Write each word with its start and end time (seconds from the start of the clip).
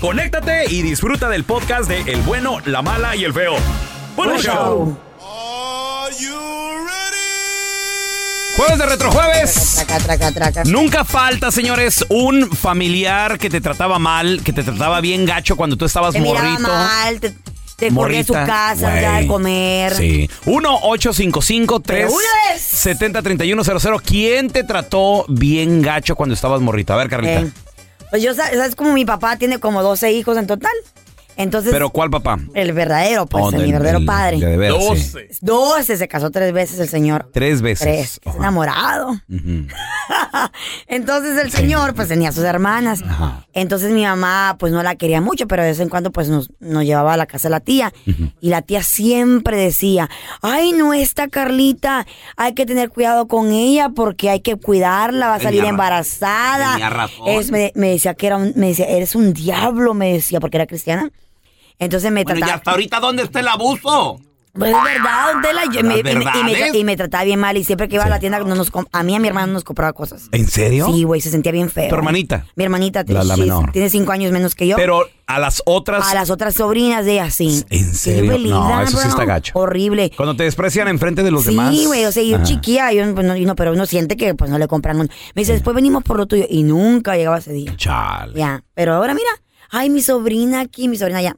conéctate 0.00 0.64
y 0.72 0.82
disfruta 0.82 1.28
del 1.28 1.44
podcast 1.44 1.88
de 1.88 2.00
El 2.12 2.22
bueno, 2.22 2.58
la 2.64 2.82
mala 2.82 3.16
y 3.16 3.24
el 3.24 3.32
feo. 3.32 3.54
¡Buen 4.16 4.30
Buen 4.30 4.40
show! 4.42 4.98
Jueves 8.56 8.78
de 8.78 8.86
Retrojueves. 8.86 9.74
Traca, 9.76 9.98
traca, 10.00 10.32
traca. 10.32 10.64
Nunca 10.64 11.04
falta, 11.04 11.52
señores, 11.52 12.04
un 12.08 12.50
familiar 12.50 13.38
que 13.38 13.48
te 13.50 13.60
trataba 13.60 14.00
mal, 14.00 14.42
que 14.42 14.52
te 14.52 14.64
trataba 14.64 15.00
bien 15.00 15.24
gacho 15.26 15.54
cuando 15.56 15.76
tú 15.76 15.84
estabas 15.84 16.12
Te 16.12 16.20
miraba 16.20 16.42
morrito. 16.42 16.68
mal, 16.68 17.20
te, 17.20 17.34
te 17.76 17.94
corría 17.94 18.18
de 18.18 18.24
su 18.24 18.32
casa, 18.32 19.00
ya 19.00 19.18
de 19.20 19.28
comer. 19.28 19.94
Sí. 19.94 20.28
1-855-3 20.46 21.82
Pero 21.86 22.08
una 22.08 22.52
vez. 22.52 22.60
703100. 22.62 23.98
¿Quién 24.04 24.50
te 24.50 24.64
trató 24.64 25.24
bien 25.28 25.80
gacho 25.80 26.16
cuando 26.16 26.34
estabas 26.34 26.60
morrito? 26.60 26.92
A 26.94 26.96
ver, 26.96 27.08
Carlita. 27.08 27.40
Eh, 27.42 27.52
Pues 28.10 28.22
yo, 28.22 28.34
sa- 28.34 28.50
¿sabes 28.50 28.74
como 28.74 28.92
mi 28.92 29.04
papá 29.04 29.36
tiene 29.36 29.58
como 29.60 29.82
12 29.82 30.12
hijos 30.12 30.36
en 30.38 30.46
total? 30.46 30.72
Entonces, 31.38 31.72
¿Pero 31.72 31.88
cuál 31.90 32.10
papá? 32.10 32.38
el 32.54 32.72
verdadero, 32.72 33.24
pues, 33.26 33.44
Oh, 33.44 33.48
el, 33.50 33.56
mi 33.56 33.62
del- 33.62 33.72
verdadero 33.72 33.98
del- 34.00 34.06
padre. 34.06 34.38
de 34.40 34.56
veras, 34.56 34.84
sí. 34.98 35.18
12, 35.40 35.96
se 35.96 36.08
casó 36.08 36.30
tres 36.30 36.52
veces 36.52 36.78
el 36.80 36.88
señor. 36.88 37.30
Tres 37.32 37.62
veces. 37.62 37.86
Tres, 37.86 38.20
es 38.26 38.34
enamorado. 38.36 39.18
Entonces 40.86 41.38
el 41.38 41.50
señor 41.50 41.94
pues 41.94 42.08
tenía 42.08 42.32
sus 42.32 42.44
hermanas. 42.44 43.02
Ajá. 43.06 43.46
Entonces 43.52 43.92
mi 43.92 44.02
mamá 44.04 44.56
pues 44.58 44.72
no 44.72 44.82
la 44.82 44.96
quería 44.96 45.20
mucho, 45.20 45.46
pero 45.46 45.62
de 45.62 45.68
vez 45.70 45.80
en 45.80 45.88
cuando 45.88 46.10
pues 46.12 46.28
nos, 46.28 46.50
nos 46.60 46.84
llevaba 46.84 47.14
a 47.14 47.16
la 47.16 47.26
casa 47.26 47.48
de 47.48 47.52
la 47.52 47.60
tía. 47.60 47.92
Y 48.40 48.48
la 48.50 48.62
tía 48.62 48.82
siempre 48.82 49.56
decía, 49.56 50.08
ay 50.42 50.72
no 50.72 50.92
esta 50.94 51.28
Carlita, 51.28 52.06
hay 52.36 52.54
que 52.54 52.66
tener 52.66 52.90
cuidado 52.90 53.28
con 53.28 53.52
ella 53.52 53.90
porque 53.90 54.30
hay 54.30 54.40
que 54.40 54.56
cuidarla, 54.56 55.28
va 55.28 55.34
a 55.36 55.40
salir 55.40 55.60
Tenía 55.60 55.70
embarazada. 55.70 56.72
tenía 56.72 56.90
razón. 56.90 57.28
Es- 57.28 57.50
me, 57.50 57.72
me 57.74 57.90
decía 57.90 58.14
que 58.14 58.26
era 58.26 58.36
un, 58.36 58.52
me 58.56 58.68
decía, 58.68 58.86
eres 58.86 59.14
un 59.14 59.32
diablo, 59.32 59.94
me 59.94 60.12
decía, 60.12 60.40
porque 60.40 60.56
era 60.56 60.66
cristiana. 60.66 61.10
Entonces 61.78 62.10
me 62.10 62.24
Bueno, 62.24 62.38
¿y 62.38 62.40
trataba... 62.40 62.56
hasta 62.58 62.70
ahorita 62.72 63.00
dónde 63.00 63.22
está 63.22 63.40
el 63.40 63.48
abuso? 63.48 64.20
Pues 64.54 64.74
es 64.74 64.82
verdad, 64.82 65.32
don 65.34 65.42
Tela, 65.42 65.64
yo- 65.66 65.82
¿Las 65.82 65.84
me- 65.84 65.98
y, 66.00 66.02
me, 66.02 66.10
y 66.10 66.14
me- 66.14 66.24
verdades? 66.24 66.74
y 66.74 66.84
me 66.84 66.96
trataba 66.96 67.22
bien 67.22 67.38
mal 67.38 67.56
y 67.56 67.62
siempre 67.62 67.86
que 67.86 67.94
iba 67.94 68.04
a 68.04 68.08
la 68.08 68.18
tienda 68.18 68.40
no 68.40 68.56
nos 68.56 68.72
a 68.90 69.02
mí 69.04 69.12
y 69.12 69.14
a 69.14 69.20
mi 69.20 69.28
hermano 69.28 69.52
nos 69.52 69.62
compraba 69.62 69.92
cosas. 69.92 70.28
¿En 70.32 70.48
serio? 70.48 70.86
Sí, 70.86 71.04
güey, 71.04 71.20
se 71.20 71.30
sentía 71.30 71.52
bien 71.52 71.70
feo. 71.70 71.88
¿Tu 71.88 71.94
hermanita? 71.94 72.44
Mi 72.56 72.64
hermanita 72.64 73.04
La- 73.06 73.22
la 73.22 73.34
sí, 73.36 73.42
menor. 73.42 73.70
tiene 73.70 73.88
cinco 73.88 74.10
años 74.10 74.32
menos 74.32 74.56
que 74.56 74.66
yo. 74.66 74.74
Pero 74.74 75.06
a 75.26 75.38
las 75.38 75.62
otras... 75.64 76.10
a 76.10 76.14
las 76.14 76.30
otras 76.30 76.54
sobrinas 76.54 77.04
de 77.04 77.12
ella 77.12 77.30
sí. 77.30 77.62
¿En 77.70 77.84
Sí, 77.92 77.94
serio? 77.94 78.32
güey, 78.32 78.44
No, 78.50 78.62
linda, 78.68 78.82
eso 78.82 78.98
sí 78.98 79.06
está 79.06 79.24
gacho. 79.26 79.52
Horrible. 79.54 80.10
Cuando 80.16 80.34
te 80.34 80.42
desprecian 80.42 80.88
enfrente 80.88 81.22
de 81.22 81.30
los 81.30 81.44
sí, 81.44 81.50
demás. 81.50 81.76
güey, 81.86 82.04
o 82.06 82.10
sea, 82.10 82.24
yo 82.24 82.36
Ajá. 82.36 82.44
chiquilla, 82.44 82.90
yo, 82.92 83.14
pues, 83.14 83.24
no, 83.26 83.54
pero 83.54 83.72
uno 83.74 83.86
siente 83.86 84.16
que 84.16 84.34
pues 84.34 84.50
no 84.50 84.58
le 84.58 84.66
compran 84.66 84.98
un... 84.98 85.08
Me 85.36 85.42
dice, 85.42 85.52
después 85.52 85.76
venimos 85.76 86.02
por 86.02 86.16
lo 86.16 86.26
tuyo. 86.26 86.46
Y 86.50 86.64
nunca 86.64 87.16
llegaba 87.16 87.38
ese 87.38 87.52
día. 87.52 87.76
Chale. 87.76 88.32
Ya, 88.36 88.64
pero 88.74 88.94
ahora 88.94 89.14
mira, 89.14 89.30
ay, 89.70 89.88
mi 89.88 90.02
sobrina 90.02 90.60
aquí, 90.60 90.88
mi 90.88 90.96
sobrina 90.96 91.18
allá. 91.20 91.36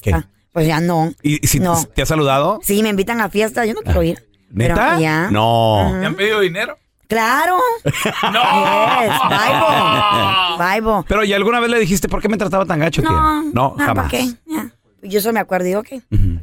¿Qué? 0.00 0.10
está. 0.10 0.28
Pues 0.52 0.66
ya 0.66 0.80
no. 0.80 1.12
¿Y 1.22 1.46
si 1.46 1.60
No. 1.60 1.82
te 1.94 2.02
ha 2.02 2.06
saludado? 2.06 2.60
Sí, 2.62 2.82
me 2.82 2.88
invitan 2.90 3.20
a 3.20 3.28
fiestas, 3.28 3.66
yo 3.66 3.74
no 3.74 3.82
quiero 3.82 4.02
ir. 4.02 4.22
Pero 4.54 4.74
¿Neta? 4.74 5.00
ya. 5.00 5.30
No. 5.30 5.96
¿Te 6.00 6.06
han 6.06 6.14
pedido 6.14 6.40
dinero? 6.40 6.78
Claro. 7.08 7.58
¡No! 8.32 8.42
Bible. 10.58 11.04
Pero 11.08 11.24
¿y 11.24 11.32
alguna 11.32 11.60
vez 11.60 11.70
le 11.70 11.78
dijiste 11.78 12.08
por 12.08 12.20
qué 12.20 12.28
me 12.28 12.36
trataba 12.36 12.64
tan 12.66 12.80
gacho? 12.80 13.02
No, 13.02 13.08
tía? 13.08 13.50
no, 13.52 13.74
¿para 13.74 13.86
jamás. 13.86 14.10
qué? 14.10 14.26
Ya. 14.46 14.70
Yo 15.02 15.20
solo 15.20 15.34
me 15.34 15.40
acuerdo 15.40 15.68
y 15.68 15.74
ok. 15.74 15.88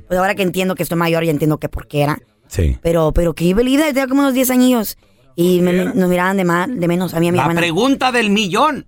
Pues 0.07 0.19
ahora 0.19 0.35
que 0.35 0.43
entiendo 0.43 0.75
que 0.75 0.83
estoy 0.83 0.97
mayor, 0.97 1.23
ya 1.23 1.31
entiendo 1.31 1.59
que 1.59 1.69
por 1.69 1.87
qué 1.87 2.01
era. 2.03 2.19
Sí. 2.47 2.77
Pero, 2.81 3.11
pero 3.13 3.33
que 3.33 3.53
Belida 3.53 3.85
tenía 3.87 4.07
como 4.07 4.21
unos 4.21 4.33
10 4.33 4.49
años. 4.51 4.97
Y 5.35 5.61
me, 5.61 5.71
nos 5.73 6.09
miraban 6.09 6.35
de, 6.35 6.43
más, 6.43 6.67
de 6.69 6.87
menos 6.87 7.13
a 7.13 7.19
mí 7.19 7.27
y 7.27 7.29
a 7.29 7.31
mi 7.31 7.37
La 7.37 7.43
hermana. 7.43 7.61
pregunta 7.61 8.11
del 8.11 8.29
millón. 8.31 8.87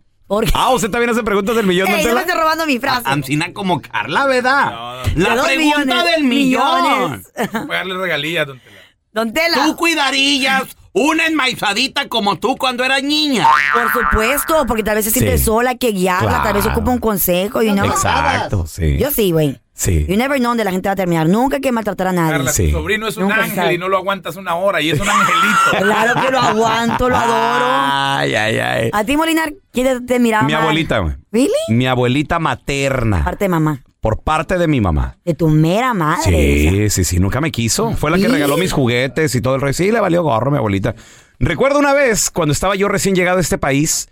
Ah, 0.53 0.69
usted 0.71 0.89
también 0.89 1.09
hace 1.09 1.23
preguntas 1.23 1.55
del 1.55 1.65
millón, 1.65 1.87
Ey, 1.89 2.03
¿no 2.03 2.09
me 2.09 2.13
la- 2.15 2.21
estoy 2.21 2.39
robando 2.39 2.65
mi 2.65 2.79
frase. 2.79 3.01
Ancina 3.05 3.51
como 3.53 3.81
Carla, 3.81 4.25
¿verdad? 4.27 5.03
La 5.15 5.29
De 5.31 5.35
dos 5.35 5.45
pregunta 5.45 5.79
millones, 5.85 6.05
del 6.05 6.23
millón. 6.23 7.23
Pagarle 7.67 7.97
regalías, 7.97 8.47
don 8.47 8.59
Tela. 8.59 8.77
Don 9.13 9.33
Tela. 9.33 9.65
¿Tú 9.65 9.75
cuidarías 9.75 10.63
una 10.93 11.25
enmaizadita 11.27 12.07
como 12.07 12.37
tú 12.37 12.55
cuando 12.57 12.83
eras 12.85 13.03
niña? 13.03 13.45
Por 13.73 13.91
supuesto, 13.91 14.65
porque 14.67 14.83
tal 14.83 14.95
vez 14.95 15.05
se 15.05 15.11
siente 15.11 15.37
Sí. 15.37 15.43
sola, 15.45 15.71
hay 15.71 15.77
que 15.77 15.91
guiarla, 15.91 16.41
tal 16.43 16.53
vez 16.53 16.65
ocupa 16.65 16.91
un 16.91 16.99
consejo, 16.99 17.61
you 17.61 17.73
know? 17.73 17.85
Exacto, 17.85 18.65
sí. 18.67 18.97
Yo 18.97 19.11
sí, 19.11 19.31
güey. 19.31 19.59
Sí. 19.81 20.05
You 20.07 20.15
never 20.15 20.37
know 20.37 20.51
dónde 20.51 20.63
la 20.63 20.71
gente 20.71 20.89
va 20.89 20.93
a 20.93 20.95
terminar. 20.95 21.27
Nunca 21.27 21.55
hay 21.55 21.61
que 21.61 21.71
maltratar 21.71 22.07
a 22.07 22.11
nadie. 22.11 22.33
Carla, 22.33 22.53
Sí. 22.53 22.65
tu 22.67 22.73
sobrino 22.73 23.07
es 23.07 23.17
un 23.17 23.23
Nunca 23.23 23.37
ángel 23.37 23.55
sabe. 23.55 23.73
y 23.73 23.77
no 23.79 23.89
lo 23.89 23.97
aguantas 23.97 24.35
una 24.35 24.53
hora 24.55 24.79
y 24.79 24.91
es 24.91 24.99
un 24.99 25.09
angelito. 25.09 25.47
Claro 25.79 26.21
que 26.21 26.31
lo 26.31 26.39
aguanto, 26.39 27.09
lo 27.09 27.15
adoro. 27.17 27.65
Ay, 27.65 28.35
ay, 28.35 28.59
ay. 28.59 28.89
A 28.93 29.03
ti, 29.03 29.17
Molinar, 29.17 29.53
¿quién 29.73 30.05
te, 30.05 30.19
miraba 30.19 30.43
Mi 30.45 30.53
mal? 30.53 30.61
abuelita, 30.61 30.99
güey. 30.99 31.15
¿Really? 31.31 31.49
Mi 31.69 31.87
abuelita 31.87 32.37
materna. 32.37 33.23
Parte 33.23 33.45
de 33.45 33.49
mamá. 33.49 33.81
Por 34.01 34.21
parte 34.21 34.57
de 34.59 34.67
mi 34.67 34.81
mamá. 34.81 35.17
De 35.25 35.33
tu 35.33 35.47
mera 35.47 35.93
madre. 35.95 36.63
esa. 36.65 36.71
Sí, 36.71 36.89
sí, 36.91 37.03
sí, 37.03 37.19
nunca 37.19 37.41
me 37.41 37.51
quiso. 37.51 37.91
Fue 37.93 38.11
la 38.11 38.17
que 38.17 38.25
¿Sí? 38.27 38.31
regaló 38.31 38.57
mis 38.57 38.73
juguetes 38.73 39.33
y 39.33 39.41
todo 39.41 39.55
el 39.55 39.61
rey. 39.61 39.73
Sí, 39.73 39.91
le 39.91 39.99
valió 39.99 40.21
gorro 40.21 40.51
mi 40.51 40.57
abuelita. 40.57 40.93
Recuerdo 41.39 41.79
una 41.79 41.93
vez, 41.93 42.29
cuando 42.29 42.51
estaba 42.53 42.75
yo 42.75 42.87
recién 42.87 43.15
llegado 43.15 43.39
a 43.39 43.41
este 43.41 43.57
país, 43.57 44.09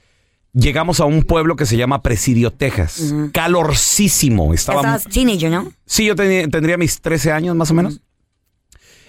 llegamos 0.53 0.99
a 0.99 1.05
un 1.05 1.23
pueblo 1.23 1.55
que 1.55 1.65
se 1.65 1.77
llama 1.77 2.01
Presidio, 2.01 2.51
Texas. 2.51 3.13
Calorcísimo. 3.33 4.53
Estaba, 4.53 4.79
Estabas 4.81 5.03
teenager, 5.05 5.51
¿no? 5.51 5.71
Sí, 5.85 6.05
yo 6.05 6.15
tendría 6.15 6.77
mis 6.77 7.01
13 7.01 7.31
años 7.31 7.55
más 7.55 7.71
o 7.71 7.73
menos. 7.73 8.01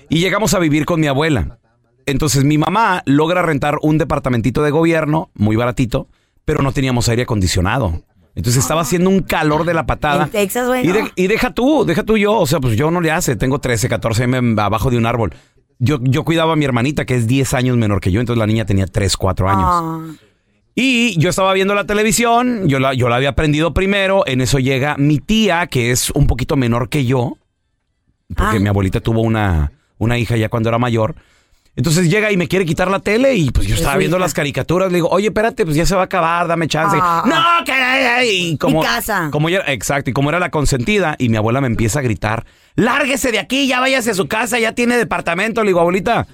Y 0.09 0.19
llegamos 0.21 0.55
a 0.55 0.59
vivir 0.59 0.87
con 0.87 1.01
mi 1.01 1.07
abuela. 1.07 1.59
Entonces 2.07 2.45
mi 2.45 2.59
mamá 2.59 3.03
logra 3.07 3.43
rentar 3.43 3.77
un 3.83 3.99
departamentito 3.99 4.63
de 4.63 4.71
gobierno, 4.71 5.31
muy 5.35 5.55
baratito, 5.57 6.09
pero 6.45 6.63
no 6.63 6.73
teníamos 6.73 7.09
aire 7.09 7.23
acondicionado. 7.23 8.03
Entonces 8.35 8.63
estaba 8.63 8.81
haciendo 8.83 9.11
un 9.11 9.21
calor 9.21 9.65
de 9.65 9.75
la 9.75 9.87
patada. 9.87 10.25
En 10.25 10.31
Texas, 10.31 10.67
güey, 10.67 10.85
Y, 10.85 10.89
no. 10.89 10.95
de- 10.95 11.13
y 11.15 11.27
deja 11.27 11.53
tú, 11.53 11.85
deja 11.85 12.03
tú 12.05 12.17
yo. 12.17 12.39
O 12.39 12.47
sea, 12.47 12.59
pues 12.61 12.77
yo 12.77 12.91
no 12.91 13.01
le 13.01 13.11
hace. 13.11 13.37
Tengo 13.37 13.61
13, 13.61 13.89
14 13.89 14.25
m 14.25 14.61
abajo 14.61 14.91
de 14.91 14.97
un 14.97 15.07
árbol. 15.07 15.35
Yo, 15.79 15.99
yo 16.03 16.25
cuidaba 16.25 16.53
a 16.55 16.57
mi 16.57 16.65
hermanita, 16.65 17.05
que 17.05 17.15
es 17.17 17.27
10 17.27 17.55
años 17.55 17.77
menor 17.77 18.01
que 18.01 18.11
yo. 18.13 18.21
Entonces 18.21 18.39
la 18.39 18.47
niña 18.47 18.65
tenía 18.65 18.87
3, 18.87 19.17
4 19.17 19.49
años. 19.49 19.65
Ah. 19.67 20.01
Y 20.83 21.15
yo 21.19 21.29
estaba 21.29 21.53
viendo 21.53 21.75
la 21.75 21.85
televisión, 21.85 22.67
yo 22.67 22.79
la, 22.79 22.95
yo 22.95 23.11
la 23.11 23.17
había 23.17 23.29
aprendido 23.29 23.75
primero, 23.75 24.23
en 24.27 24.41
eso 24.41 24.59
llega 24.59 24.97
mi 24.97 25.19
tía, 25.19 25.67
que 25.67 25.91
es 25.91 26.09
un 26.09 26.27
poquito 26.27 26.57
menor 26.57 26.89
que 26.89 27.05
yo, 27.05 27.37
porque 28.35 28.57
Ah. 28.57 28.61
mi 28.61 28.69
abuelita 28.69 29.01
tuvo 29.01 29.21
una, 29.21 29.73
una 29.99 30.17
hija 30.17 30.39
ya 30.39 30.49
cuando 30.49 30.71
era 30.71 30.79
mayor. 30.79 31.17
Entonces 31.77 32.09
llega 32.09 32.33
y 32.33 32.39
me 32.39 32.49
quiere 32.49 32.65
quitar 32.65 32.91
la 32.91 32.99
tele 33.01 33.35
y 33.35 33.51
pues 33.51 33.67
yo 33.67 33.75
estaba 33.75 33.99
viendo 33.99 34.17
hija. 34.17 34.25
las 34.25 34.33
caricaturas, 34.33 34.91
le 34.91 34.97
digo, 34.97 35.09
oye, 35.11 35.27
espérate, 35.27 35.65
pues 35.67 35.77
ya 35.77 35.85
se 35.85 35.95
va 35.95 36.01
a 36.01 36.05
acabar, 36.07 36.49
dame 36.49 36.67
chance. 36.67 36.97
Ah. 36.99 37.25
no, 37.27 37.65
que 37.65 38.27
y 38.33 38.57
como, 38.57 38.81
Mi 38.81 38.87
casa. 38.87 39.29
Como 39.31 39.51
exacto, 39.51 40.09
y 40.09 40.13
como 40.15 40.31
era 40.31 40.39
la 40.39 40.49
consentida, 40.51 41.15
y 41.19 41.29
mi 41.29 41.37
abuela 41.37 41.61
me 41.61 41.67
empieza 41.67 41.99
a 41.99 42.03
gritar, 42.03 42.47
lárguese 42.75 43.33
de 43.33 43.39
aquí, 43.39 43.67
ya 43.67 43.81
váyase 43.81 44.13
a 44.13 44.15
su 44.15 44.29
casa, 44.29 44.59
ya 44.59 44.73
tiene 44.75 44.97
departamento. 44.97 45.63
Le 45.63 45.69
digo, 45.69 45.81
abuelita, 45.81 46.27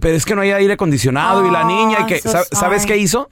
pero 0.00 0.16
es 0.16 0.24
que 0.24 0.34
no 0.34 0.40
hay 0.40 0.52
aire 0.52 0.72
acondicionado 0.72 1.46
y 1.46 1.50
la 1.50 1.66
Oh, 1.66 1.68
niña, 1.68 1.98
y 2.00 2.06
que, 2.06 2.20
so 2.20 2.30
¿sab- 2.30 2.46
¿sabes 2.52 2.86
qué 2.86 2.96
hizo? 2.96 3.28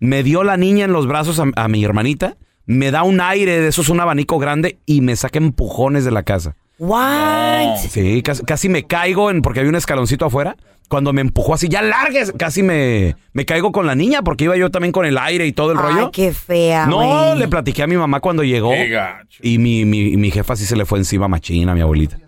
Me 0.00 0.22
dio 0.22 0.44
la 0.44 0.56
niña 0.56 0.84
en 0.84 0.92
los 0.92 1.06
brazos 1.06 1.40
a, 1.40 1.44
a 1.56 1.68
mi 1.68 1.84
hermanita, 1.84 2.36
me 2.66 2.90
da 2.90 3.02
un 3.02 3.20
aire 3.20 3.60
de 3.60 3.68
esos, 3.68 3.88
un 3.88 4.00
abanico 4.00 4.38
grande, 4.38 4.78
y 4.86 5.00
me 5.00 5.16
saca 5.16 5.38
empujones 5.38 6.04
de 6.04 6.10
la 6.10 6.22
casa. 6.22 6.54
What? 6.78 7.76
Sí, 7.90 8.22
casi, 8.22 8.44
casi 8.44 8.68
me 8.68 8.84
caigo 8.84 9.30
en, 9.30 9.42
porque 9.42 9.60
había 9.60 9.70
un 9.70 9.76
escaloncito 9.76 10.24
afuera. 10.26 10.56
Cuando 10.88 11.12
me 11.12 11.20
empujó 11.20 11.52
así, 11.54 11.68
ya 11.68 11.82
largues, 11.82 12.32
casi 12.38 12.62
me, 12.62 13.14
me 13.34 13.44
caigo 13.44 13.72
con 13.72 13.86
la 13.86 13.94
niña 13.94 14.22
porque 14.22 14.44
iba 14.44 14.56
yo 14.56 14.70
también 14.70 14.90
con 14.92 15.04
el 15.04 15.18
aire 15.18 15.46
y 15.46 15.52
todo 15.52 15.72
el 15.72 15.78
Ay, 15.78 15.84
rollo. 15.84 16.10
qué 16.10 16.32
fea, 16.32 16.86
No, 16.86 17.34
le 17.34 17.46
platiqué 17.48 17.82
a 17.82 17.86
mi 17.86 17.96
mamá 17.96 18.20
cuando 18.20 18.42
llegó. 18.42 18.70
Qué 18.70 18.88
gacho. 18.88 19.38
Y 19.42 19.58
mi, 19.58 19.84
mi, 19.84 20.16
mi 20.16 20.30
jefa 20.30 20.56
sí 20.56 20.64
se 20.64 20.76
le 20.76 20.86
fue 20.86 20.98
encima 20.98 21.28
machina, 21.28 21.74
mi 21.74 21.82
abuelita. 21.82 22.18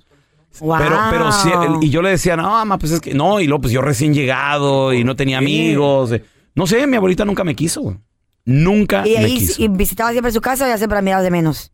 Wow. 0.58 0.76
Pero, 0.78 0.96
pero 1.11 1.32
sí, 1.32 1.49
y 1.81 1.88
yo 1.88 2.02
le 2.02 2.11
decía, 2.11 2.37
no, 2.37 2.43
mamá, 2.50 2.76
pues 2.76 2.93
es 2.93 3.00
que 3.00 3.14
no, 3.14 3.40
y 3.40 3.46
luego 3.46 3.62
pues 3.62 3.72
yo 3.72 3.81
recién 3.81 4.12
llegado 4.12 4.93
y 4.93 5.05
no 5.05 5.17
tenía 5.17 5.38
amigos. 5.38 6.12
eh. 6.12 6.22
No 6.55 6.67
sé, 6.67 6.87
mi 6.87 6.97
abuelita 6.97 7.25
nunca 7.25 7.44
me 7.44 7.55
quiso. 7.55 7.81
güey. 7.82 7.97
Nunca 8.44 9.06
¿Y 9.06 9.12
me 9.12 9.19
ahí 9.25 9.38
quiso. 9.38 9.62
y 9.62 9.69
visitaba 9.69 10.11
siempre 10.12 10.32
su 10.32 10.41
casa 10.41 10.64
o 10.64 10.69
ya 10.69 10.76
siempre 10.79 10.97
la 10.97 11.02
mirabas 11.02 11.25
de 11.25 11.31
menos? 11.31 11.73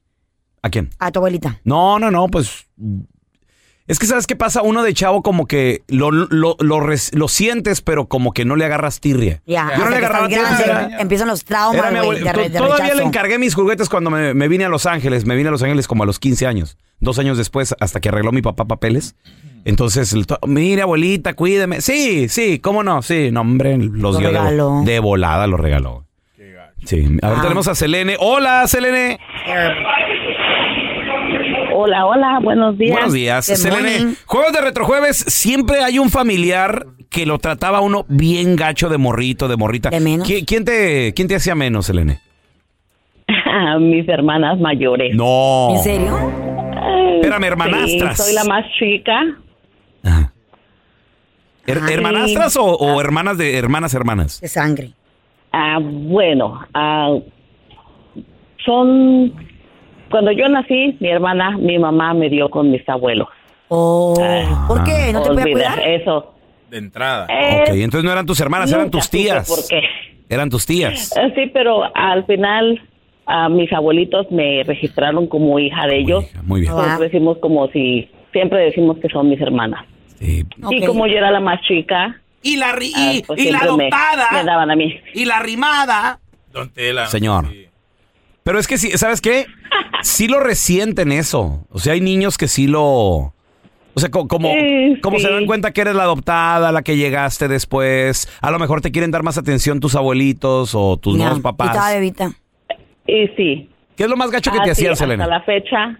¿A 0.63 0.69
quién? 0.71 0.91
A 0.99 1.11
tu 1.13 1.21
abuelita. 1.21 1.61
No, 1.65 1.99
no, 1.99 2.11
no, 2.11 2.27
pues. 2.27 2.67
Es 3.87 4.01
que, 4.01 4.07
¿sabes 4.07 4.27
qué 4.27 4.35
pasa? 4.35 4.63
Uno 4.63 4.83
de 4.83 4.93
chavo 4.95 5.23
como 5.23 5.47
que 5.47 5.85
lo, 5.87 6.11
lo, 6.11 6.57
lo, 6.59 6.81
res- 6.81 7.15
lo 7.15 7.29
sientes, 7.29 7.83
pero 7.83 8.09
como 8.09 8.33
que 8.33 8.45
no 8.45 8.57
le 8.57 8.65
agarras 8.65 8.99
tirria. 8.99 9.43
Ya. 9.47 9.71
Yo 9.71 9.77
no 9.79 9.85
hasta 9.85 9.91
le 9.91 9.99
que 10.01 10.07
agarraba 10.07 10.27
estás 10.27 10.43
grande, 10.43 10.65
tirria. 10.65 10.87
era- 10.89 11.01
Empiezan 11.03 11.29
los 11.29 11.41
Era 11.43 11.47
traumas, 11.47 11.93
mi 11.93 11.99
güey, 12.01 12.19
abuel- 12.21 12.25
de, 12.25 12.33
re- 12.33 12.49
de 12.51 12.59
to- 12.59 12.65
Todavía 12.65 12.85
rechazo. 12.87 13.01
le 13.01 13.07
encargué 13.07 13.39
mis 13.39 13.55
juguetes 13.55 13.89
cuando 13.89 14.11
me, 14.11 14.35
me 14.35 14.49
vine 14.49 14.65
a 14.65 14.69
Los 14.69 14.87
Ángeles. 14.87 15.25
Me 15.25 15.37
vine 15.37 15.51
a 15.51 15.53
Los 15.53 15.63
Ángeles 15.63 15.87
como 15.87 16.03
a 16.03 16.07
los 16.07 16.19
15 16.19 16.49
años. 16.49 16.77
Dos 16.99 17.21
años 17.21 17.39
después, 17.39 17.77
hasta 17.79 18.01
que 18.01 18.09
arregló 18.09 18.33
mi 18.33 18.43
papá 18.43 18.65
papeles. 18.65 19.15
Entonces, 19.67 20.15
mire, 20.47 20.83
abuelita, 20.83 21.35
cuídeme. 21.35 21.81
Sí, 21.81 22.29
sí, 22.29 22.61
¿cómo 22.61 22.83
no? 22.85 23.03
Sí, 23.03 23.31
no, 23.33 23.41
hombre, 23.41 23.77
los 23.77 23.93
Lo 24.01 24.19
dio 24.19 24.29
de, 24.31 24.39
regaló. 24.39 24.83
de 24.85 24.99
volada, 25.01 25.47
lo 25.49 25.57
regaló. 25.57 26.05
Sí, 26.85 27.05
a 27.21 27.29
ver, 27.31 27.39
Ah. 27.39 27.43
tenemos 27.43 27.67
a 27.67 27.75
Selene. 27.75 28.17
Hola, 28.21 28.67
Selene. 28.69 29.19
Hola, 31.75 32.07
hola, 32.07 32.39
buenos 32.43 32.79
días. 32.79 32.93
Buenos 32.93 33.13
días, 33.13 33.49
Good 33.49 33.57
Selene. 33.57 33.99
morning. 33.99 34.15
Juegos 34.27 34.53
de 34.53 34.61
Retrojueves, 34.61 35.17
siempre 35.17 35.83
hay 35.83 35.99
un 35.99 36.11
familiar 36.11 36.87
que 37.11 37.27
lo 37.27 37.39
trataba 37.39 37.81
uno 37.81 38.05
bien 38.09 38.57
gacho 38.57 38.89
de 38.89 38.99
morrito, 38.99 39.49
de 39.49 39.57
morrita. 39.57 39.91
De 39.91 40.01
menos. 40.01 40.29
¿Qui- 40.29 40.45
¿Quién 40.47 40.65
te, 40.65 41.13
quién 41.15 41.29
te 41.29 41.35
hacía 41.37 41.55
menos, 41.55 41.87
Selene? 41.87 42.21
Mis 43.81 44.09
hermanas 44.09 44.59
mayores. 44.61 45.15
No. 45.15 45.71
¿En 45.77 45.83
serio? 45.83 46.17
Espérame, 47.17 47.45
hermanastras. 47.45 48.17
sí, 48.17 48.23
soy 48.23 48.35
la 48.35 48.45
más 48.45 48.65
chica. 48.79 49.21
Ajá. 50.07 50.33
Her- 51.67 51.81
Ay. 51.87 51.95
¿Hermanastras 51.95 52.57
o, 52.57 52.65
o 52.65 53.01
hermanas 53.01 53.39
de 53.39 53.57
hermanas, 53.59 53.93
hermanas? 53.95 54.41
De 54.41 54.49
sangre. 54.49 54.91
Ah, 55.53 55.79
bueno, 55.83 56.61
ah, 56.75 57.17
son... 58.65 59.33
Cuando 60.11 60.31
yo 60.33 60.49
nací, 60.49 60.97
mi 61.01 61.09
hermana, 61.09 61.57
mi 61.59 61.79
mamá 61.79 62.15
me 62.15 62.29
dio 62.31 62.49
con 62.49 62.71
mis 62.71 62.89
abuelos. 62.89 63.29
Oh, 63.69 64.15
¿Por 64.69 64.85
qué? 64.85 65.13
¿No 65.13 65.23
te 65.23 65.29
podía 65.31 65.43
cuidar? 65.43 65.81
Eso. 65.81 66.33
De 66.71 66.79
entrada. 66.79 67.27
Eh, 67.29 67.63
Ok, 67.63 67.69
entonces 67.75 68.05
no 68.05 68.13
eran 68.13 68.25
tus 68.27 68.39
hermanas, 68.41 68.71
eran 68.73 68.91
tus 68.91 69.11
tías. 69.11 69.49
¿Por 69.49 69.67
qué? 69.69 69.81
Eran 70.29 70.49
tus 70.51 70.65
tías. 70.67 71.13
Eh, 71.17 71.33
Sí, 71.35 71.51
pero 71.53 71.83
al 71.97 72.25
final 72.27 72.81
ah, 73.27 73.49
mis 73.49 73.73
abuelitos 73.73 74.31
me 74.31 74.63
registraron 74.63 75.27
como 75.27 75.59
hija 75.59 75.87
de 75.89 75.99
ellos. 75.99 76.25
Muy 76.45 76.61
bien. 76.61 76.73
Ah. 76.77 76.97
Decimos 77.01 77.39
como 77.39 77.67
si... 77.69 78.09
Siempre 78.33 78.61
decimos 78.67 78.99
que 78.99 79.09
son 79.09 79.29
mis 79.31 79.41
hermanas. 79.41 79.85
Sí. 80.19 80.45
Y 80.71 80.87
como 80.87 81.07
yo 81.07 81.15
era 81.15 81.31
la 81.31 81.41
más 81.41 81.61
chica, 81.63 82.21
Y 82.43 82.57
la, 82.57 82.73
ri- 82.75 82.93
ah, 82.95 83.13
pues 83.27 83.41
siempre 83.41 83.69
me- 83.77 83.91
me 84.33 84.45
daban 84.45 84.71
a 84.71 84.77
mí. 84.77 84.95
y 85.15 85.25
la 85.25 85.41
rimada. 85.41 86.21
Don 86.53 86.71
Tela. 86.71 87.07
Señor. 87.07 87.49
Sí. 87.51 87.67
Pero 88.43 88.59
es 88.61 88.67
que 88.69 88.79
sí, 88.79 88.91
¿sabes 88.97 89.21
qué? 89.21 89.47
Sí 90.03 90.29
lo 90.29 90.39
resienten 90.41 91.11
eso. 91.13 91.67
O 91.71 91.79
sea, 91.81 91.95
hay 91.95 92.01
niños 92.01 92.39
que 92.39 92.47
sí 92.49 92.67
lo... 92.69 92.83
O 93.99 94.01
sea, 94.01 94.11
co- 94.11 94.29
como, 94.29 94.53
Sí, 94.53 95.01
como 95.03 95.19
se 95.19 95.31
dan 95.31 95.47
cuenta 95.47 95.73
que 95.73 95.81
eres 95.81 95.95
la 95.97 96.03
adoptada, 96.05 96.71
la 96.71 96.83
que 96.83 96.97
llegaste 96.97 97.49
después. 97.49 98.29
A 98.43 98.51
lo 98.51 98.59
mejor 98.59 98.81
te 98.83 98.93
quieren 98.93 99.11
dar 99.11 99.23
más 99.23 99.39
atención 99.39 99.81
tus 99.81 99.95
abuelitos 99.97 100.75
o 100.75 100.97
tus 100.99 101.17
nuevos 101.17 101.39
Y 101.39 101.43
papás. 101.43 101.95
bebita. 101.95 102.31
Y 103.07 103.27
sí. 103.37 103.71
¿Qué 103.97 104.05
es 104.05 104.09
lo 104.11 104.17
más 104.17 104.31
gacho 104.31 104.53
que 104.53 104.59
Ah, 104.59 104.65
te 104.65 104.67
sí, 104.75 104.83
hacían, 104.83 104.93
Hasta 104.93 105.05
Selena? 105.07 105.27
la 105.27 105.41
fecha 105.43 105.99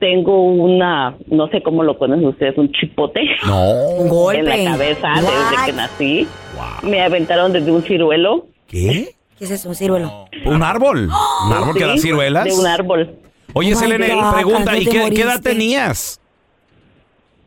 tengo 0.00 0.42
una, 0.46 1.16
no 1.28 1.46
sé 1.48 1.62
cómo 1.62 1.84
lo 1.84 1.96
conocen 1.98 2.26
ustedes, 2.26 2.58
un 2.58 2.72
chipote 2.72 3.20
No. 3.46 3.70
Un 3.98 4.08
golpe. 4.08 4.40
en 4.40 4.64
la 4.64 4.72
cabeza 4.72 5.08
desde 5.16 5.66
que 5.66 5.72
nací. 5.72 6.28
Me 6.82 7.02
aventaron 7.02 7.52
desde 7.52 7.70
un 7.70 7.82
ciruelo. 7.82 8.46
¿Qué? 8.66 9.14
¿Qué 9.38 9.44
es 9.44 9.50
eso? 9.52 9.68
Un 9.68 9.74
ciruelo. 9.76 10.26
¿Un 10.44 10.62
árbol? 10.62 11.08
¿Un 11.46 11.52
árbol 11.52 11.74
que 11.76 11.84
da 11.84 11.92
Sí, 11.94 12.00
ciruelas? 12.08 12.44
De 12.44 12.52
un 12.52 12.66
árbol. 12.66 13.14
Oye, 13.54 13.74
Oh 13.74 13.78
Selene, 13.78 14.14
God, 14.14 14.32
pregunta, 14.34 14.64
¿cuándo 14.72 14.82
¿y 14.82 14.84
qué, 14.86 15.10
qué 15.14 15.22
edad 15.22 15.40
tenías? 15.42 16.20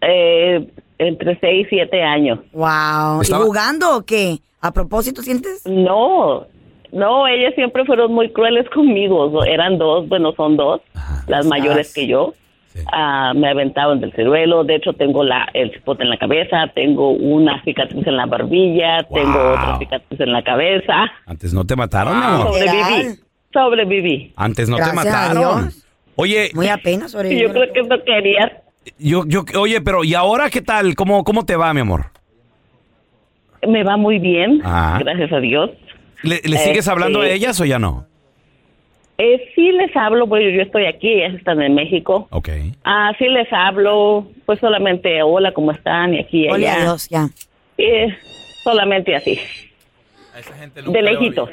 Eh, 0.02 0.68
entre 0.98 1.40
6 1.40 1.68
y 1.68 1.70
7 1.70 2.02
años. 2.04 2.40
Wow. 2.54 3.22
Estaba- 3.22 3.44
¿Y 3.44 3.48
jugando 3.48 3.98
o 3.98 4.02
qué? 4.04 4.40
¿A 4.62 4.72
propósito 4.72 5.22
sientes? 5.22 5.62
No, 5.66 6.46
no, 6.92 7.28
ellas 7.28 7.54
siempre 7.56 7.86
fueron 7.86 8.14
muy 8.14 8.32
crueles 8.32 8.70
conmigo. 8.70 9.44
Eran 9.46 9.78
dos, 9.78 10.08
bueno, 10.08 10.34
son 10.36 10.56
dos, 10.58 10.82
las 11.28 11.46
mayores 11.46 11.94
que 11.94 12.08
yo. 12.08 12.34
Ah, 12.92 13.34
me 13.36 13.50
aventaban 13.50 14.00
del 14.02 14.12
ciruelo. 14.14 14.64
De 14.64 14.76
hecho, 14.76 14.94
tengo 14.94 15.24
la, 15.24 15.48
el 15.54 15.72
cipote 15.72 16.04
en 16.04 16.10
la 16.10 16.18
cabeza, 16.18 16.68
tengo 16.74 17.12
una 17.12 17.62
cicatriz 17.64 18.06
en 18.08 18.18
la 18.18 18.26
barbilla, 18.26 19.04
tengo 19.14 19.52
otra 19.54 19.78
cicatriz 19.80 20.20
en 20.20 20.32
la 20.32 20.44
cabeza. 20.44 21.06
Antes 21.26 21.54
no 21.54 21.66
te 21.66 21.76
mataron, 21.76 22.18
mi 22.20 22.26
amor. 22.26 22.48
Sobreviví. 22.54 23.20
Sobreviví. 23.54 24.34
Antes 24.36 24.70
no 24.70 24.78
te 24.78 24.84
Gracias 24.84 25.06
a 25.06 25.10
mataron. 25.34 25.62
Dios. 25.64 25.88
Oye, 26.16 26.52
Muy 26.54 26.68
apenas 26.68 27.10
Y 27.10 27.12
sobrevivió. 27.14 27.48
yo 27.48 27.54
creo 27.54 27.74
que 27.74 27.80
eso 27.80 28.04
querías. 28.06 28.52
yo, 29.00 29.24
yo, 29.28 29.44
oye, 29.60 29.82
pero 29.82 30.04
¿y 30.04 30.14
ahora 30.14 30.50
qué 30.50 30.62
tal? 30.62 30.96
¿Cómo, 30.96 31.24
cómo 31.24 31.46
te 31.46 31.56
va, 31.56 31.74
mi 31.74 31.82
amor? 31.82 32.06
Me 33.68 33.84
va 33.84 33.96
muy 33.98 34.20
bien, 34.20 34.62
Ah. 34.64 35.00
gracias 35.02 35.32
a 35.32 35.40
Dios. 35.40 35.70
¿Le, 36.22 36.42
le 36.44 36.58
sigues 36.58 36.80
Este- 36.80 36.92
hablando 36.92 37.22
a 37.22 37.30
ellas 37.30 37.60
o 37.62 37.66
ya 37.66 37.80
no? 37.80 38.06
Eh, 39.26 39.52
sí 39.56 39.72
les 39.72 39.96
hablo, 39.96 40.28
pues 40.28 40.44
yo 40.54 40.62
estoy 40.62 40.86
aquí, 40.86 41.10
ellas 41.10 41.36
están 41.36 41.62
en 41.62 41.74
México. 41.76 42.28
Ok. 42.30 42.50
Ah, 42.84 43.14
sí 43.18 43.26
les 43.30 43.48
hablo, 43.54 44.28
pues 44.46 44.60
solamente 44.60 45.24
hola, 45.24 45.54
¿cómo 45.54 45.72
están? 45.72 46.14
Y 46.14 46.20
aquí 46.20 46.44
y 46.44 46.50
allá. 46.50 46.74
adiós, 46.74 47.08
ya. 47.08 47.30
Eh, 47.78 48.14
solamente 48.66 49.16
así, 49.16 49.40
A 50.36 50.40
esa 50.40 50.54
gente 50.56 50.82
nunca 50.82 51.00
de 51.00 51.04
lejitos. 51.04 51.50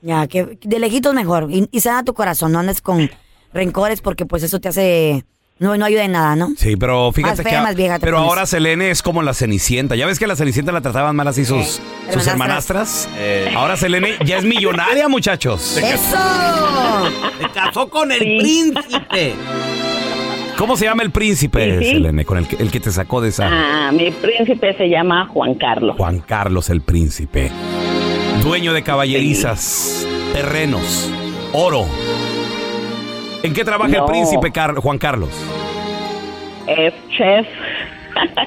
Ya, 0.00 0.26
que 0.26 0.56
de 0.58 0.78
lejitos 0.78 1.12
mejor. 1.12 1.48
Y, 1.50 1.68
y 1.70 1.80
sana 1.80 2.02
tu 2.02 2.14
corazón, 2.14 2.52
no 2.52 2.60
andes 2.60 2.80
con 2.80 3.10
rencores 3.52 4.00
porque 4.00 4.24
pues 4.24 4.42
eso 4.42 4.58
te 4.58 4.68
hace... 4.68 5.24
No, 5.60 5.76
no 5.76 5.84
ayuda 5.84 6.04
en 6.04 6.12
nada, 6.12 6.36
¿no? 6.36 6.48
Sí, 6.56 6.76
pero 6.76 7.12
fíjate 7.12 7.42
Más 7.42 7.50
fea, 7.50 7.58
que... 7.60 7.64
más 7.66 7.76
vieja 7.76 7.98
te 7.98 8.06
pero 8.06 8.16
pones. 8.16 8.30
ahora 8.30 8.46
Selene 8.46 8.90
es 8.90 9.02
como 9.02 9.22
la 9.22 9.34
Cenicienta. 9.34 9.94
¿Ya 9.94 10.06
ves 10.06 10.18
que 10.18 10.26
la 10.26 10.34
Cenicienta 10.34 10.72
la 10.72 10.80
trataban 10.80 11.14
mal 11.14 11.28
así 11.28 11.44
sus, 11.44 11.66
Sí. 11.66 11.82
sus 12.14 12.26
Hermanastras. 12.26 13.04
hermanastras? 13.06 13.08
Eh. 13.18 13.52
Ahora 13.54 13.76
Selene 13.76 14.16
ya 14.24 14.38
es 14.38 14.44
millonaria, 14.44 15.06
muchachos. 15.08 15.76
¡Eso! 15.84 16.16
Se 17.40 17.48
casó 17.52 17.88
con 17.90 18.10
el 18.10 18.18
Sí. 18.20 18.38
príncipe. 18.40 19.34
¿Cómo 20.56 20.76
se 20.78 20.86
llama 20.86 21.02
el 21.02 21.10
príncipe, 21.10 21.78
Sí, 21.78 21.84
sí. 21.84 21.90
Selene? 21.92 22.24
Con 22.24 22.38
el 22.38 22.48
que, 22.48 22.56
el 22.56 22.70
que 22.70 22.80
te 22.80 22.90
sacó 22.90 23.20
de 23.20 23.28
esa... 23.28 23.46
Ah, 23.50 23.92
mi 23.92 24.10
príncipe 24.10 24.74
se 24.78 24.88
llama 24.88 25.26
Juan 25.26 25.54
Carlos. 25.56 25.94
Juan 25.98 26.20
Carlos 26.20 26.70
el 26.70 26.80
príncipe. 26.80 27.50
Dueño 28.42 28.72
de 28.72 28.82
caballerizas, 28.82 30.06
terrenos, 30.32 31.10
oro. 31.52 31.86
¿En 33.42 33.54
qué 33.54 33.64
trabaja 33.64 33.96
el 33.96 34.04
príncipe 34.04 34.50
Car- 34.52 34.74
Juan 34.76 34.98
Carlos? 34.98 35.30
Es 36.66 36.92
chef 37.16 37.46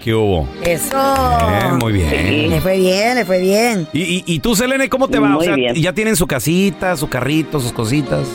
¿Qué 0.03 0.13
hubo? 0.13 0.47
Eso. 0.63 0.97
Eh, 0.97 1.71
muy 1.81 1.93
bien. 1.93 2.49
Le 2.51 2.61
fue 2.61 2.77
bien, 2.77 3.15
le 3.15 3.25
fue 3.25 3.39
bien. 3.41 3.87
¿Y, 3.93 4.01
y, 4.01 4.23
y 4.27 4.39
tú, 4.39 4.55
Selene, 4.55 4.87
cómo 4.89 5.07
te 5.07 5.17
va? 5.19 5.29
Muy 5.29 5.37
o 5.37 5.41
sea, 5.41 5.55
bien. 5.55 5.73
¿ya 5.75 5.93
tienen 5.93 6.15
su 6.15 6.27
casita, 6.27 6.95
su 6.95 7.09
carrito, 7.09 7.59
sus 7.59 7.71
cositas? 7.71 8.29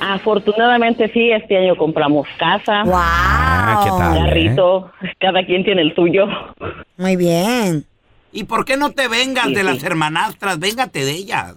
Afortunadamente 0.00 1.10
sí, 1.12 1.30
este 1.32 1.56
año 1.58 1.74
compramos 1.76 2.28
casa, 2.38 2.84
¡Wow! 2.84 2.92
Ah, 2.94 3.80
¿qué 3.82 3.90
tal? 3.90 4.18
carrito, 4.26 4.92
cada 5.18 5.44
quien 5.44 5.64
tiene 5.64 5.82
el 5.82 5.94
suyo. 5.96 6.26
Muy 6.98 7.16
bien. 7.16 7.84
¿Y 8.30 8.44
por 8.44 8.64
qué 8.64 8.76
no 8.76 8.90
te 8.90 9.08
vengas 9.08 9.46
Sí, 9.46 9.54
de 9.54 9.60
sí. 9.62 9.66
las 9.66 9.82
hermanastras? 9.82 10.60
Véngate 10.60 11.04
de 11.04 11.12
ellas. 11.12 11.54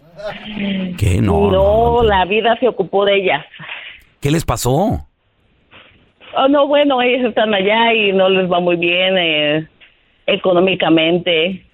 ¿Qué? 0.98 1.20
No. 1.22 1.52
No, 1.52 2.04
la 2.04 2.26
vida 2.26 2.56
se 2.60 2.68
ocupó 2.68 3.06
de 3.06 3.18
ellas. 3.18 3.46
¿Qué 4.22 4.30
les 4.30 4.46
pasó? 4.46 5.08
Oh, 6.38 6.48
no, 6.48 6.68
bueno, 6.68 7.02
ellos 7.02 7.28
están 7.28 7.54
allá 7.54 7.94
y 7.94 8.14
no 8.14 8.30
les 8.30 8.50
va 8.50 8.60
muy 8.60 8.78
bien 8.78 9.18
eh, 9.18 9.68
económicamente, 10.28 11.66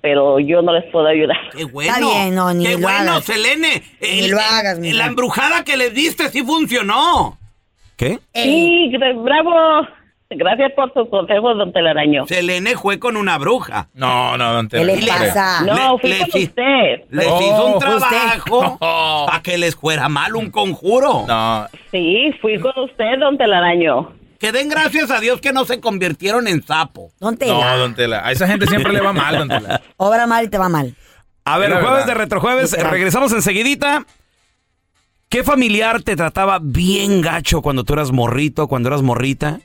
pero 0.00 0.40
yo 0.40 0.60
no 0.62 0.72
les 0.72 0.84
puedo 0.90 1.06
ayudar. 1.06 1.38
Qué 1.56 1.64
bueno. 1.64 1.94
Está 1.94 2.04
bien, 2.04 2.34
no, 2.34 2.52
ni 2.52 2.64
Qué 2.66 2.72
lo 2.72 2.80
bueno, 2.80 3.12
hagas. 3.12 3.24
Selene. 3.24 3.82
Ni 4.00 4.28
lo 4.28 4.38
hagas. 4.38 4.78
La 4.80 5.06
embrujada 5.06 5.64
que 5.64 5.76
les 5.76 5.94
diste 5.94 6.28
sí 6.28 6.42
funcionó. 6.42 7.38
¿Qué? 7.96 8.18
Sí, 8.34 8.92
bravo. 9.16 9.86
Gracias 10.36 10.72
por 10.76 10.92
sus 10.94 11.08
consejos, 11.08 11.56
don 11.58 11.72
Telaraño. 11.72 12.26
Selene 12.26 12.76
fue 12.76 12.98
con 12.98 13.16
una 13.16 13.38
bruja. 13.38 13.88
No, 13.94 14.36
no, 14.36 14.52
don 14.52 14.68
¿Qué 14.68 14.78
Tela, 14.78 14.94
le 14.94 15.66
no? 15.66 15.74
No, 15.74 15.98
fui 15.98 16.10
le- 16.10 16.18
con 16.18 16.42
usted. 16.42 17.04
Les 17.10 17.26
Oh, 17.28 17.40
hizo 17.40 17.66
un 17.66 17.78
trabajo 17.78 18.78
No. 18.80 19.26
para 19.26 19.42
que 19.42 19.58
les 19.58 19.74
fuera 19.76 20.08
mal 20.08 20.34
un 20.36 20.50
conjuro. 20.50 21.24
No, 21.26 21.66
Sí, 21.90 22.32
fui 22.40 22.58
con 22.60 22.72
usted, 22.84 23.18
don 23.20 23.36
Telaraño. 23.38 24.12
Que 24.38 24.50
den 24.50 24.68
gracias 24.68 25.10
a 25.12 25.20
Dios 25.20 25.40
que 25.40 25.52
no 25.52 25.64
se 25.64 25.80
convirtieron 25.80 26.48
en 26.48 26.62
sapo. 26.64 27.10
Don 27.20 27.34
no, 27.34 27.38
Tela. 27.38 27.76
don 27.76 27.94
Tela. 27.94 28.26
A 28.26 28.32
esa 28.32 28.48
gente 28.48 28.66
siempre 28.66 28.92
le 28.92 29.00
va 29.00 29.12
mal, 29.12 29.38
don 29.38 29.48
Tela. 29.48 29.80
Obra 29.98 30.26
mal 30.26 30.44
y 30.44 30.48
te 30.48 30.58
va 30.58 30.68
mal. 30.68 30.94
A 31.44 31.58
ver, 31.58 31.70
jueves 31.70 31.90
verdad. 31.90 32.06
de 32.06 32.14
retrojueves, 32.14 32.72
regresamos 32.90 33.32
enseguidita. 33.32 34.04
¿Qué 35.28 35.42
familiar 35.44 36.02
te 36.02 36.14
trataba 36.14 36.58
bien 36.60 37.20
gacho 37.22 37.62
cuando 37.62 37.84
tú 37.84 37.94
eras 37.94 38.12
morrito, 38.12 38.68
cuando 38.68 38.88
eras 38.90 39.02
morrita? 39.02 39.60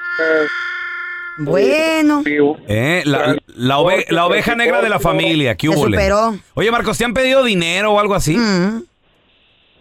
Bueno. 1.38 2.22
Eh, 2.68 3.02
la, 3.04 3.36
la 3.56 3.78
ove- 3.78 4.06
la 4.10 4.26
oveja 4.26 4.54
negra 4.54 4.80
de 4.80 4.88
la 4.88 5.00
familia. 5.00 5.56
¿Qué 5.56 5.68
hubo? 5.68 5.84
superó. 5.86 6.34
Oye, 6.54 6.70
Marcos, 6.70 6.96
¿te 6.98 7.04
han 7.04 7.12
pedido 7.14 7.42
dinero 7.44 7.92
o 7.92 7.98
algo 8.00 8.14
así? 8.14 8.36
Mm, 8.36 8.82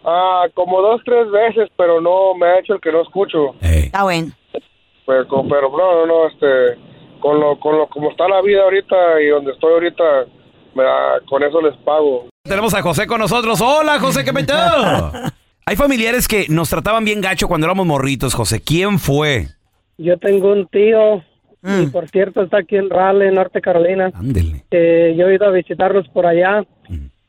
Ah, 0.06 0.44
como 0.52 0.82
dos, 0.82 1.00
tres 1.02 1.30
veces, 1.30 1.70
pero 1.78 1.98
no 1.98 2.34
me 2.34 2.46
ha 2.46 2.58
hecho 2.58 2.74
el 2.74 2.80
que 2.80 2.92
no 2.92 3.00
escucho. 3.00 3.54
Ey. 3.62 3.84
está 3.84 4.02
bueno. 4.02 4.32
Pero, 5.06 5.26
pero 5.48 5.70
no, 5.74 6.04
no, 6.06 6.26
este, 6.28 6.78
con 7.20 7.40
lo, 7.40 7.58
con 7.58 7.78
lo, 7.78 7.86
como 7.88 8.10
está 8.10 8.28
la 8.28 8.42
vida 8.42 8.64
ahorita 8.64 8.96
y 9.22 9.28
donde 9.28 9.52
estoy 9.52 9.72
ahorita, 9.72 10.04
con 11.26 11.42
eso 11.42 11.60
les 11.62 11.76
pago. 11.78 12.28
Tenemos 12.42 12.74
a 12.74 12.82
José 12.82 13.06
con 13.06 13.20
nosotros. 13.20 13.60
Hola, 13.60 13.98
José, 13.98 14.24
¿qué 14.24 14.32
peteado? 14.32 15.12
Hay 15.66 15.76
familiares 15.76 16.28
que 16.28 16.46
nos 16.50 16.68
trataban 16.68 17.04
bien 17.04 17.20
gacho 17.22 17.48
cuando 17.48 17.66
éramos 17.66 17.86
morritos, 17.86 18.34
José. 18.34 18.60
¿Quién 18.62 18.98
fue? 18.98 19.46
Yo 19.96 20.18
tengo 20.18 20.52
un 20.52 20.66
tío, 20.66 21.16
y 21.62 21.86
Mm. 21.86 21.90
por 21.92 22.08
cierto 22.10 22.42
está 22.42 22.58
aquí 22.58 22.76
en 22.76 22.90
Raleigh, 22.90 23.32
Norte 23.32 23.62
Carolina. 23.62 24.10
Ándele. 24.14 24.64
Eh, 24.70 25.14
yo 25.16 25.28
he 25.28 25.36
ido 25.36 25.46
a 25.46 25.50
visitarlos 25.50 26.06
por 26.08 26.26
allá 26.26 26.62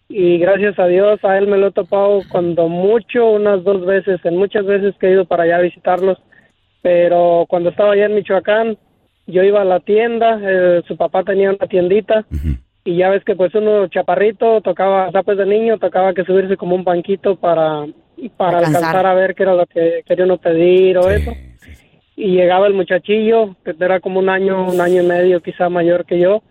y 0.10 0.38
gracias 0.38 0.78
a 0.78 0.86
Dios 0.88 1.24
a 1.24 1.38
él 1.38 1.48
me 1.48 1.58
lo 1.58 1.68
he 1.68 1.72
topado 1.72 2.20
cuando 2.30 2.68
mucho, 2.68 3.26
unas 3.26 3.64
dos 3.64 3.86
veces, 3.86 4.20
en 4.26 4.36
muchas 4.38 4.66
veces 4.66 4.94
que 5.00 5.08
he 5.08 5.12
ido 5.12 5.24
para 5.26 5.44
allá 5.44 5.58
a 5.58 5.62
visitarlos. 5.62 6.18
Pero 6.82 7.46
cuando 7.48 7.70
estaba 7.70 7.94
allá 7.94 8.06
en 8.08 8.16
Michoacán, 8.16 8.78
yo 9.28 9.42
iba 9.44 9.62
a 9.62 9.66
la 9.66 9.80
tienda, 9.80 10.40
eh, 10.44 10.82
su 10.88 10.98
papá 10.98 11.24
tenía 11.24 11.50
una 11.50 11.66
tiendita 11.68 12.26
y 12.86 12.96
ya 12.96 13.10
ves 13.10 13.26
que 13.26 13.36
pues 13.36 13.54
uno 13.56 13.88
chaparrito 13.88 14.62
tocaba, 14.62 15.10
o 15.10 15.12
sea, 15.12 15.24
pues 15.24 15.38
de 15.38 15.46
niño 15.46 15.78
tocaba 15.80 16.14
que 16.14 16.24
subirse 16.24 16.56
como 16.56 16.76
un 16.76 16.86
banquito 16.86 17.36
para, 17.36 17.86
para 18.38 18.60
Alcanzar. 18.60 18.84
alcanzar 18.84 19.06
a 19.08 19.14
ver 19.16 19.36
qué 19.36 19.44
era 19.44 19.56
lo 19.56 19.66
que 19.66 20.04
quería 20.08 20.24
uno 20.24 20.38
pedir 20.38 20.98
o 21.00 21.10
eso 21.10 21.34
y 22.16 22.32
llegaba 22.32 22.68
el 22.68 22.74
muchachillo, 22.74 23.56
que 23.64 23.76
era 23.80 24.00
como 24.00 24.20
un 24.20 24.30
año, 24.30 24.68
un 24.70 24.80
año 24.80 25.04
y 25.04 25.06
medio 25.06 25.42
quizá 25.42 25.70
mayor 25.70 26.06
que 26.06 26.20
yo, 26.20 26.44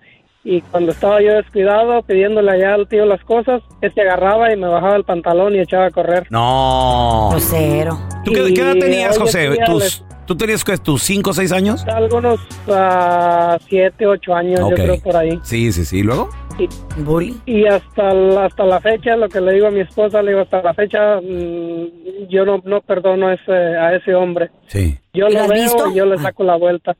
y 0.45 0.61
cuando 0.61 0.93
estaba 0.93 1.21
yo 1.23 1.33
descuidado 1.35 2.03
pidiéndole 2.03 2.51
allá 2.53 2.75
al 2.75 2.87
tío 2.87 3.07
las 3.07 3.23
cosas, 3.25 3.63
este 3.81 4.03
agarraba 4.03 4.53
y 4.53 4.57
me 4.57 4.69
bajaba 4.69 4.97
el 4.97 5.05
pantalón 5.05 5.55
y 5.55 5.61
echaba 5.61 5.87
a 5.87 5.91
correr. 5.91 6.27
No. 6.31 7.29
Grosero. 7.31 7.99
¿Tú 8.25 8.33
qué, 8.33 8.53
qué 8.55 8.61
edad 8.61 8.75
tenías, 8.79 9.19
José? 9.19 9.57
¿Tus- 9.67 9.83
les- 9.83 10.05
¿Tú 10.27 10.35
tenías 10.37 10.65
que, 10.65 10.79
tus 10.79 11.03
5 11.03 11.31
o 11.31 11.33
6 11.35 11.53
años? 11.53 11.85
Algunos 11.87 12.41
ah, 12.69 13.59
siete, 13.69 14.07
ocho 14.07 14.35
años, 14.35 14.59
Ok. 14.61 14.71
yo 14.71 14.75
creo 14.77 15.01
por 15.01 15.17
ahí. 15.17 15.39
Sí, 15.43 15.71
sí, 15.73 15.85
sí. 15.85 15.99
¿Y 15.99 16.03
luego? 16.03 16.31
Y, 16.59 17.35
y 17.45 17.67
hasta, 17.67 18.15
la- 18.15 18.47
hasta 18.47 18.65
la 18.65 18.81
fecha, 18.81 19.17
lo 19.17 19.29
que 19.29 19.41
le 19.43 19.53
digo 19.53 19.67
a 19.67 19.71
mi 19.71 19.81
esposa, 19.81 20.23
le 20.23 20.31
digo, 20.31 20.43
hasta 20.43 20.63
la 20.63 20.73
fecha, 20.73 21.21
mm, 21.21 22.29
yo 22.31 22.47
no, 22.47 22.63
no 22.65 22.81
perdono 22.81 23.27
a 23.29 23.35
ese, 23.35 23.53
a 23.53 23.95
ese 23.97 24.15
hombre. 24.15 24.51
Sí. 24.69 24.97
Yo 25.13 25.29
¿Y 25.29 25.35
lo 25.35 25.47
veo 25.49 25.63
visto? 25.63 25.91
y 25.91 25.95
yo 25.97 26.07
le 26.07 26.15
Ah. 26.15 26.23
saco 26.23 26.43
la 26.45 26.57
vuelta. 26.57 26.97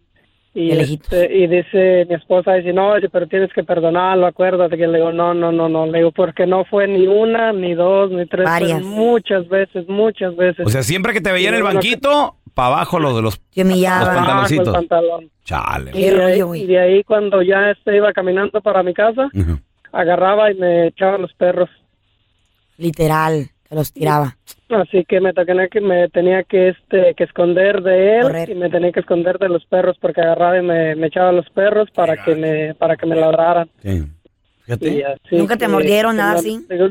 Y, 0.57 0.71
este, 0.71 1.37
y 1.37 1.49
dice 1.49 2.07
mi 2.09 2.15
esposa, 2.15 2.53
dice, 2.55 2.73
no, 2.73 2.93
pero 3.11 3.27
tienes 3.27 3.53
que 3.53 3.65
perdonarlo, 3.65 4.25
acuérdate 4.27 4.77
que 4.77 4.87
le 4.87 4.99
digo, 4.99 5.11
no, 5.11 5.35
no, 5.35 5.51
no, 5.51 5.69
no, 5.69 5.85
le 5.87 5.99
digo, 5.99 6.13
porque 6.13 6.47
no 6.47 6.65
fue 6.65 6.87
ni 6.87 7.09
una, 7.09 7.53
ni 7.53 7.75
dos, 7.75 8.13
ni 8.13 8.25
tres, 8.27 8.45
fue 8.45 8.61
Varias. 8.61 8.83
muchas 8.83 9.49
veces, 9.49 9.89
muchas 9.89 10.37
veces. 10.37 10.65
O 10.65 10.71
sea, 10.71 10.85
siempre 10.85 11.13
que 11.13 11.21
te 11.21 11.33
veía 11.33 11.49
en 11.49 11.57
el 11.57 11.61
Sí, 11.63 11.67
banquito, 11.67 12.37
para 12.55 12.69
abajo 12.69 13.01
lo 13.01 13.17
de 13.17 13.23
los... 13.23 13.41
Te 13.53 13.63
humillaba. 13.63 13.99
Los 13.99 14.09
Abajo 14.09 14.21
el 14.21 14.27
pantaloncitos. 14.27 14.75
pantalón. 14.75 15.31
Chale. 15.45 15.91
Y 15.93 16.05
de, 16.11 16.25
ahí, 16.25 16.41
y 16.63 16.67
de 16.67 16.79
ahí 16.79 17.03
cuando 17.03 17.43
ya 17.43 17.71
este 17.73 17.97
iba 17.97 18.13
caminando 18.13 18.61
para 18.61 18.85
mi 18.85 18.95
casa, 18.95 19.29
agarraba 19.91 20.53
y 20.53 20.55
me 20.55 20.87
echaba 20.87 21.19
los 21.19 21.33
perros. 21.35 21.69
Literal, 22.77 23.49
te 23.69 23.75
los 23.75 23.93
tiraba. 23.93 24.37
Así 24.71 25.05
que 25.05 25.21
me 25.21 25.33
tenía 25.33 25.69
que 25.69 25.81
me 25.81 26.09
tenía 26.09 26.43
que 26.43 26.69
este 26.69 27.15
que 27.15 27.25
esconder 27.25 27.83
de 27.83 28.17
él 28.17 28.23
Correr. 28.23 28.51
y 28.51 28.55
me 28.55 28.71
tenía 28.71 28.93
que 28.93 29.01
esconder 29.01 29.39
de 29.39 29.51
los 29.51 29.65
perros 29.67 29.97
porque 30.01 30.23
agarraba 30.23 30.59
y 30.59 30.63
me, 30.63 30.95
me 30.97 31.09
echaba 31.09 31.29
a 31.29 31.33
los 31.33 31.49
perros 31.51 31.91
para 31.91 32.17
que 32.25 32.35
me 32.35 32.75
para 32.75 32.97
que 32.97 33.07
me 33.07 33.17
ladraran. 33.17 33.69
Así 34.67 35.03
¿Nunca 35.33 35.57
te 35.57 35.69
mordieron, 35.69 36.17
nada 36.17 36.39
así? 36.39 36.65
digo, 36.69 36.89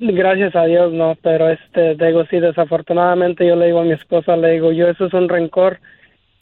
gracias 0.00 0.54
a 0.54 0.64
Dios 0.66 0.92
no, 0.92 1.16
pero 1.20 1.50
este 1.50 1.96
digo 1.96 2.24
sí 2.30 2.38
desafortunadamente 2.38 3.46
yo 3.46 3.56
le 3.56 3.66
digo 3.66 3.80
a 3.80 3.84
mi 3.84 3.92
esposa 3.92 4.36
le 4.36 4.52
digo 4.52 4.70
yo 4.70 4.88
eso 4.88 5.06
es 5.06 5.12
un 5.12 5.28
rencor 5.28 5.80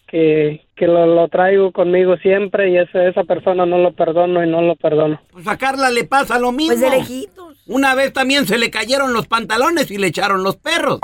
que 0.06 0.66
que 0.76 0.86
lo, 0.86 1.06
lo 1.06 1.28
traigo 1.28 1.72
conmigo 1.72 2.16
siempre 2.18 2.70
y 2.70 2.76
ese, 2.76 3.08
esa 3.08 3.24
persona 3.24 3.64
no 3.64 3.78
lo 3.78 3.92
perdono 3.92 4.44
y 4.44 4.48
no 4.48 4.60
lo 4.60 4.76
perdono. 4.76 5.18
Pues 5.32 5.48
a 5.48 5.56
Carla 5.56 5.90
le 5.90 6.04
pasa 6.04 6.38
lo 6.38 6.52
mismo. 6.52 6.74
Pues 6.76 6.80
de 6.80 6.90
lejitos. 6.90 7.55
Una 7.66 7.94
vez 7.96 8.12
también 8.12 8.46
se 8.46 8.58
le 8.58 8.70
cayeron 8.70 9.12
los 9.12 9.26
pantalones 9.26 9.90
y 9.90 9.98
le 9.98 10.06
echaron 10.06 10.44
los 10.44 10.54
perros. 10.56 11.00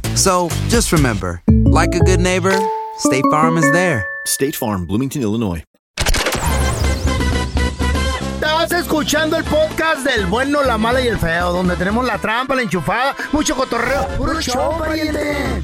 So 0.15 0.49
just 0.69 0.91
remember, 0.91 1.41
like 1.65 1.95
a 1.95 1.99
good 1.99 2.19
neighbor, 2.19 2.53
State 2.97 3.23
Farm 3.31 3.57
is 3.57 3.69
there. 3.71 4.05
State 4.25 4.55
Farm, 4.55 4.85
Bloomington, 4.85 5.21
Illinois. 5.21 5.63
Estás 8.35 8.71
escuchando 8.73 9.37
el 9.37 9.43
podcast 9.43 10.05
del 10.05 10.27
bueno, 10.27 10.63
la 10.63 10.77
mala 10.77 11.01
y 11.01 11.07
el 11.07 11.17
feo, 11.17 11.51
donde 11.51 11.75
tenemos 11.75 12.05
la 12.05 12.17
trampa, 12.19 12.53
la 12.55 12.61
enchufada, 12.61 13.15
mucho 13.31 13.55
cotorreo. 13.55 14.07
¡Puro 14.17 14.39
show, 14.39 14.77
pariente! 14.77 15.63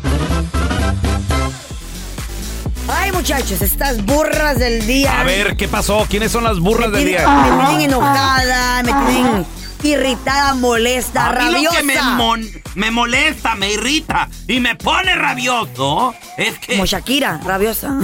Ay, 2.89 3.11
muchachos, 3.11 3.61
estas 3.61 4.03
burras 4.05 4.57
del 4.59 4.87
día. 4.87 5.19
a 5.19 5.23
ver, 5.25 5.57
¿qué 5.57 5.67
pasó? 5.67 6.05
¿Quiénes 6.09 6.31
son 6.31 6.45
las 6.45 6.59
burras 6.59 6.91
del 6.91 7.03
Me 7.03 7.09
día? 7.09 7.25
tienen 7.67 7.81
enojada, 7.91 8.81
me 8.83 8.93
tienen 9.11 9.45
irritada, 9.83 10.53
molesta, 10.55 11.27
A 11.27 11.33
mí 11.33 11.45
lo 11.45 11.51
rabiosa. 11.53 11.77
que 11.77 11.83
me, 11.83 12.01
mon- 12.01 12.49
me 12.75 12.91
molesta, 12.91 13.55
me 13.55 13.71
irrita 13.71 14.27
y 14.47 14.59
me 14.59 14.75
pone 14.75 15.15
rabioso 15.15 16.13
es 16.37 16.57
que... 16.59 16.73
Como 16.73 16.85
Shakira, 16.85 17.39
rabiosa. 17.43 17.97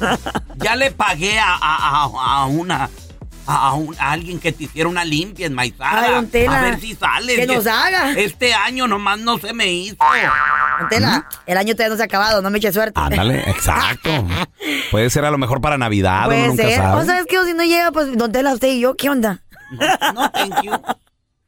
Ya 0.56 0.76
le 0.76 0.90
pagué 0.92 1.38
a, 1.38 1.54
a- 1.54 2.04
a- 2.04 2.42
a 2.42 2.46
una... 2.46 2.88
A, 3.50 3.68
a 3.68 3.72
un- 3.72 3.96
a 3.98 4.10
alguien 4.12 4.38
que 4.40 4.52
te 4.52 4.64
hiciera 4.64 4.88
una 4.90 5.06
limpia 5.06 5.46
en 5.46 5.54
Maizada. 5.54 6.02
Ay, 6.04 6.10
don 6.12 6.28
Tela, 6.28 6.58
a 6.58 6.62
ver 6.62 6.78
si 6.80 6.94
sale. 6.94 7.34
que 7.34 7.46
nos 7.46 7.66
haga. 7.66 8.12
Este 8.12 8.52
año 8.52 8.86
nomás 8.86 9.18
no 9.20 9.38
se 9.38 9.54
me 9.54 9.72
hizo. 9.72 9.96
Tela, 10.90 11.26
el 11.46 11.56
año 11.56 11.72
todavía 11.74 11.88
no 11.88 11.96
se 11.96 12.02
ha 12.02 12.04
acabado, 12.04 12.42
no 12.42 12.50
me 12.50 12.58
eche 12.58 12.70
suerte. 12.72 13.00
Ándale, 13.00 13.40
exacto. 13.50 14.10
Puede 14.90 15.08
ser 15.08 15.24
a 15.24 15.30
lo 15.30 15.38
mejor 15.38 15.62
para 15.62 15.78
Navidad, 15.78 16.26
uno 16.26 16.26
Puede 16.26 16.48
nunca 16.48 16.62
ser. 16.62 16.76
sabe. 16.76 17.02
O 17.02 17.06
sabes 17.06 17.24
que 17.26 17.42
si 17.46 17.54
no 17.54 17.64
llega, 17.64 17.90
pues 17.90 18.14
don 18.18 18.30
Tela, 18.30 18.52
usted 18.52 18.68
y 18.68 18.80
yo, 18.80 18.94
¿qué 18.96 19.08
onda? 19.08 19.40
No, 20.14 20.30
thank 20.30 20.62
you. 20.62 20.72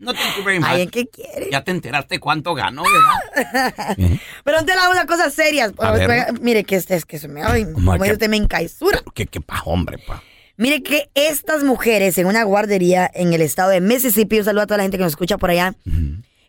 No, 0.01 0.15
thank 0.15 0.39
you 0.39 0.43
very 0.43 0.59
much. 0.59 0.69
Ay, 0.71 0.83
¿en 0.83 0.91
qué 0.91 1.07
quiere? 1.07 1.51
Ya 1.53 1.63
te 1.63 1.71
enteraste 1.71 2.19
cuánto 2.19 2.55
gano, 2.55 2.83
¿verdad? 2.83 3.97
Pero 4.45 4.57
don 4.57 4.67
Tela, 4.67 4.89
una 4.91 5.05
cosa 5.05 5.31
seria. 5.31 5.71
A 5.79 5.93
ver. 5.93 6.41
Mire 6.41 6.65
que 6.65 6.77
este 6.77 6.97
es 6.97 7.05
que 7.05 7.19
se 7.19 7.29
me... 7.29 7.43
Ay, 7.43 7.71
como 7.71 7.93
dice 7.95 8.13
usted 8.13 8.31
me 8.31 8.39
encaizura. 8.39 9.03
¿Qué, 9.15 9.27
qué 9.27 9.43
pa, 9.43 9.63
hombre, 9.67 9.99
pa? 9.99 10.23
Mire 10.57 10.83
que 10.83 11.11
estas 11.15 11.65
mujeres 11.65 12.17
en 12.17 12.27
una 12.27 12.45
guardería 12.45 13.11
en 13.13 13.35
el 13.35 13.43
estado 13.43 13.71
de 13.71 13.83
Mississippi, 13.83 14.39
un 14.39 14.45
saludo 14.45 14.63
a 14.63 14.67
toda 14.67 14.79
la 14.79 14.83
gente 14.85 14.97
que 14.97 15.05
nos 15.05 15.13
escucha 15.13 15.37
por 15.37 15.51
allá. 15.51 15.75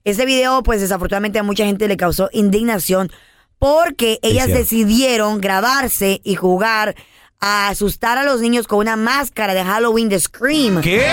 Ese 0.03 0.25
video, 0.25 0.63
pues 0.63 0.81
desafortunadamente 0.81 1.37
a 1.37 1.43
mucha 1.43 1.65
gente 1.65 1.87
le 1.87 1.97
causó 1.97 2.29
indignación 2.31 3.11
porque 3.59 4.19
ellas 4.21 4.47
decidieron 4.47 5.39
grabarse 5.39 6.21
y 6.23 6.35
jugar 6.35 6.95
a 7.39 7.67
asustar 7.69 8.17
a 8.17 8.23
los 8.23 8.41
niños 8.41 8.67
con 8.67 8.79
una 8.79 8.95
máscara 8.95 9.53
de 9.53 9.63
Halloween 9.63 10.09
de 10.09 10.19
Scream. 10.19 10.81
¿Qué? 10.81 11.05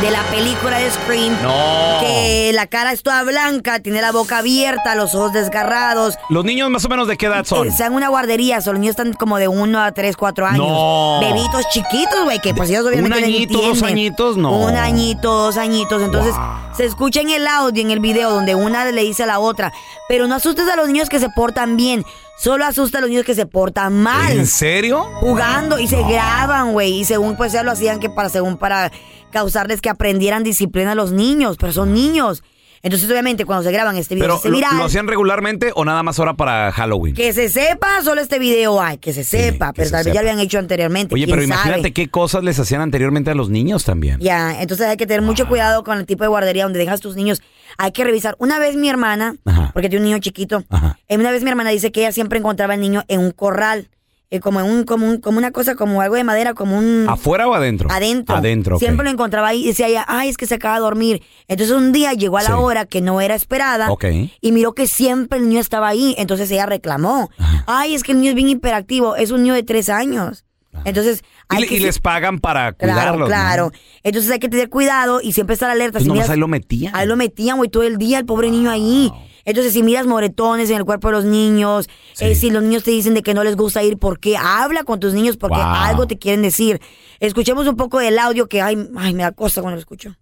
De 0.00 0.12
la 0.12 0.22
película 0.24 0.78
de 0.78 0.90
Scream. 0.92 1.36
No. 1.42 1.98
Que 2.00 2.52
la 2.54 2.68
cara 2.68 2.92
es 2.92 3.02
toda 3.02 3.24
blanca, 3.24 3.80
tiene 3.80 4.00
la 4.00 4.12
boca 4.12 4.38
abierta, 4.38 4.94
los 4.94 5.12
ojos 5.16 5.32
desgarrados. 5.32 6.14
¿Los 6.28 6.44
niños 6.44 6.70
más 6.70 6.84
o 6.84 6.88
menos 6.88 7.08
de 7.08 7.16
qué 7.16 7.26
edad 7.26 7.44
son? 7.44 7.66
Están 7.66 7.88
en 7.88 7.94
una 7.94 8.08
guardería, 8.08 8.60
so, 8.60 8.72
los 8.72 8.80
niños 8.80 8.92
están 8.92 9.12
como 9.12 9.38
de 9.38 9.48
1 9.48 9.82
a 9.82 9.90
3, 9.90 10.16
4 10.16 10.46
años. 10.46 10.58
No. 10.68 11.18
Bebitos 11.20 11.68
chiquitos, 11.70 12.24
güey, 12.24 12.40
que 12.40 12.54
pues 12.54 12.70
ellos 12.70 12.86
obviamente 12.86 13.16
Un 13.16 13.20
no 13.20 13.26
añito, 13.26 13.60
dos 13.60 13.82
añitos, 13.82 14.36
no. 14.36 14.56
Un 14.56 14.76
añito, 14.76 15.32
dos 15.32 15.56
añitos. 15.56 16.00
Entonces, 16.00 16.34
se 16.78 16.84
escucha 16.84 17.20
en 17.20 17.30
el 17.30 17.48
audio, 17.48 17.82
en 17.82 17.90
el 17.90 17.98
video, 17.98 18.30
donde 18.30 18.54
una 18.54 18.84
le 18.84 19.02
dice 19.02 19.24
a 19.24 19.26
la 19.26 19.40
otra, 19.40 19.72
pero 20.08 20.28
no 20.28 20.36
asustes 20.36 20.68
a 20.68 20.76
los 20.76 20.86
niños 20.86 21.08
que 21.08 21.18
se 21.18 21.28
portan 21.28 21.76
bien, 21.76 22.04
solo 22.38 22.64
asusta 22.64 22.98
a 22.98 23.00
los 23.00 23.10
niños 23.10 23.24
que 23.24 23.34
se 23.34 23.46
portan 23.46 24.00
mal. 24.00 24.30
¿En 24.30 24.46
serio? 24.46 25.02
Jugando 25.18 25.80
y 25.80 25.88
se 25.88 26.00
graban, 26.04 26.72
güey. 26.72 27.00
Y 27.00 27.04
según 27.04 27.36
pues 27.36 27.50
ya 27.50 27.64
lo 27.64 27.72
hacían 27.72 27.98
que 27.98 28.08
para, 28.08 28.28
según 28.28 28.58
para 28.58 28.92
causarles 29.32 29.80
que 29.80 29.90
aprendieran 29.90 30.44
disciplina 30.44 30.92
a 30.92 30.94
los 30.94 31.10
niños, 31.10 31.56
pero 31.58 31.72
son 31.72 31.92
niños. 31.92 32.44
Entonces, 32.82 33.10
obviamente, 33.10 33.44
cuando 33.44 33.64
se 33.64 33.72
graban 33.72 33.96
este 33.96 34.14
video, 34.14 34.28
Pero 34.28 34.38
se 34.40 34.48
¿lo, 34.50 34.56
viral. 34.56 34.76
lo 34.78 34.84
hacían 34.84 35.06
regularmente 35.08 35.72
o 35.74 35.84
nada 35.84 36.02
más 36.02 36.18
ahora 36.18 36.34
para 36.34 36.70
Halloween? 36.72 37.14
Que 37.14 37.32
se 37.32 37.48
sepa, 37.48 38.02
solo 38.02 38.20
este 38.20 38.38
video 38.38 38.80
hay, 38.80 38.98
que 38.98 39.12
se 39.12 39.24
sepa, 39.24 39.72
pero 39.72 39.86
se 39.86 39.92
tal 39.92 40.04
vez 40.04 40.14
ya 40.14 40.20
sepa. 40.20 40.22
lo 40.22 40.30
habían 40.30 40.44
hecho 40.44 40.58
anteriormente. 40.58 41.14
Oye, 41.14 41.24
quién 41.24 41.36
pero 41.36 41.44
imagínate 41.44 41.92
qué 41.92 42.08
cosas 42.08 42.44
les 42.44 42.58
hacían 42.58 42.80
anteriormente 42.80 43.30
a 43.30 43.34
los 43.34 43.50
niños 43.50 43.84
también. 43.84 44.20
Ya, 44.20 44.60
entonces 44.60 44.86
hay 44.86 44.96
que 44.96 45.06
tener 45.06 45.22
mucho 45.22 45.48
cuidado 45.48 45.84
con 45.84 45.98
el 45.98 46.06
tipo 46.06 46.24
de 46.24 46.28
guardería 46.28 46.64
donde 46.64 46.78
dejas 46.78 47.00
tus 47.00 47.16
niños. 47.16 47.42
Hay 47.76 47.92
que 47.92 48.04
revisar. 48.04 48.34
Una 48.38 48.58
vez 48.58 48.76
mi 48.76 48.88
hermana, 48.88 49.34
porque 49.72 49.88
tiene 49.88 50.04
un 50.04 50.10
niño 50.10 50.18
chiquito, 50.20 50.64
eh, 51.08 51.16
una 51.16 51.30
vez 51.30 51.42
mi 51.42 51.50
hermana 51.50 51.70
dice 51.70 51.92
que 51.92 52.00
ella 52.00 52.12
siempre 52.12 52.38
encontraba 52.38 52.74
al 52.74 52.80
niño 52.80 53.04
en 53.08 53.20
un 53.20 53.30
corral, 53.32 53.88
eh, 54.30 54.40
como 54.40 54.62
un, 54.64 54.84
como 54.84 55.06
un, 55.06 55.18
como 55.20 55.38
una 55.38 55.50
cosa, 55.52 55.74
como 55.74 56.00
algo 56.02 56.14
de 56.16 56.24
madera, 56.24 56.52
como 56.54 56.76
un 56.76 57.06
¿Afuera 57.08 57.48
o 57.48 57.54
adentro? 57.54 57.90
adentro. 57.90 58.36
Adentro, 58.36 58.76
ok. 58.76 58.80
Siempre 58.82 59.04
lo 59.04 59.10
encontraba 59.10 59.48
ahí 59.48 59.64
y 59.64 59.68
decía 59.68 59.86
ella, 59.88 60.04
ay, 60.06 60.28
es 60.28 60.36
que 60.36 60.46
se 60.46 60.56
acaba 60.56 60.74
de 60.74 60.80
dormir. 60.82 61.22
Entonces 61.48 61.74
un 61.74 61.92
día 61.92 62.12
llegó 62.12 62.36
a 62.38 62.42
la 62.42 62.48
Sí. 62.50 62.54
hora 62.56 62.84
que 62.84 63.00
no 63.00 63.20
era 63.22 63.34
esperada 63.34 63.90
Ok. 63.90 64.04
y 64.40 64.52
miró 64.52 64.74
que 64.74 64.86
siempre 64.86 65.38
el 65.38 65.48
niño 65.48 65.60
estaba 65.60 65.88
ahí. 65.88 66.14
Entonces 66.18 66.50
ella 66.50 66.66
reclamó, 66.66 67.30
ay, 67.66 67.94
es 67.94 68.02
que 68.02 68.12
el 68.12 68.18
niño 68.18 68.30
es 68.30 68.34
bien 68.36 68.48
hiperactivo, 68.50 69.16
es 69.16 69.30
un 69.30 69.42
niño 69.42 69.54
de 69.54 69.62
tres 69.62 69.88
años. 69.88 70.44
Entonces, 70.84 71.22
Y, 71.50 71.54
hay 71.56 71.60
le- 71.62 71.66
que 71.66 71.74
y 71.76 71.80
les 71.80 71.98
pagan 71.98 72.38
para 72.38 72.72
Claro, 72.72 72.92
cuidarlos. 72.94 73.20
¿no? 73.20 73.26
claro. 73.26 73.72
Entonces 74.04 74.30
hay 74.30 74.38
que 74.38 74.48
tener 74.48 74.68
cuidado 74.68 75.20
y 75.20 75.32
siempre 75.32 75.54
estar 75.54 75.70
alerta. 75.70 75.98
Si 75.98 76.04
nomás 76.06 76.18
miras- 76.26 76.30
ahí 76.30 76.38
lo 76.38 76.46
metían. 76.48 76.94
Ahí 76.94 77.06
lo 77.06 77.16
metían, 77.16 77.56
güey, 77.56 77.68
todo 77.70 77.82
el 77.82 77.96
día 77.96 78.18
el 78.18 78.26
pobre 78.26 78.50
niño 78.50 78.70
ahí. 78.70 79.10
Entonces, 79.48 79.72
si 79.72 79.82
miras 79.82 80.06
moretones 80.06 80.68
en 80.68 80.76
el 80.76 80.84
cuerpo 80.84 81.08
de 81.08 81.12
los 81.12 81.24
niños, 81.24 81.88
eh, 82.20 82.34
si 82.34 82.50
los 82.50 82.62
niños 82.62 82.84
te 82.84 82.90
dicen 82.90 83.14
de 83.14 83.22
que 83.22 83.32
no 83.32 83.42
les 83.44 83.56
gusta 83.56 83.82
ir, 83.82 83.96
¿por 83.96 84.20
qué? 84.20 84.36
Habla 84.36 84.84
con 84.84 85.00
tus 85.00 85.14
niños 85.14 85.38
porque 85.38 85.56
Wow. 85.56 85.64
algo 85.64 86.06
te 86.06 86.18
quieren 86.18 86.42
decir. 86.42 86.82
Escuchemos 87.18 87.66
un 87.66 87.74
poco 87.74 87.98
del 87.98 88.18
audio 88.18 88.46
que, 88.46 88.60
ay, 88.60 88.76
ay 88.98 89.14
me 89.14 89.22
da 89.22 89.32
cosa 89.32 89.62
cuando 89.62 89.76
lo 89.76 89.80
escucho. 89.80 90.14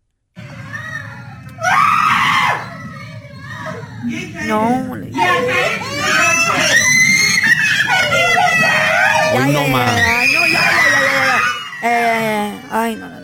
No. 4.46 4.92
Hoy 9.34 9.52
no 9.52 9.66
más. 9.68 9.90
Ay, 9.90 10.28
no, 10.32 10.46
ya, 10.46 10.52
ya, 10.52 10.60
ya, 10.62 11.00
ya, 11.02 11.24
ya. 11.26 11.40
Eh, 11.82 12.60
ay, 12.70 12.94
no, 12.94 13.08
no, 13.08 13.10
no. 13.10 13.15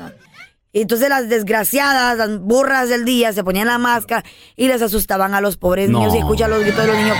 Y 0.75 0.81
entonces 0.81 1.11
las 1.11 1.29
desgraciadas, 1.29 2.17
las 2.17 2.39
burras 2.39 2.89
del 2.89 3.05
día, 3.05 3.35
se 3.35 3.45
ponían 3.45 3.67
la 3.67 3.77
máscara 3.77 4.25
y 4.57 4.69
les 4.69 4.81
asustaban 4.81 5.35
a 5.35 5.43
los 5.43 5.59
pobres 5.59 5.91
niños 5.91 6.15
y 6.15 6.19
escuchan 6.19 6.49
los 6.49 6.61
gritos 6.61 6.81
de 6.81 6.87
los 6.87 6.97
niños. 6.97 7.19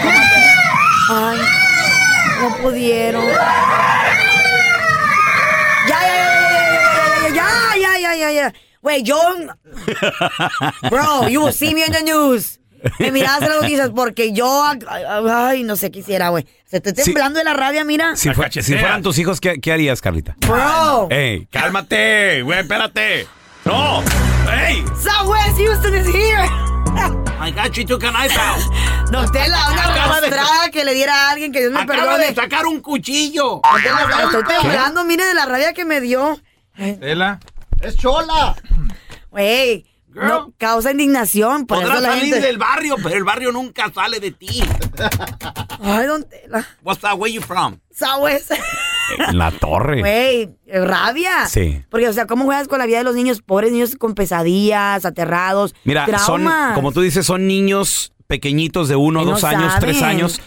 Ay, 1.11 1.39
no 2.41 2.57
pudieron. 2.63 3.27
Ya, 5.87 6.01
ya, 6.01 7.29
ya, 7.29 7.35
ya, 7.35 7.77
ya, 7.77 7.99
ya, 7.99 8.17
ya, 8.17 8.33
ya. 8.33 8.55
Güey, 8.81 9.03
yo... 9.03 9.19
Bro, 10.91 11.29
you 11.29 11.43
will 11.43 11.53
see 11.53 11.75
me 11.75 11.85
in 11.85 11.93
the 11.93 12.03
news. 12.03 12.59
Me 12.99 13.13
miras 13.13 13.41
las 13.41 13.51
noticias 13.61 13.91
porque 13.95 14.33
yo, 14.33 14.65
ay, 14.89 15.63
no 15.63 15.77
sé 15.77 15.91
qué 15.91 15.99
hiciera, 15.99 16.31
güey. 16.31 16.47
Se 16.65 16.81
te 16.81 16.95
temblando 16.95 17.39
sí. 17.39 17.45
de 17.45 17.51
la 17.51 17.55
rabia, 17.55 17.85
mira. 17.85 18.17
Si, 18.17 18.31
fueran 18.33 19.03
tus 19.03 19.19
hijos, 19.19 19.41
¿qué, 19.41 19.61
qué 19.61 19.73
harías, 19.73 20.01
Carlita? 20.01 20.37
Bro. 20.41 21.09
Ey, 21.11 21.47
cálmate, 21.51 22.41
güey, 22.43 22.61
espérate. 22.61 23.27
No, 23.65 24.03
ey. 24.51 24.85
Southwest 24.99 25.57
Houston 25.59 25.95
is 25.95 26.07
here. 26.07 26.47
I 27.41 27.51
got 27.55 27.77
you 27.77 27.85
took 27.85 28.03
a 28.03 28.11
knife 28.11 28.37
out. 28.37 28.61
Don 29.11 29.31
Tela, 29.33 29.57
una 29.71 29.83
arrastrada 29.85 30.71
que 30.73 30.85
le 30.85 30.95
diera 30.95 31.15
a 31.29 31.31
alguien 31.33 31.53
que 31.53 31.61
Dios 31.61 31.73
me 31.73 31.81
Acaba 31.81 31.99
perdone. 32.03 32.27
de 32.27 32.35
sacar 32.35 32.67
un 32.67 32.81
cuchillo. 32.81 33.61
Don 33.63 33.83
Tela, 33.83 34.25
estoy 34.25 34.45
temblando, 34.45 35.05
mire 35.05 35.25
de 35.25 35.35
la 35.35 35.47
rabia 35.47 35.73
que 35.73 35.85
me 35.85 36.01
dio. 36.01 36.39
Tela. 36.77 37.41
¡Es 37.81 37.97
chola! 37.97 38.55
Güey, 39.31 39.87
no 40.09 40.53
causa 40.59 40.91
indignación. 40.93 41.67
Por 41.67 41.79
Podrás 41.79 41.99
eso 41.99 42.03
la 42.07 42.15
salir 42.15 42.35
gente... 42.35 42.47
del 42.47 42.59
barrio, 42.59 42.97
pero 43.03 43.17
el 43.17 43.25
barrio 43.25 43.53
nunca 43.53 43.91
sale 43.93 44.21
de 44.21 44.31
ti. 44.33 44.63
Ay, 45.83 46.07
don 46.07 46.25
Tela. 46.29 46.67
What's 46.83 47.01
that? 47.03 47.17
Where 47.19 47.33
you 47.33 47.41
from? 47.41 47.81
Southwest. 47.93 48.53
En 49.29 49.39
la 49.39 49.51
torre. 49.51 50.01
Güey, 50.01 50.51
rabia. 50.67 51.47
Sí. 51.49 51.85
Porque, 51.91 52.09
o 52.09 52.13
sea, 52.13 52.27
¿cómo 52.27 52.45
juegas 52.45 52.69
con 52.69 52.79
la 52.79 52.87
vida 52.87 52.99
de 52.99 53.05
los 53.05 53.15
niños? 53.15 53.43
Pobres 53.43 53.73
niños 53.73 53.97
con 53.97 54.15
pesadillas, 54.15 55.05
aterrados, 55.05 55.75
Mira, 55.85 56.07
son, 56.19 56.49
como 56.75 56.93
tú 56.93 57.01
dices, 57.01 57.27
son 57.27 57.47
niños 57.47 58.13
pequeñitos 58.27 58.89
de 58.89 58.97
uno, 58.97 59.21
Que 59.21 59.27
no 59.27 59.33
dos 59.33 59.45
años, 59.45 59.73
tres 59.81 60.03
años. 60.03 60.41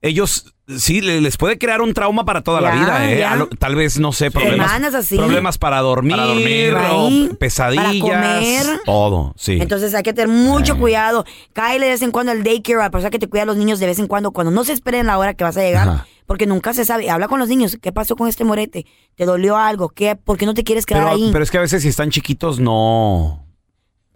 Ellos 0.00 0.54
sí 0.68 1.00
le- 1.00 1.20
les 1.20 1.36
puede 1.36 1.58
crear 1.58 1.80
un 1.80 1.94
trauma 1.94 2.24
para 2.24 2.42
toda 2.42 2.60
la 2.60 2.72
vida, 2.72 3.10
¿eh? 3.10 3.24
lo- 3.36 3.48
tal 3.48 3.74
vez, 3.74 3.98
no 3.98 4.12
sé, 4.12 4.30
problemas, 4.30 4.72
así. 4.94 5.16
problemas 5.16 5.58
para 5.58 5.80
dormir, 5.80 6.12
Para 6.16 6.26
dormir. 6.26 6.74
Ahí, 6.76 7.30
pesadillas, 7.38 7.84
para 7.84 8.00
comer. 8.00 8.66
todo, 8.84 9.34
sí. 9.36 9.58
Entonces 9.60 9.94
hay 9.94 10.02
que 10.02 10.12
tener 10.12 10.28
mucho 10.28 10.78
cuidado. 10.78 11.24
Cáele 11.52 11.86
de 11.86 11.92
vez 11.92 12.02
en 12.02 12.10
cuando 12.10 12.32
al 12.32 12.42
daycare, 12.42 12.80
a 12.80 12.84
la 12.84 12.90
persona 12.90 13.10
que 13.10 13.18
te 13.18 13.28
cuida 13.28 13.42
a 13.42 13.46
los 13.46 13.56
niños 13.56 13.78
de 13.78 13.86
vez 13.86 13.98
en 13.98 14.06
cuando, 14.06 14.32
cuando 14.32 14.50
no 14.50 14.64
se 14.64 14.72
esperen 14.72 15.06
la 15.06 15.18
hora 15.18 15.34
que 15.34 15.44
vas 15.44 15.56
a 15.56 15.62
llegar. 15.62 15.88
Ajá. 15.88 16.06
Porque 16.26 16.44
nunca 16.46 16.74
se 16.74 16.84
sabe. 16.84 17.08
Habla 17.08 17.28
con 17.28 17.38
los 17.38 17.48
niños. 17.48 17.78
¿Qué 17.80 17.92
pasó 17.92 18.16
con 18.16 18.26
este 18.28 18.42
morete? 18.42 18.84
¿Te 19.14 19.26
dolió 19.26 19.56
algo? 19.56 19.90
¿Qué? 19.90 20.16
¿Por 20.16 20.36
qué 20.36 20.44
no 20.44 20.54
te 20.54 20.64
quieres 20.64 20.84
quedar 20.84 21.04
pero, 21.04 21.14
ahí? 21.14 21.28
pero 21.32 21.44
es 21.44 21.52
que 21.52 21.58
a 21.58 21.60
veces 21.60 21.82
si 21.82 21.88
están 21.88 22.10
chiquitos, 22.10 22.58
no. 22.58 23.45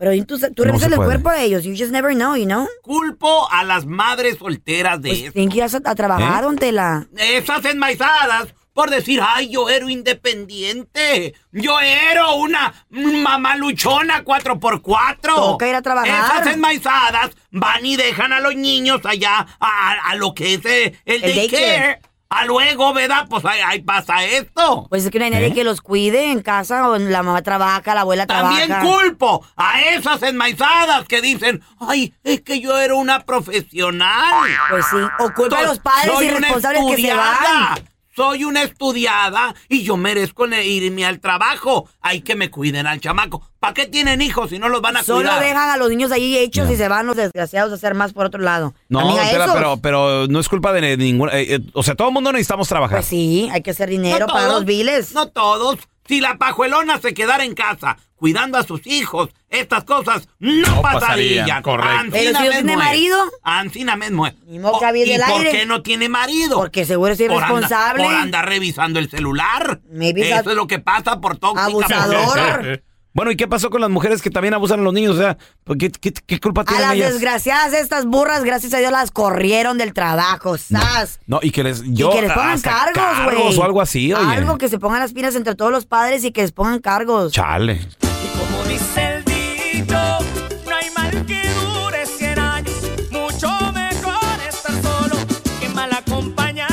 Pero 0.00 0.12
tú, 0.24 0.64
revisas 0.64 0.88
el 0.88 0.96
puede. 0.96 1.08
cuerpo 1.10 1.30
de 1.30 1.44
ellos. 1.44 1.62
You 1.62 1.72
just 1.76 1.92
never 1.92 2.14
know, 2.14 2.34
you 2.34 2.46
know? 2.46 2.66
Culpo 2.80 3.46
a 3.52 3.62
las 3.64 3.84
madres 3.84 4.38
solteras 4.38 5.02
de 5.02 5.10
Pues 5.10 5.32
tienen 5.34 5.50
que 5.50 5.58
ir 5.58 5.64
a, 5.64 5.94
trabajar, 5.94 6.42
¿Eh? 6.42 6.46
don 6.46 6.56
Tela. 6.56 7.06
Esas 7.18 7.62
enmaizadas 7.66 8.54
por 8.72 8.88
decir, 8.88 9.20
ay, 9.22 9.50
yo 9.50 9.68
era 9.68 9.90
independiente. 9.90 11.34
Yo 11.52 11.78
era 11.80 12.28
una 12.30 12.72
mamaluchona 12.88 14.24
4x4. 14.24 15.34
Toca 15.34 15.68
ir 15.68 15.74
a 15.74 15.82
trabajar. 15.82 16.40
Esas 16.42 16.54
enmaizadas 16.54 17.32
van 17.50 17.84
y 17.84 17.96
dejan 17.96 18.32
a 18.32 18.40
los 18.40 18.54
niños 18.54 19.02
allá 19.04 19.46
a, 19.60 19.92
a 20.10 20.14
lo 20.14 20.32
que 20.32 20.54
es 20.54 20.64
eh, 20.64 20.94
el, 21.04 21.24
El 21.24 21.36
daycare. 21.36 21.62
daycare. 21.66 22.00
A 22.32 22.44
luego, 22.44 22.92
¿verdad? 22.94 23.26
Pues 23.28 23.44
ahí, 23.44 23.60
ahí 23.60 23.82
pasa 23.82 24.24
esto. 24.24 24.86
Pues 24.88 25.04
es 25.04 25.10
que 25.10 25.18
no 25.18 25.24
hay 25.24 25.32
nadie 25.32 25.48
¿Eh? 25.48 25.52
que 25.52 25.64
los 25.64 25.80
cuide 25.80 26.30
en 26.30 26.42
casa 26.42 26.88
o 26.88 26.96
la 26.96 27.24
mamá 27.24 27.42
trabaja, 27.42 27.92
la 27.92 28.02
abuela 28.02 28.24
También 28.26 28.68
trabaja. 28.68 28.86
culpo 28.88 29.44
a 29.56 29.80
esas 29.82 30.22
enmaizadas 30.22 31.06
que 31.08 31.20
dicen, 31.20 31.60
ay, 31.80 32.14
es 32.22 32.40
que 32.42 32.60
yo 32.60 32.78
era 32.78 32.94
una 32.94 33.24
profesional. 33.24 34.48
Pues 34.70 34.86
sí. 34.90 34.96
O 35.18 35.32
culpa 35.34 35.58
a 35.58 35.62
los 35.62 35.80
padres 35.80 36.22
irresponsables 36.22 36.82
que 36.94 37.02
se 37.02 37.14
van. 37.14 37.89
Soy 38.14 38.44
una 38.44 38.62
estudiada 38.62 39.54
y 39.68 39.82
yo 39.82 39.96
merezco 39.96 40.46
irme 40.46 41.04
al 41.04 41.20
trabajo. 41.20 41.88
Hay 42.00 42.22
que 42.22 42.34
me 42.34 42.50
cuiden 42.50 42.86
al 42.86 43.00
chamaco. 43.00 43.42
¿Para 43.60 43.74
qué 43.74 43.86
tienen 43.86 44.20
hijos 44.22 44.50
si 44.50 44.58
no 44.58 44.68
los 44.68 44.80
van 44.80 44.96
a 44.96 45.02
Solo 45.04 45.20
cuidar? 45.28 45.40
dejan 45.44 45.68
a 45.70 45.76
los 45.76 45.88
niños 45.90 46.10
ahí 46.10 46.36
hechos 46.36 46.70
y 46.70 46.76
se 46.76 46.88
van 46.88 47.06
los 47.06 47.16
desgraciados 47.16 47.70
a 47.72 47.74
hacer 47.76 47.94
más 47.94 48.12
por 48.12 48.26
otro 48.26 48.40
lado. 48.40 48.74
No, 48.88 49.00
Amiga, 49.00 49.30
Tela, 49.30 49.44
esos. 49.44 49.56
pero, 49.56 49.76
pero 49.76 50.26
no 50.28 50.40
es 50.40 50.48
culpa 50.48 50.72
de 50.72 50.96
ninguna. 50.96 51.38
eh, 51.38 51.54
eh, 51.56 51.60
o 51.74 51.82
sea, 51.82 51.94
todo 51.94 52.08
el 52.08 52.14
mundo 52.14 52.32
necesitamos 52.32 52.68
trabajar. 52.68 52.98
Pues 52.98 53.06
sí, 53.06 53.48
hay 53.52 53.62
que 53.62 53.70
hacer 53.70 53.88
dinero 53.90 54.26
No 54.26 54.32
para 54.32 54.46
todos, 54.46 54.54
los 54.60 54.64
biles. 54.64 55.12
No 55.12 55.28
todos. 55.28 55.76
Si 56.10 56.20
la 56.20 56.38
pajuelona 56.38 56.98
se 56.98 57.14
quedara 57.14 57.44
en 57.44 57.54
casa 57.54 57.96
cuidando 58.16 58.58
a 58.58 58.64
sus 58.64 58.84
hijos, 58.88 59.28
estas 59.48 59.84
cosas 59.84 60.28
no, 60.40 60.66
No 60.74 60.82
pasarían. 60.82 61.46
pasarían, 61.46 61.62
correcto. 61.62 62.08
Pero 62.10 62.36
si 62.36 62.44
no 62.44 62.50
tiene 62.50 62.76
marido. 62.76 63.16
Ancina 63.44 63.94
mismo 63.94 64.26
es. 64.26 64.34
Oh, 64.60 64.84
aviente 64.84 65.12
¿Y 65.12 65.14
el 65.14 65.20
por 65.22 65.38
aire. 65.38 65.50
qué 65.52 65.66
no 65.66 65.82
tiene 65.82 66.08
marido? 66.08 66.56
Porque 66.56 66.84
seguro 66.84 67.12
es 67.12 67.18
Por 67.18 67.30
anda- 67.30 67.46
irresponsable. 67.46 68.02
Por 68.04 68.12
andar 68.14 68.48
revisando 68.48 68.98
el 68.98 69.08
celular. 69.08 69.80
Maybe 69.88 70.28
Eso 70.28 70.50
es 70.50 70.56
lo 70.56 70.66
que 70.66 70.80
pasa 70.80 71.20
por 71.20 71.38
tóxica. 71.38 71.66
Abusador. 71.66 72.82
Bueno, 73.12 73.30
¿y 73.32 73.36
qué 73.36 73.48
pasó 73.48 73.70
con 73.70 73.80
las 73.80 73.90
mujeres 73.90 74.22
que 74.22 74.30
también 74.30 74.54
abusan 74.54 74.80
a 74.80 74.82
los 74.82 74.92
niños? 74.94 75.16
O 75.16 75.18
sea, 75.18 75.36
¿por 75.64 75.76
¿qué, 75.76 75.90
qué, 75.90 76.12
qué 76.12 76.38
culpa 76.38 76.60
A 76.60 76.64
tienen 76.64 76.86
las 76.86 76.94
ellas? 76.94 77.12
desgraciadas 77.14 77.72
estas 77.72 78.06
burras, 78.06 78.44
gracias 78.44 78.72
a 78.74 78.78
Dios, 78.78 78.92
las 78.92 79.10
corrieron 79.10 79.78
del 79.78 79.92
trabajo, 79.92 80.56
¡sas! 80.58 81.18
No, 81.26 81.40
y 81.42 81.50
que 81.50 81.64
les. 81.64 81.82
Yo, 81.86 82.10
y 82.10 82.14
que 82.16 82.22
les 82.22 82.32
pongan 82.32 82.60
cargos, 82.60 82.94
güey. 83.24 83.36
cargos 83.36 83.58
o 83.58 83.64
algo 83.64 83.80
así, 83.80 84.12
oye. 84.12 84.32
Algo 84.36 84.58
que 84.58 84.68
se 84.68 84.78
pongan 84.78 85.00
las 85.00 85.12
pilas 85.12 85.34
entre 85.34 85.54
todos 85.56 85.72
los 85.72 85.86
padres 85.86 86.24
y 86.24 86.30
que 86.30 86.42
les 86.42 86.52
pongan 86.52 86.78
cargos. 86.80 87.32
Chale. 87.32 87.80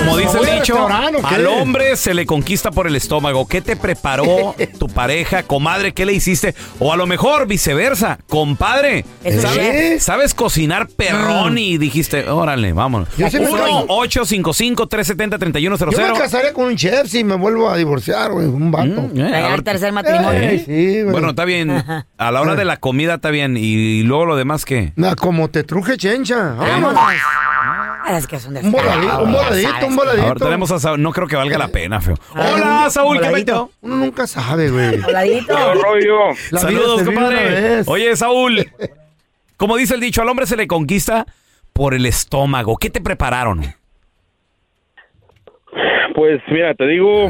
Como 0.08 0.18
dice 0.18 0.38
el 0.40 0.50
al 0.50 0.56
dicho, 0.60 0.88
al 1.24 1.48
hombre 1.48 1.96
se 1.98 2.14
le 2.14 2.26
conquista 2.26 2.72
por 2.72 2.88
el 2.88 2.96
estómago. 2.96 3.48
¿Qué 3.48 3.62
te 3.62 3.76
preparó 3.76 4.56
tu 4.80 4.88
pareja, 4.88 5.44
comadre? 5.44 5.94
¿Qué 5.94 6.06
le 6.06 6.14
hiciste? 6.14 6.56
O 6.80 6.94
a 6.94 6.98
lo 6.98 7.08
mejor 7.08 7.48
viceversa, 7.48 8.20
compadre. 8.28 9.06
¿Sabes, 10.00 10.34
cocinar 10.34 10.88
perrón 10.88 11.54
Mm. 11.54 11.58
y 11.58 11.78
dijiste, 11.78 12.30
órale, 12.30 12.74
vámonos. 12.74 13.10
Yo 13.18 13.30
siempre 13.30 13.52
soy- 13.52 13.72
1-855-370-3100. 13.88 15.92
Yo 15.92 16.14
me 16.14 16.20
casaré 16.20 16.54
con 16.54 16.66
un 16.66 16.76
chef 16.76 17.08
si 17.08 17.24
me 17.24 17.36
vuelvo 17.36 17.70
a 17.70 17.78
divorciar, 17.78 18.32
güey, 18.32 18.48
un 18.48 18.72
vato. 18.72 18.88
Mm, 18.88 19.20
eh, 19.20 19.24
a 19.24 19.28
Pegar 19.32 19.52
ver- 19.52 19.62
tercer 19.64 19.92
matrimonio. 19.94 20.42
Ey, 20.42 20.60
sí, 20.60 21.02
güey. 21.02 21.12
Bueno, 21.12 21.30
está 21.32 21.46
bien. 21.46 21.70
A 21.72 22.32
la 22.32 22.42
hora 22.42 22.56
de 22.56 22.66
la 22.66 22.78
comida 22.78 23.16
está 23.16 23.30
bien. 23.30 23.58
Y 23.58 24.04
luego 24.04 24.26
lo 24.26 24.36
demás, 24.36 24.66
¿qué? 24.66 24.94
Nah, 24.96 25.16
como 25.16 25.50
te 25.50 25.64
truje 25.64 25.98
chencha. 25.98 26.54
Vámonos. 26.58 27.00
Es 28.10 28.26
que 28.26 28.38
Un 28.38 28.72
voladito, 28.72 29.24
un 29.24 29.34
voladito, 29.34 29.88
un 29.88 29.96
voladito. 29.96 30.28
Ahora 30.28 30.40
tenemos 30.40 30.72
a 30.72 30.80
Saúl. 30.80 31.02
No 31.02 31.12
creo 31.12 31.28
que 31.28 31.36
valga 31.36 31.58
la 31.58 31.68
pena, 31.68 32.00
feo. 32.00 32.16
Hola, 32.32 32.84
un 32.86 32.92
Saúl, 32.92 33.20
¿qué 33.20 33.30
metió? 33.30 33.70
Uno 33.82 33.96
nunca 33.98 34.26
sabe, 34.26 34.70
güey. 34.70 34.98
Voladito. 35.02 35.54
Saludos, 36.54 37.04
compadre. 37.04 37.84
Oye, 37.86 38.16
Saúl. 38.16 38.66
Como 39.58 39.76
dice 39.76 39.96
el 39.96 40.02
dicho, 40.02 40.22
al 40.22 40.30
hombre 40.30 40.46
se 40.46 40.56
le 40.56 40.68
conquista 40.68 41.26
por 41.74 41.94
el 41.94 42.06
estómago. 42.06 42.78
¿Qué 42.78 42.90
te 42.90 43.02
prepararon? 43.02 43.62
Pues 46.16 46.42
mira, 46.50 46.74
te 46.74 46.88
digo, 46.88 47.28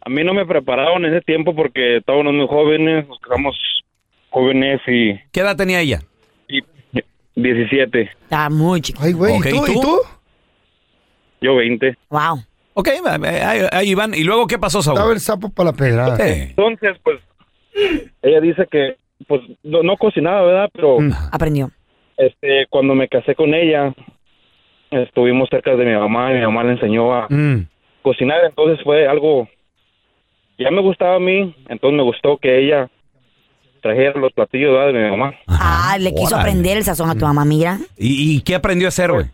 a, 0.00 0.08
mí 0.08 0.24
no 0.24 0.32
me 0.32 0.46
prepararon 0.46 1.04
en 1.04 1.14
ese 1.14 1.22
tiempo 1.22 1.54
porque 1.54 1.98
estábamos 1.98 2.32
muy 2.32 2.46
jóvenes, 2.46 3.06
nos 3.08 3.18
quedamos 3.20 3.56
jóvenes 4.30 4.80
y... 4.86 5.18
¿Qué 5.32 5.40
edad 5.40 5.56
tenía 5.56 5.80
ella? 5.80 6.00
Y 7.38 7.42
17, 7.42 8.00
Está 8.22 8.50
muy 8.50 8.80
chiquito. 8.80 9.04
Ay, 9.04 9.12
güey, 9.12 9.36
Ok, 9.38 9.46
¿y 9.46 9.50
tú? 9.50 9.56
¿y 9.66 9.70
¿Y 9.70 9.74
tú? 9.74 9.80
tú? 9.80 9.98
yo 11.40 11.56
20. 11.56 11.96
Wow. 12.10 12.38
Ok, 12.74 12.88
ahí, 13.24 13.60
ahí 13.72 13.94
van. 13.94 14.14
¿Y 14.14 14.22
luego 14.24 14.46
qué 14.46 14.58
pasó, 14.58 14.82
Saúl? 14.82 14.96
Estaba 14.98 15.12
el 15.12 15.20
sapo 15.20 15.48
para 15.50 15.70
la 15.70 15.76
pedrada. 15.76 16.16
Sí. 16.16 16.42
Entonces, 16.50 16.96
pues, 17.02 17.18
ella 18.22 18.40
dice 18.40 18.66
que, 18.70 18.96
pues, 19.26 19.40
no, 19.62 19.82
no 19.82 19.96
cocinaba, 19.96 20.42
¿verdad? 20.42 20.68
Pero, 20.72 21.00
Mm. 21.00 21.12
Aprendió. 21.32 21.70
este, 22.16 22.66
cuando 22.70 22.94
me 22.94 23.08
casé 23.08 23.34
con 23.34 23.54
ella, 23.54 23.94
estuvimos 24.90 25.48
cerca 25.50 25.74
de 25.76 25.84
mi 25.84 25.92
mamá 25.94 26.30
y 26.32 26.36
mi 26.36 26.40
mamá 26.42 26.64
le 26.64 26.72
enseñó 26.72 27.14
a 27.14 27.26
Mm. 27.30 27.66
cocinar, 28.02 28.38
entonces 28.44 28.82
fue 28.84 29.06
algo, 29.06 29.48
ya 30.58 30.70
me 30.70 30.80
gustaba 30.80 31.16
a 31.16 31.20
mí, 31.20 31.54
entonces 31.68 31.96
me 31.96 32.02
gustó 32.02 32.38
que 32.38 32.58
ella 32.64 32.88
trajera 33.80 34.18
los 34.20 34.32
platillos 34.32 34.72
¿verdad? 34.72 34.92
de 34.92 35.04
mi 35.04 35.10
mamá. 35.16 35.34
Ah, 35.46 35.96
le 35.98 36.10
quiso 36.14 36.34
Órale. 36.34 36.42
aprender 36.50 36.76
el 36.76 36.84
sazón 36.84 37.08
a 37.10 37.14
tu 37.14 37.24
mamá, 37.24 37.44
mira. 37.44 37.78
¿Y, 37.96 38.36
y 38.36 38.40
qué 38.42 38.54
aprendió 38.54 38.86
a 38.86 38.90
hacer, 38.90 39.10
güey? 39.12 39.26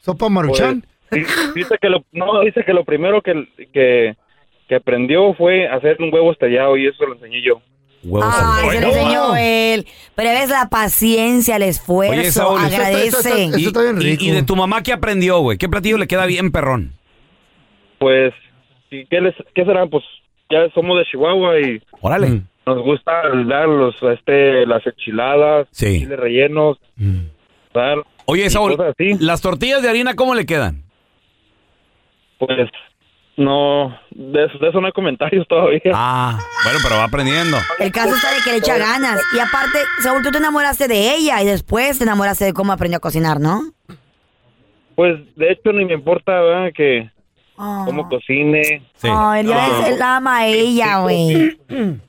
¿Sopa 0.00 0.28
maruchan? 0.28 0.84
Pues, 1.08 1.26
di- 1.26 1.60
dice 1.60 1.76
que 1.80 1.88
lo, 1.88 2.04
no, 2.12 2.40
dice 2.42 2.64
que 2.64 2.72
lo 2.72 2.84
primero 2.84 3.20
que, 3.22 3.48
que, 3.72 4.14
que 4.68 4.74
aprendió 4.74 5.34
fue 5.34 5.68
hacer 5.68 5.96
un 6.00 6.12
huevo 6.12 6.32
estrellado 6.32 6.76
y 6.76 6.86
eso 6.86 7.04
lo 7.04 7.14
enseñé 7.14 7.42
yo. 7.42 7.60
Huevos 8.02 8.34
Ay, 8.34 8.70
se 8.70 8.80
lo 8.80 8.86
enseñó 8.88 9.36
él. 9.36 9.86
Pero 10.14 10.30
ves 10.30 10.48
la 10.48 10.68
paciencia, 10.70 11.56
el 11.56 11.62
esfuerzo, 11.64 12.14
Oye, 12.18 12.30
Saúl, 12.30 12.58
eso 12.60 12.66
está- 12.68 12.76
agradece. 12.86 13.44
Y, 13.58 14.24
y- 14.24 14.28
y 14.28 14.30
de 14.32 14.42
tu 14.42 14.56
mamá 14.56 14.82
qué 14.82 14.92
aprendió, 14.92 15.40
güey? 15.40 15.58
¿Qué 15.58 15.68
platillo 15.68 15.98
le 15.98 16.06
queda 16.06 16.24
bien, 16.26 16.50
perrón? 16.50 16.92
Pues, 17.98 18.32
¿y 18.90 19.04
¿qué, 19.06 19.20
les, 19.20 19.34
¿qué 19.54 19.64
será? 19.66 19.86
Pues 19.86 20.02
ya 20.50 20.68
somos 20.74 20.96
de 20.98 21.04
Chihuahua 21.10 21.60
y 21.60 21.82
Órale. 22.00 22.42
Mm. 22.66 22.70
nos 22.70 22.82
gusta 22.84 23.12
dar 23.46 23.68
los, 23.68 23.94
este, 24.02 24.66
las 24.66 24.86
enchiladas, 24.86 25.66
Sí. 25.70 26.00
chiles 26.00 26.18
rellenos, 26.18 26.78
dar, 27.74 27.98
Oye, 28.26 28.48
Saúl. 28.50 28.76
¿las 29.20 29.40
tortillas 29.40 29.82
de 29.82 29.88
harina 29.88 30.14
cómo 30.14 30.34
le 30.34 30.46
quedan? 30.46 30.82
pues 32.38 32.70
no, 33.36 33.96
de 34.10 34.44
eso, 34.44 34.58
de 34.58 34.68
eso 34.68 34.80
no 34.80 34.86
hay 34.86 34.92
comentarios 34.92 35.46
todavía. 35.48 35.80
Ah, 35.94 36.38
bueno, 36.64 36.78
pero 36.82 36.96
va 36.96 37.04
aprendiendo. 37.04 37.56
El 37.78 37.90
caso 37.92 38.14
está 38.14 38.28
de 38.32 38.40
que 38.44 38.50
le 38.52 38.56
echa 38.58 38.76
ganas. 38.78 39.20
Y 39.34 39.38
aparte, 39.38 39.78
Saúl, 40.02 40.22
tú 40.22 40.30
te 40.30 40.38
enamoraste 40.38 40.88
de 40.88 41.14
ella 41.16 41.42
y 41.42 41.46
después 41.46 41.98
te 41.98 42.04
enamoraste 42.04 42.44
de 42.46 42.52
cómo 42.52 42.72
aprendió 42.72 42.98
a 42.98 43.00
cocinar, 43.00 43.40
¿no? 43.40 43.60
Pues 44.94 45.18
de 45.36 45.52
hecho 45.52 45.72
ni 45.72 45.84
me 45.86 45.94
importa 45.94 46.32
¿verdad? 46.40 46.70
que 46.74 47.10
Oh. 47.56 47.82
cómo 47.86 48.08
cocine. 48.08 48.82
Ay, 49.02 49.46
ya 49.46 49.68
ves, 49.68 49.88
él 49.94 50.02
ama 50.02 50.38
a 50.38 50.46
ella, 50.46 50.98
güey. 51.00 51.58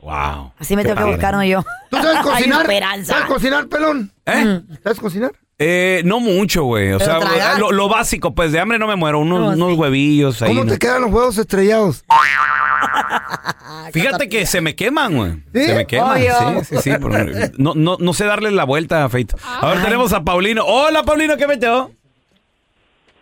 Wow. 0.00 0.52
Así 0.58 0.76
me 0.76 0.84
tengo 0.84 0.96
que 0.96 1.04
buscar, 1.04 1.34
no 1.34 1.44
yo. 1.44 1.64
¿Tú 1.90 1.96
sabes 1.96 2.20
cocinar? 2.22 2.62
esperanza. 2.62 3.12
¿Sabes 3.14 3.26
cocinar, 3.28 3.66
pelón? 3.68 4.12
¿Eh? 4.26 4.60
¿Sabes 4.82 5.00
cocinar? 5.00 5.32
Eh, 5.60 6.02
no 6.04 6.20
mucho, 6.20 6.62
güey. 6.64 6.92
O 6.92 6.98
Pero 6.98 7.20
sea, 7.20 7.58
lo, 7.58 7.72
lo 7.72 7.88
básico, 7.88 8.32
pues 8.32 8.52
de 8.52 8.60
hambre 8.60 8.78
no 8.78 8.86
me 8.86 8.94
muero. 8.94 9.18
Unos, 9.18 9.56
unos 9.56 9.76
huevillos 9.76 10.40
ahí. 10.42 10.50
¿Cómo 10.50 10.64
¿no? 10.64 10.70
te 10.72 10.78
quedan 10.78 11.02
los 11.02 11.10
huevos 11.12 11.36
estrellados? 11.36 12.04
Fíjate 13.92 14.28
que 14.28 14.46
se 14.46 14.60
me 14.60 14.76
queman, 14.76 15.16
güey. 15.16 15.32
¿Sí? 15.52 15.64
Se 15.66 15.74
me 15.74 15.86
queman. 15.86 16.16
Obvio. 16.16 16.34
Sí, 16.62 16.76
sí, 16.76 16.82
sí. 16.82 16.98
por- 16.98 17.12
No, 17.58 17.72
no, 17.74 17.96
no 17.98 18.12
sé 18.12 18.24
darle 18.24 18.50
la 18.52 18.64
vuelta 18.64 19.04
a 19.04 19.08
Feito. 19.08 19.36
A 19.44 19.70
ver, 19.70 19.82
tenemos 19.82 20.12
a 20.12 20.22
Paulino. 20.22 20.64
Hola, 20.64 21.02
Paulino, 21.02 21.36
¿qué 21.36 21.46
metió? 21.48 21.90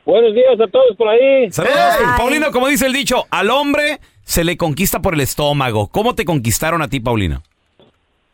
Buenos 0.05 0.35
días 0.35 0.55
a 0.61 0.71
todos 0.71 0.97
por 0.97 1.09
ahí. 1.09 1.51
Saludos. 1.51 1.75
Paulino, 2.19 2.51
como 2.53 2.69
dice 2.69 2.87
el 2.87 2.93
dicho, 2.93 3.25
al 3.31 3.51
hombre 3.51 3.99
se 4.27 4.45
le 4.45 4.57
conquista 4.57 5.01
por 5.01 5.15
el 5.15 5.21
estómago. 5.21 5.87
¿Cómo 5.87 6.15
te 6.15 6.25
conquistaron 6.25 6.83
a 6.83 6.89
ti, 6.89 7.01
Paulino? 7.01 7.43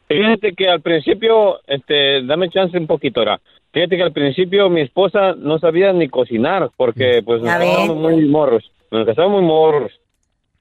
Fíjate 0.09 0.53
que 0.55 0.69
al 0.69 0.81
principio, 0.81 1.61
este, 1.67 2.25
dame 2.25 2.51
chance 2.51 2.77
un 2.77 2.87
poquito 2.87 3.21
ahora. 3.21 3.41
Fíjate 3.73 3.97
que 3.97 4.03
al 4.03 4.13
principio 4.13 4.69
mi 4.69 4.81
esposa 4.81 5.35
no 5.37 5.59
sabía 5.59 5.93
ni 5.93 6.09
cocinar 6.09 6.71
porque 6.77 7.23
pues 7.25 7.41
nos 7.41 7.51
casábamos 7.51 7.97
muy 7.97 8.25
morros, 8.27 8.71
nos 8.91 9.07
casábamos 9.07 9.41
muy 9.41 9.49
morros, 9.49 9.93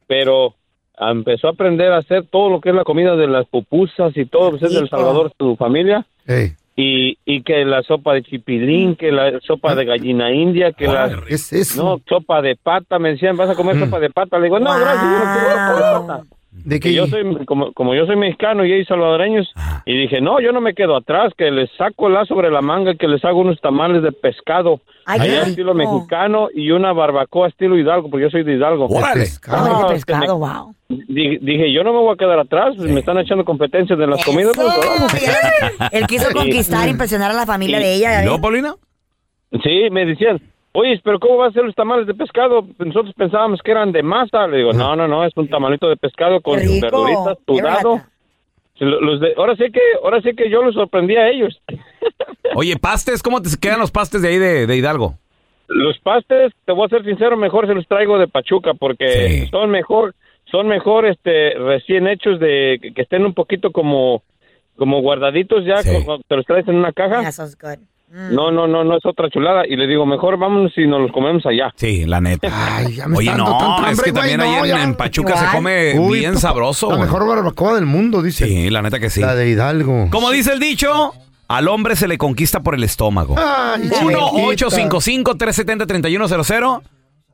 pero 0.08 0.54
empezó 0.98 1.48
a 1.48 1.52
aprender 1.52 1.91
a 1.91 1.98
hacer 1.98 2.28
todo 2.28 2.50
lo 2.50 2.62
que 2.62 2.70
es 2.70 2.76
la 2.76 2.84
comida 2.84 3.15
de 3.15 3.28
las 3.28 3.46
pupusas 3.48 4.15
y 4.15 4.26
todo, 4.26 4.52
pues 4.52 4.63
es 4.63 4.74
del. 4.74 4.88
Salvador, 4.89 5.34
su 5.38 5.56
familia, 5.58 6.06
Ey. 6.28 6.54
Y, 6.75 7.17
y 7.25 7.43
que 7.43 7.65
la 7.65 7.84
sopa 7.84 8.13
de 8.13 8.23
chipilín, 8.23 8.95
que 8.95 9.12
la 9.12 9.39
sopa 9.41 9.75
de 9.75 9.86
gallina 9.86 10.31
india, 10.31 10.71
que 10.71 10.88
la... 10.88 11.10
¿Qué 11.27 11.36
es 11.36 11.51
eso? 11.53 11.84
No, 11.84 12.01
sopa 12.07 12.41
de 12.41 12.55
pata, 12.55 12.99
me 12.99 13.10
decían, 13.10 13.38
¿vas 13.38 13.49
a 13.49 13.55
comer 13.55 13.79
sopa 13.79 13.99
de 13.99 14.10
pata? 14.10 14.38
Le 14.38 14.45
digo, 14.45 14.60
no, 14.60 14.77
gracias, 14.79 15.03
yo 15.03 15.25
no 15.25 15.34
quiero 15.34 15.49
sopa 15.49 15.75
de 15.75 16.07
pata. 16.07 16.40
¿De 16.53 16.81
Que 16.81 16.93
yo 16.93 17.07
soy, 17.07 17.23
como, 17.45 17.71
como 17.71 17.95
yo 17.95 18.05
soy 18.05 18.17
mexicano 18.17 18.65
y 18.65 18.73
ellos 18.73 18.87
salvadoreños, 18.87 19.49
y 19.85 19.97
dije, 19.97 20.19
no, 20.19 20.41
yo 20.41 20.51
no 20.51 20.59
me 20.59 20.73
quedo 20.73 20.97
atrás, 20.97 21.31
que 21.37 21.49
les 21.49 21.69
saco 21.77 22.09
la 22.09 22.25
sobre 22.25 22.51
la 22.51 22.61
manga, 22.61 22.93
que 22.95 23.07
les 23.07 23.23
hago 23.23 23.39
unos 23.39 23.59
tamales 23.61 24.03
de 24.03 24.11
pescado, 24.11 24.81
Ay, 25.05 25.21
allá 25.21 25.43
estilo 25.43 25.73
mexicano, 25.73 26.49
y 26.53 26.71
una 26.71 26.91
barbacoa 26.91 27.47
estilo 27.47 27.77
Hidalgo, 27.77 28.09
porque 28.09 28.23
yo 28.25 28.29
soy 28.29 28.43
de 28.43 28.55
Hidalgo. 28.55 28.87
Órale. 28.87 29.23
Ay, 29.47 29.69
No, 29.71 29.87
de 29.89 29.95
es 29.95 30.03
que 30.05 30.13
me- 30.13 30.19
pescado, 30.19 30.37
wow. 30.39 30.75
di- 30.89 31.37
dije, 31.37 31.71
yo 31.71 31.85
no 31.85 31.93
me 31.93 31.99
voy 31.99 32.13
a 32.13 32.17
quedar 32.17 32.37
atrás, 32.39 32.75
me 32.77 32.99
están 32.99 33.17
echando 33.17 33.45
competencias 33.45 33.97
de 33.97 34.07
las 34.07 34.23
comidas. 34.25 34.51
pues, 34.53 34.67
vamos. 34.67 35.13
Él 35.93 36.05
quiso 36.07 36.27
Sí. 36.27 36.33
conquistar, 36.33 36.89
impresionar 36.89 37.31
a 37.31 37.33
la 37.33 37.45
familia 37.45 37.79
de 37.79 37.95
ella. 37.95 38.11
¿ya 38.11 38.21
¿Y 38.21 38.25
luego, 38.25 38.37
ves? 38.37 38.41
Paulino? 38.41 38.75
Sí, 39.63 39.89
me 39.89 40.05
decían, 40.05 40.41
oye, 40.73 40.99
pero 41.03 41.19
¿cómo 41.19 41.38
va 41.38 41.47
a 41.47 41.51
ser 41.51 41.63
los 41.65 41.75
tamales 41.75 42.07
de 42.07 42.13
pescado? 42.13 42.65
Nosotros 42.79 43.13
pensábamos 43.15 43.62
que 43.62 43.71
eran 43.71 43.91
de 43.91 44.03
masa. 44.03 44.47
Le 44.47 44.57
digo, 44.57 44.73
no, 44.73 44.95
no, 44.95 45.07
no, 45.07 45.25
es 45.25 45.36
un 45.36 45.47
tamalito 45.47 45.88
de 45.89 45.97
pescado 45.97 46.41
con 46.41 46.60
rico. 46.60 46.73
verduritas, 46.81 47.38
sudado. 47.45 48.01
Los 48.79 49.19
de, 49.19 49.36
ahora 49.38 49.55
sí 49.55 49.65
que, 49.71 49.79
ahora 50.03 50.21
sí 50.21 50.31
que 50.36 50.49
yo 50.49 50.63
los 50.63 50.73
sorprendí 50.73 51.15
a 51.15 51.29
ellos. 51.29 51.62
Oye, 52.55 52.75
pastes, 52.77 53.21
¿cómo 53.21 53.41
te 53.41 53.49
quedan 53.62 53.79
los 53.79 53.91
pastes 53.91 54.21
de 54.23 54.29
ahí 54.29 54.38
de, 54.39 54.65
de 54.65 54.75
Hidalgo? 54.77 55.15
Los 55.67 55.99
pastes, 55.99 56.51
te 56.65 56.71
voy 56.73 56.86
a 56.88 56.89
ser 56.89 57.05
sincero, 57.05 57.38
mejor 57.38 57.67
se 57.67 57.73
los 57.75 57.88
traigo 57.88 58.17
de 58.17 58.27
Pachuca 58.27 58.73
porque 58.73 59.07
Sí. 59.43 59.47
son 59.49 59.69
mejor, 59.69 60.15
son 60.45 60.67
mejor, 60.67 61.05
este, 61.05 61.53
recién 61.60 62.07
hechos 62.07 62.39
de 62.39 62.79
que, 62.95 63.01
estén 63.03 63.23
un 63.23 63.34
poquito 63.34 63.71
como, 63.71 64.23
como 64.75 64.99
guardaditos 65.01 65.63
ya, 65.63 65.77
Sí. 65.84 66.03
como 66.03 66.19
te 66.19 66.36
los 66.36 66.45
traes 66.45 66.67
en 66.67 66.75
una 66.75 66.91
caja. 66.91 67.21
Yeah. 67.21 67.77
No, 68.13 68.52
no, 68.52 68.67
no, 68.67 68.84
no 68.84 68.97
es 68.97 69.06
otra 69.06 69.30
chulada. 69.30 69.63
Y 69.67 69.76
le 69.78 69.88
digo, 69.88 70.06
mejor 70.06 70.38
vámonos 70.38 70.74
y 70.78 70.86
nos 70.86 71.00
los 71.02 71.12
comemos 71.12 71.45
allá. 71.45 71.71
Sí, 71.78 72.04
la 72.06 72.19
neta. 72.19 72.50
Ay, 72.52 72.95
ya 72.95 73.08
me 73.08 73.17
Oye, 73.17 73.30
está 73.30 73.38
dando 73.43 73.52
no, 73.54 73.58
tanta 73.58 73.84
es 73.84 73.88
hambre, 74.00 74.04
que 74.06 74.12
güey, 74.12 74.21
también 74.21 74.38
no, 74.39 74.43
ahí 74.63 74.69
en, 74.71 74.78
ya. 74.78 74.84
en 74.84 74.95
Pachuca 74.95 75.38
se 75.38 75.45
come 75.56 75.97
Uy, 76.00 76.19
bien 76.19 76.34
pa- 76.34 76.39
sabroso, 76.41 76.89
La 76.89 76.95
güey. 76.97 77.08
mejor 77.08 77.26
barbacoa 77.28 77.76
del 77.76 77.86
mundo, 77.86 78.21
dice. 78.21 78.45
Sí, 78.47 78.69
la 78.69 78.82
neta 78.82 79.00
que 79.00 79.10
sí. 79.10 79.21
La 79.21 79.34
de 79.36 79.50
Hidalgo. 79.50 80.10
Como 80.12 80.30
dice 80.32 80.52
el 80.54 80.60
dicho, 80.60 81.13
al 81.47 81.67
hombre 81.69 81.95
se 81.95 82.08
le 82.10 82.17
conquista 82.17 82.60
por 82.62 82.76
el 82.76 82.84
estómago. 82.84 83.36
Ay, 83.38 83.84
chiquita. 83.84 84.02
1-855-370-3100. 84.04 86.82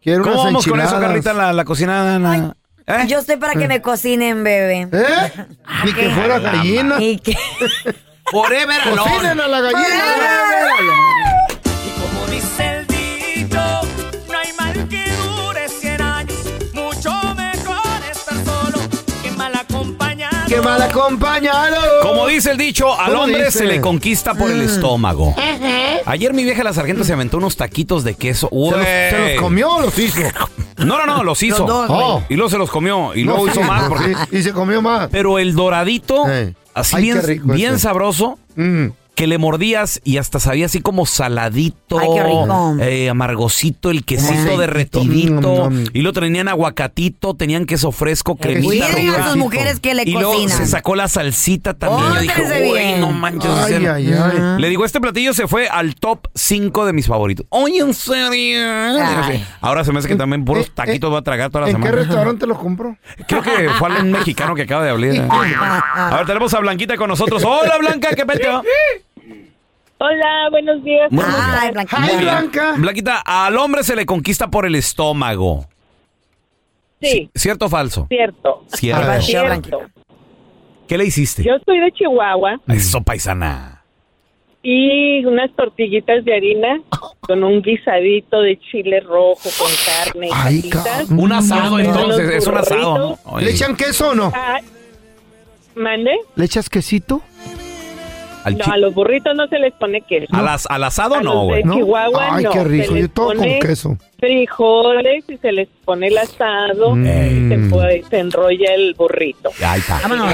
Quiero 0.01 0.21
¿Cómo 0.23 0.33
unas 0.35 0.45
vamos 0.45 0.67
con 0.67 0.79
eso, 0.79 0.83
enchiladas. 0.85 1.07
Carlita, 1.07 1.31
en 1.31 1.37
la, 1.37 1.53
la 1.53 1.65
cocina? 1.65 2.15
en 2.15 2.23
la- 2.23 2.53
¿Eh? 2.89 3.05
Yo 3.09 3.19
estoy 3.19 3.35
para 3.35 3.51
que 3.53 3.67
me 3.67 3.81
cocinen, 3.81 4.45
bebé. 4.45 4.87
¿Eh? 4.93 4.93
Ni 5.85 5.91
que 5.91 6.09
fuera 6.09 6.39
gallina. 6.39 6.95
Y 7.01 7.17
que... 7.19 7.35
Forever 8.31 8.81
alone. 8.81 9.09
Cocinen 9.11 9.39
a 9.39 9.47
la 9.47 9.61
gallina. 9.61 10.05
Y 11.85 11.99
como 12.01 12.27
dice 12.27 12.77
el 12.79 12.87
dicho, 12.87 13.59
no 14.29 14.37
hay 14.37 14.53
mal 14.59 14.87
que 14.89 15.05
dure 15.11 15.69
100 15.69 16.01
años. 16.01 16.37
Mucho 16.73 17.11
mejor 17.35 18.01
estar 18.11 18.35
solo 18.45 18.79
que 19.23 19.31
mal 19.31 19.55
acompañado. 19.55 20.35
¡Qué 20.47 20.59
mal 20.61 20.81
acompañado! 20.81 21.77
Como 22.03 22.27
dice 22.27 22.51
el 22.51 22.57
dicho, 22.57 22.93
al 22.99 23.11
¿Cómo 23.11 23.23
hombre 23.23 23.45
dice? 23.45 23.59
se 23.59 23.65
le 23.65 23.79
conquista 23.81 24.33
por 24.33 24.51
el 24.51 24.57
Mm. 24.63 24.65
estómago. 24.69 25.35
Ayer 26.05 26.33
mi 26.33 26.43
vieja 26.43 26.63
la 26.63 26.73
sargento 26.73 27.03
se 27.03 27.13
aventó 27.13 27.37
unos 27.37 27.55
taquitos 27.57 28.03
de 28.03 28.15
queso. 28.15 28.49
¿Se 28.49 28.55
los, 28.77 28.85
se 28.85 29.29
los 29.33 29.41
comió 29.41 29.69
o 29.71 29.81
los 29.81 29.97
hizo? 29.99 30.19
No, 30.77 30.97
no, 30.97 31.05
no, 31.05 31.23
los 31.23 31.41
hizo. 31.43 31.59
Los 31.59 31.67
dos. 31.67 31.85
Oh. 31.89 32.23
Y 32.29 32.35
luego 32.35 32.49
se 32.49 32.57
los 32.57 32.69
comió. 32.69 33.13
Y 33.15 33.23
luego 33.23 33.45
No, 33.45 33.51
hizo 33.51 33.61
sí, 33.61 33.67
más. 33.67 33.89
Porque... 33.89 34.13
sí, 34.29 34.37
y 34.37 34.43
se 34.43 34.51
comió 34.53 34.81
más. 34.81 35.07
Pero 35.11 35.39
el 35.39 35.53
doradito, 35.55 36.29
Eh. 36.29 36.53
Así 36.77 36.95
Ay, 36.95 37.01
bien, 37.03 37.21
rico 37.23 37.79
sabroso, 37.79 38.39
Mm. 38.55 38.87
Que 39.17 39.25
le 39.25 39.39
mordías 39.39 39.99
y 40.03 40.17
hasta 40.17 40.39
sabía 40.39 40.67
así 40.67 40.79
como 40.79 41.07
saladito, 41.07 41.97
Ay, 41.97 42.07
qué 42.13 42.21
rico. 42.23 42.75
eh, 42.81 43.09
amargosito, 43.09 43.89
el 43.89 44.05
quesito 44.05 44.59
derretidito, 44.59 45.71
Mm, 45.71 45.73
mm. 45.73 45.85
y 45.93 46.01
lo 46.01 46.13
tenían 46.13 46.47
aguacatito, 46.47 47.33
tenían 47.33 47.65
queso 47.65 47.91
fresco, 47.91 48.35
cremita. 48.35 48.67
Cuiden 48.91 49.09
a 49.15 49.27
sus 49.29 49.35
mujeres 49.37 49.79
que 49.79 49.95
le 49.95 50.03
y 50.03 50.11
luego 50.11 50.33
cocinan. 50.33 50.57
se 50.59 50.67
sacó 50.67 50.95
la 50.95 51.07
salsita 51.07 51.73
también. 51.73 52.13
Yo 52.13 52.19
dije, 52.21 52.41
Pórtense 52.41 52.67
"Güey, 52.69 52.85
bien". 52.89 53.01
no 53.01 53.09
manches. 53.11 53.49
Ay, 53.49 53.73
sea, 53.81 53.93
ay, 53.95 54.13
ay. 54.13 54.61
Le 54.61 54.69
digo, 54.69 54.85
este 54.85 55.01
platillo 55.01 55.33
se 55.33 55.47
fue 55.47 55.67
al 55.67 55.95
top 55.95 56.27
5 56.35 56.85
de 56.85 56.93
mis 56.93 57.07
favoritos. 57.07 57.47
Oye, 57.49 57.79
en 57.79 57.95
serio. 57.95 58.59
Ay. 59.03 59.43
Ahora 59.61 59.83
se 59.83 59.91
me 59.93 59.97
hace 59.97 60.09
que 60.09 60.15
también 60.15 60.45
puros 60.45 60.67
eh, 60.67 60.71
taquitos 60.75 61.11
va 61.11 61.17
a 61.17 61.23
tragar 61.23 61.49
toda 61.49 61.61
la 61.65 61.71
¿En 61.71 61.77
qué 61.77 61.81
semana. 61.87 62.03
restaurante 62.03 62.45
los 62.45 62.59
compro? 62.59 62.95
Creo 63.27 63.41
que 63.41 63.67
fue 63.79 63.89
un 63.99 64.11
mexicano 64.11 64.53
que 64.53 64.61
acaba 64.61 64.83
de 64.83 64.91
hablar. 64.91 65.27
A 65.95 66.17
ver, 66.17 66.27
tenemos 66.27 66.53
a 66.53 66.59
Blanquita 66.59 66.97
con 66.97 67.09
nosotros. 67.09 67.43
Hola, 67.47 67.79
Blanca, 67.79 68.09
¿qué 68.15 68.23
peteo? 68.23 68.61
Hola, 69.99 70.47
buenos 70.51 70.83
días. 70.83 71.11
Muy, 71.11 71.23
Ay, 71.27 71.71
Blanquita. 71.71 71.99
muy 71.99 72.09
Ay, 72.09 72.15
bien. 72.17 72.25
Blanca. 72.29 72.73
Blanquita, 72.77 73.21
al 73.25 73.57
hombre 73.57 73.83
se 73.83 73.95
le 73.95 74.05
conquista 74.05 74.47
por 74.49 74.65
el 74.65 74.75
estómago. 74.75 75.65
Sí, 77.01 77.29
¿Cierto 77.35 77.65
o 77.65 77.69
falso? 77.69 78.05
cierto. 78.09 78.63
Cierto. 78.73 79.81
¿Qué 80.87 80.97
le 80.97 81.05
hiciste? 81.05 81.43
Yo 81.43 81.53
soy 81.65 81.79
de 81.79 81.91
Chihuahua 81.91 82.59
Eso, 82.67 83.01
paisana. 83.01 83.83
y 84.63 85.23
unas 85.25 85.51
tortillitas 85.55 86.23
de 86.25 86.35
harina 86.35 86.81
con 87.19 87.43
un 87.43 87.61
guisadito 87.61 88.41
de 88.41 88.59
chile 88.59 88.99
rojo 89.01 89.49
con 89.59 89.71
carne 89.85 90.27
y 90.27 90.31
Ay, 90.33 90.57
papitas. 90.61 90.83
cabrón. 90.83 91.19
Un 91.19 91.31
asado, 91.33 91.75
Unos 91.75 91.87
entonces. 91.87 92.29
Es 92.35 92.47
un 92.47 92.57
asado, 92.57 92.97
¿no? 92.97 93.07
burritos. 93.09 93.19
Oye, 93.33 93.45
¿Le 93.45 93.51
echan 93.51 93.75
queso 93.75 94.09
o 94.09 94.15
no? 94.15 94.31
Ah, 94.35 94.59
¿Mande? 95.75 96.11
¿Le 96.35 96.45
echas 96.45 96.69
quesito? 96.69 97.21
Al, 98.47 98.57
No, 98.57 98.65
a 98.73 98.77
los 98.77 98.93
burritos 98.93 99.35
no 99.35 99.47
se 99.47 99.59
les 99.59 99.73
pone 99.73 100.01
queso. 100.01 100.27
al 100.35 100.47
as- 100.47 100.67
al 100.69 100.83
asado 100.83 101.15
A 101.15 101.21
no, 101.21 101.43
güey. 101.45 101.63
¿No? 101.63 101.75
Chihuahua 101.75 102.35
Ay, 102.35 102.43
no. 102.45 102.51
qué 102.51 102.63
rico. 102.63 102.95
Yo 102.95 103.09
todo 103.09 103.33
con 103.35 103.59
queso. 103.59 103.97
frijoles 104.19 105.23
y 105.29 105.37
se 105.37 105.51
les 105.51 105.67
pone 105.85 106.07
el 106.07 106.17
asado 106.17 106.95
Mm. 106.95 107.05
y 107.05 107.49
se, 107.49 107.69
puede- 107.69 108.03
se 108.09 108.19
enrolla 108.19 108.73
el 108.73 108.93
burrito. 108.95 109.49
Ahí 109.65 109.79
está. 109.79 109.99
Vámonos. 110.01 110.33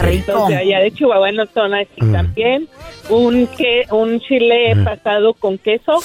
Rico. 0.00 0.46
De 0.48 0.56
allá 0.56 0.78
de 0.80 0.92
Chihuahua 0.92 1.32
no 1.32 1.44
son 1.52 1.74
así 1.74 1.88
Mm. 2.00 2.12
también. 2.12 2.68
Un, 3.08 3.46
que, 3.48 3.84
un 3.90 4.20
chile 4.20 4.76
pasado 4.84 5.34
con 5.34 5.58
queso. 5.58 5.98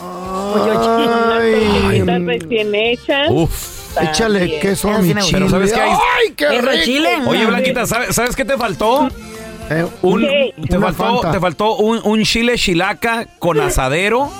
Ay, 0.00 2.02
recién 2.02 2.74
hechas. 2.74 3.28
Uf. 3.30 3.78
también. 3.94 4.12
échale 4.14 4.58
queso 4.60 4.90
a 4.90 4.98
mi 4.98 5.08
chile. 5.14 5.28
Pero 5.32 5.48
¿sabes 5.48 5.72
qué 5.72 5.80
hay? 5.80 5.90
¡Ay, 5.90 6.32
qué 6.36 6.44
¿Eso 6.44 6.70
rico! 6.70 6.84
chile? 6.84 7.08
Oye, 7.26 7.46
Blanquita, 7.46 7.86
¿sabes, 7.86 8.14
sabes 8.14 8.36
qué 8.36 8.44
te 8.44 8.56
faltó? 8.56 9.08
Eh, 9.70 9.86
Un, 10.02 10.26
te, 10.68 10.78
faltó, 10.78 11.20
te 11.30 11.40
faltó 11.40 11.76
un, 11.76 12.00
un 12.04 12.22
chile 12.24 12.56
chilaca 12.56 13.26
con 13.38 13.60
asadero 13.60 14.30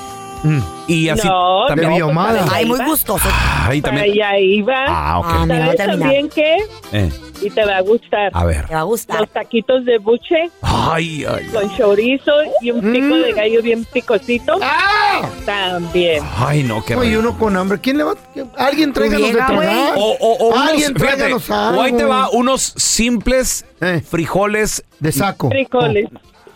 mm, 0.42 0.58
y 0.88 1.08
así 1.08 1.26
No, 1.26 1.66
también. 1.68 1.90
de 1.90 1.96
biomada. 1.96 2.46
Ay, 2.52 2.64
muy 2.66 2.78
gustoso. 2.84 3.28
Para 3.28 3.80
también. 3.82 4.10
allá 4.12 4.38
iba. 4.38 4.84
Ah, 4.88 5.18
ok. 5.20 5.26
Ah, 5.28 5.46
me 5.46 5.58
va 5.58 5.64
a 5.64 5.66
¿Sabes 5.66 5.76
terminar. 5.76 5.98
también 6.00 6.28
qué? 6.30 6.56
Eh, 6.92 7.10
Y 7.40 7.50
te 7.50 7.64
va 7.64 7.76
a 7.76 7.80
gustar. 7.82 8.30
a 8.34 8.44
ver. 8.44 8.66
Te 8.66 8.74
va 8.74 8.80
a 8.80 8.84
gustar. 8.84 9.20
Los 9.20 9.30
taquitos 9.30 9.84
de 9.84 9.98
buche 9.98 10.50
Ay, 10.62 11.24
ay. 11.24 11.46
con 11.52 11.76
chorizo 11.76 12.32
y 12.62 12.70
un 12.72 12.80
pico 12.80 13.14
Mm. 13.14 13.22
de 13.22 13.32
gallo 13.32 13.62
bien 13.62 13.84
picosito. 13.84 14.58
¡Ah! 14.62 15.22
También. 15.46 16.22
Ay, 16.36 16.62
no, 16.64 16.84
qué 16.84 16.96
Oye, 16.96 17.16
uno 17.18 17.38
con 17.38 17.56
hambre. 17.56 17.78
¿Quién 17.80 17.98
le 17.98 18.04
va? 18.04 18.14
Alguien 18.56 18.92
tráiganos 18.92 19.28
de 19.28 19.34
tragar. 19.34 19.94
O, 19.96 20.16
o, 20.18 20.32
o 20.38 20.48
unos, 20.48 20.60
Alguien 20.68 20.94
fíjate, 20.94 21.16
tráiganos 21.16 21.50
o 21.50 21.82
ahí 21.82 21.92
te 21.92 22.02
algo. 22.02 22.08
va 22.14 22.30
unos 22.30 22.62
simples 22.76 23.64
Eh. 23.80 24.00
frijoles 24.08 24.82
De 24.98 25.12
saco. 25.12 25.48
Frijoles. 25.48 26.06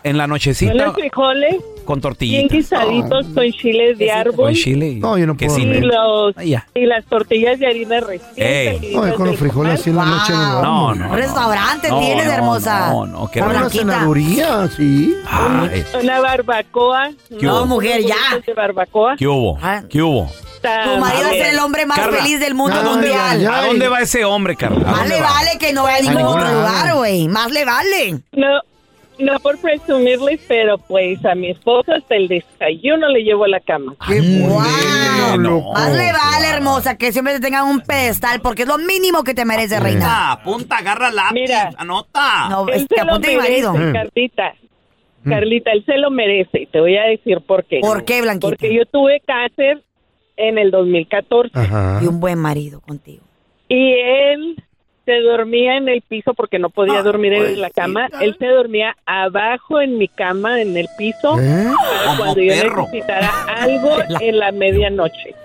En 0.03 0.17
la 0.17 0.27
nochecita 0.27 0.73
los 0.73 0.93
frijoles 0.95 1.55
con 1.85 1.95
bien 1.95 2.01
tortillitas. 2.01 2.51
guisaditos 2.51 3.25
con 3.33 3.51
chiles 3.51 3.97
de 3.97 4.11
árbol. 4.11 4.45
Con 4.45 4.53
chile 4.53 4.95
No, 4.99 5.17
yo 5.17 5.27
no 5.27 5.35
puedo. 5.35 5.57
Y, 5.57 5.65
los, 5.81 6.33
Ay, 6.37 6.49
ya. 6.51 6.67
y 6.73 6.85
las 6.85 7.03
tortillas 7.05 7.59
de 7.59 7.67
harina 7.67 7.99
recién 7.99 8.79
Ay, 9.03 9.11
con 9.17 9.27
los 9.27 9.37
frijoles 9.37 9.79
así 9.81 9.89
en 9.89 9.97
la 9.97 10.03
Wow. 10.03 10.11
noche. 10.15 10.33
No, 10.33 10.61
No, 10.61 10.95
no. 10.95 11.11
Un 11.11 11.17
restaurante 11.17 11.89
no, 11.89 11.99
tienes, 11.99 12.25
no, 12.25 12.31
hermosa. 12.31 12.89
No, 12.89 13.05
no, 13.05 13.31
qué 13.31 13.39
Con 13.41 13.49
Con 13.49 13.57
una 13.57 13.69
cenaduría, 13.69 14.67
sí. 14.69 15.13
Ay, 15.29 15.83
Una 16.01 16.19
barbacoa. 16.21 17.09
¿Qué 17.29 17.47
hubo? 17.47 17.59
No, 17.59 17.65
mujer, 17.65 18.01
ya. 18.03 18.15
De 18.45 18.53
barbacoa. 18.53 19.15
¿Qué 19.17 19.27
hubo? 19.27 19.57
Ah. 19.61 19.83
¿Qué 19.89 20.01
hubo? 20.01 20.29
Tu 20.61 20.99
marido 21.01 21.27
es 21.29 21.49
el 21.51 21.59
hombre 21.59 21.85
más 21.85 21.99
Carla, 21.99 22.19
feliz 22.19 22.39
del 22.39 22.53
mundo 22.55 22.77
¿a 22.77 22.83
dónde 22.83 23.09
mundial. 23.09 23.45
va? 23.51 23.57
¿A 23.59 23.65
dónde 23.65 23.89
va 23.89 23.99
ese 23.99 24.23
hombre, 24.23 24.55
Carla? 24.55 24.87
¿A 24.87 24.91
Más 24.91 25.09
le 25.09 25.19
va? 25.19 25.27
vale 25.33 25.57
que 25.59 25.73
no 25.73 25.83
vaya 25.83 25.97
a 25.97 26.01
ningún 26.13 26.25
otro 26.25 26.49
lugar, 26.53 26.95
güey. 26.95 27.27
Más 27.27 27.51
le 27.51 27.65
vale. 27.65 28.19
No, 28.31 28.47
no 29.19 29.39
por 29.39 29.57
presumirles, 29.59 30.39
pero 30.47 30.77
pues 30.77 31.23
a 31.25 31.35
mi 31.35 31.49
esposo 31.51 31.91
hasta 31.93 32.15
el 32.15 32.27
desayuno 32.27 33.07
le 33.09 33.23
llevo 33.23 33.45
a 33.45 33.47
la 33.47 33.59
cama. 33.59 33.95
Qué 34.07 34.19
Wow. 34.21 34.49
bueno, 34.49 35.37
loco. 35.37 35.73
Más 35.73 35.91
le 35.91 36.11
vale, 36.11 36.47
hermosa, 36.55 36.97
que 36.97 37.11
siempre 37.11 37.33
te 37.35 37.39
tengan 37.39 37.65
un 37.67 37.81
pedestal, 37.81 38.41
porque 38.41 38.63
es 38.63 38.67
lo 38.67 38.77
mínimo 38.77 39.23
que 39.23 39.33
te 39.33 39.45
merece, 39.45 39.79
reina. 39.79 40.31
Apunta, 40.33 40.77
agarra 40.77 41.11
lápiz, 41.11 41.33
Mira. 41.41 41.69
anota. 41.77 42.49
No, 42.49 42.67
es 42.69 42.85
que 42.87 42.99
apunte 43.01 43.29
mi 43.29 43.37
marido. 43.37 43.73
Carlita. 43.93 44.53
Carlita, 45.23 45.71
él 45.71 45.83
se 45.85 45.97
lo 45.97 46.11
merece. 46.11 46.63
y 46.63 46.65
Te 46.65 46.79
voy 46.81 46.97
a 46.97 47.03
decir 47.03 47.39
por 47.41 47.63
qué. 47.65 47.79
¿Por 47.79 48.03
qué, 48.03 48.21
Blanquita? 48.21 48.49
Porque 48.49 48.75
yo 48.75 48.85
tuve 48.85 49.21
cáncer 49.25 49.81
en 50.35 50.57
el 50.57 50.71
2014 50.71 51.51
Ajá. 51.53 51.99
Y 52.03 52.07
un 52.07 52.19
buen 52.19 52.39
marido 52.39 52.81
contigo. 52.81 53.23
y 53.69 53.93
él 53.93 54.63
se 55.05 55.19
dormía 55.21 55.75
en 55.77 55.89
el 55.89 56.01
piso 56.01 56.33
porque 56.33 56.59
no 56.59 56.69
podía 56.69 57.01
dormir 57.03 57.33
en 57.33 57.59
la 57.61 57.69
cama. 57.69 58.07
Él 58.21 58.35
se 58.39 58.47
dormía 58.47 58.95
abajo 59.05 59.81
en 59.81 59.97
mi 59.97 60.07
cama, 60.07 60.61
en 60.61 60.77
el 60.77 60.87
piso, 60.97 61.37
¿Eh? 61.39 61.65
para 61.71 62.05
Como 62.05 62.17
cuando 62.17 62.41
yo 62.41 62.53
perro. 62.61 62.81
necesitara 62.83 63.31
algo 63.59 63.89
en 64.21 64.39
la 64.39 64.51
medianoche. 64.51 65.35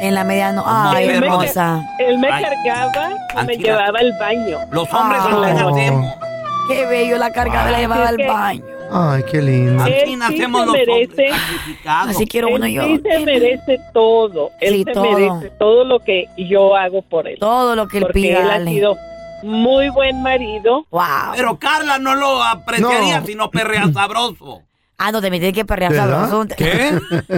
En 0.00 0.14
la 0.14 0.24
mediano. 0.24 0.62
Ay, 0.66 1.04
Él 1.08 1.20
me- 1.20 1.26
hermosa. 1.26 1.82
Él 1.98 2.18
me 2.18 2.28
Ay. 2.30 2.44
cargaba 2.44 3.10
y 3.42 3.46
me 3.46 3.56
llevaba 3.56 3.98
al 3.98 4.12
baño. 4.18 4.58
Los 4.70 4.92
hombres 4.92 5.20
Ah. 5.22 5.28
son 5.30 5.44
hacemos. 5.74 6.14
Qué 6.68 6.86
bello 6.86 7.18
la 7.18 7.30
cargada 7.30 7.70
la 7.70 7.78
llevaba 7.78 8.08
al 8.08 8.18
baño. 8.18 8.62
Ay, 8.94 9.22
qué 9.30 9.40
lindo. 9.42 9.84
Él 9.86 9.92
Así 9.94 10.06
sí 10.06 10.16
nacemos 10.16 10.60
se 10.60 10.66
los 10.66 10.74
merece-. 10.76 11.30
Así 11.84 12.26
quiero 12.26 12.48
Él 12.48 12.54
uno 12.54 12.66
yo. 12.68 12.82
sí 12.84 13.00
se 13.02 13.18
merece 13.20 13.78
todo. 13.92 14.50
Él 14.60 14.74
Sí, 14.74 14.84
se 14.84 14.92
todo. 14.92 15.04
merece 15.18 15.50
todo 15.58 15.84
lo 15.84 16.00
que 16.00 16.26
yo 16.36 16.76
hago 16.76 17.02
por 17.02 17.26
él. 17.28 17.38
Todo 17.40 17.74
lo 17.76 17.88
que 17.88 17.98
él 17.98 18.04
porque 18.04 18.20
pida, 18.20 18.40
él 18.40 18.50
ha 18.50 18.64
sido 18.70 18.96
muy 19.42 19.88
buen 19.90 20.22
marido. 20.22 20.86
Wow. 20.90 21.02
Pero 21.36 21.58
Carla 21.58 21.98
no 21.98 22.14
lo 22.14 22.42
apreciaría 22.42 23.20
No. 23.20 23.26
si 23.26 23.34
no 23.34 23.50
perrea 23.50 23.90
sabroso. 23.92 24.62
Ah, 25.04 25.10
no, 25.10 25.20
te 25.20 25.30
me 25.30 25.38
tienes 25.38 25.54
que 25.54 25.64
perrear 25.64 25.92
sabroso. 25.94 26.46
¿Qué? 26.56 26.92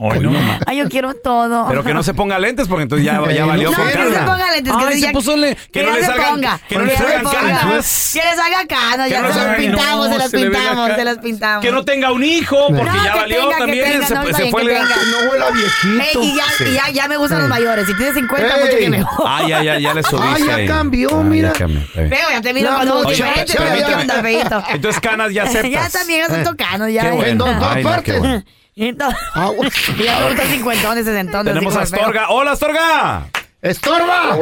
Ay, 0.00 0.20
no, 0.20 0.30
ma. 0.30 0.60
Ay, 0.66 0.78
yo 0.78 0.88
quiero 0.88 1.14
todo. 1.14 1.66
Pero 1.68 1.82
que 1.84 1.92
no 1.94 2.02
se 2.02 2.14
ponga 2.14 2.38
lentes 2.38 2.68
porque 2.68 2.82
entonces 2.84 3.04
ya, 3.04 3.14
ya 3.32 3.44
valió 3.44 3.70
no, 3.70 3.76
con 3.76 3.86
No, 3.86 3.90
que 3.92 3.98
no 3.98 4.04
Carla. 4.04 4.18
se 4.20 4.24
ponga 4.26 4.50
lentes, 4.52 4.72
que 4.76 4.84
Ay, 4.84 4.94
se 4.94 5.00
ya- 5.00 5.12
puso 5.12 5.36
le- 5.36 5.56
que 5.56 5.82
no 5.82 5.88
ya 5.90 5.94
le 5.94 6.00
se 6.00 6.06
salgan, 6.06 6.30
ponga, 6.30 6.60
que 6.68 6.74
no 6.78 6.84
le 6.84 6.92
ya 6.92 6.98
se 6.98 7.02
salgan 7.04 7.22
ponga. 7.24 7.38
canas. 7.60 8.10
Que 8.12 8.18
le 8.20 8.36
salga 8.36 8.66
canas, 8.68 9.06
Que 9.06 9.12
ya 9.12 9.20
no 9.22 9.26
se 9.28 9.32
se 9.32 9.38
las 9.40 9.46
haga- 9.48 9.56
pintamos, 9.56 10.08
se 10.10 10.18
las 10.18 10.30
pintamos, 10.30 10.90
se 10.94 11.04
las 11.04 11.18
pintamos. 11.18 11.64
Que 11.64 11.72
no 11.72 11.84
tenga 11.84 12.12
un 12.12 12.24
hijo 12.24 12.56
porque 12.68 12.84
No, 12.84 13.04
ya 13.04 13.16
valió 13.16 13.40
tenga, 13.40 13.52
que 13.54 13.58
también. 13.60 13.92
tenga, 13.92 14.06
se 14.06 14.14
fue. 14.50 14.62
No 14.64 15.30
huele 15.30 15.44
a 15.44 15.48
Ey, 15.48 15.54
viejito. 15.54 16.22
y 16.22 16.34
ya, 16.36 16.44
ya, 16.86 16.90
ya 16.92 17.08
me 17.08 17.16
gustan 17.16 17.40
los 17.40 17.48
mayores. 17.48 17.86
Si 17.86 17.94
tienes 17.96 18.14
50, 18.14 18.54
Ey. 18.56 18.64
mucho 18.64 18.76
que 18.78 18.90
mejor. 18.90 19.26
Ah, 19.28 19.42
ya, 19.48 19.62
ya, 19.62 19.78
ya 19.78 19.94
le 19.94 20.02
subiste. 20.04 20.52
Ah, 20.52 20.60
ya 20.60 20.66
cambió, 20.66 21.22
mira. 21.22 21.52
Veo, 21.94 22.30
ya 22.30 22.40
te 22.40 22.54
miro 22.54 22.70
La 22.70 22.76
cuando 22.76 22.94
muchacha, 23.02 23.24
últimamente. 23.40 23.52
ya, 23.58 23.74
¿Qué 23.74 23.80
ya. 23.92 23.98
onda, 23.98 24.22
feito? 24.22 24.64
Entonces 24.70 25.00
canas 25.00 25.32
ya 25.32 25.42
aceptas. 25.50 25.70
Ya 25.70 25.88
también 25.90 26.22
es 26.22 26.44
ya. 26.88 27.02
Qué 27.02 27.10
bueno. 27.10 27.26
En 27.30 27.38
dos- 27.38 27.58
dos 27.58 27.68
Ay, 27.70 27.82
no, 27.84 27.90
qué 28.02 28.12
partes. 28.12 28.44
Entonces, 28.76 29.20
Ah, 29.34 29.50
ya 30.02 30.36
cincuentones, 30.46 31.04
sesentones. 31.04 31.52
Tenemos 31.54 31.76
a 31.76 31.82
así 31.82 31.92
como 31.94 32.12
feo. 32.12 32.20
Astorga. 32.20 32.30
¡Hola, 32.34 32.50
Astorga! 32.52 33.26
¡Estorba! 33.62 34.36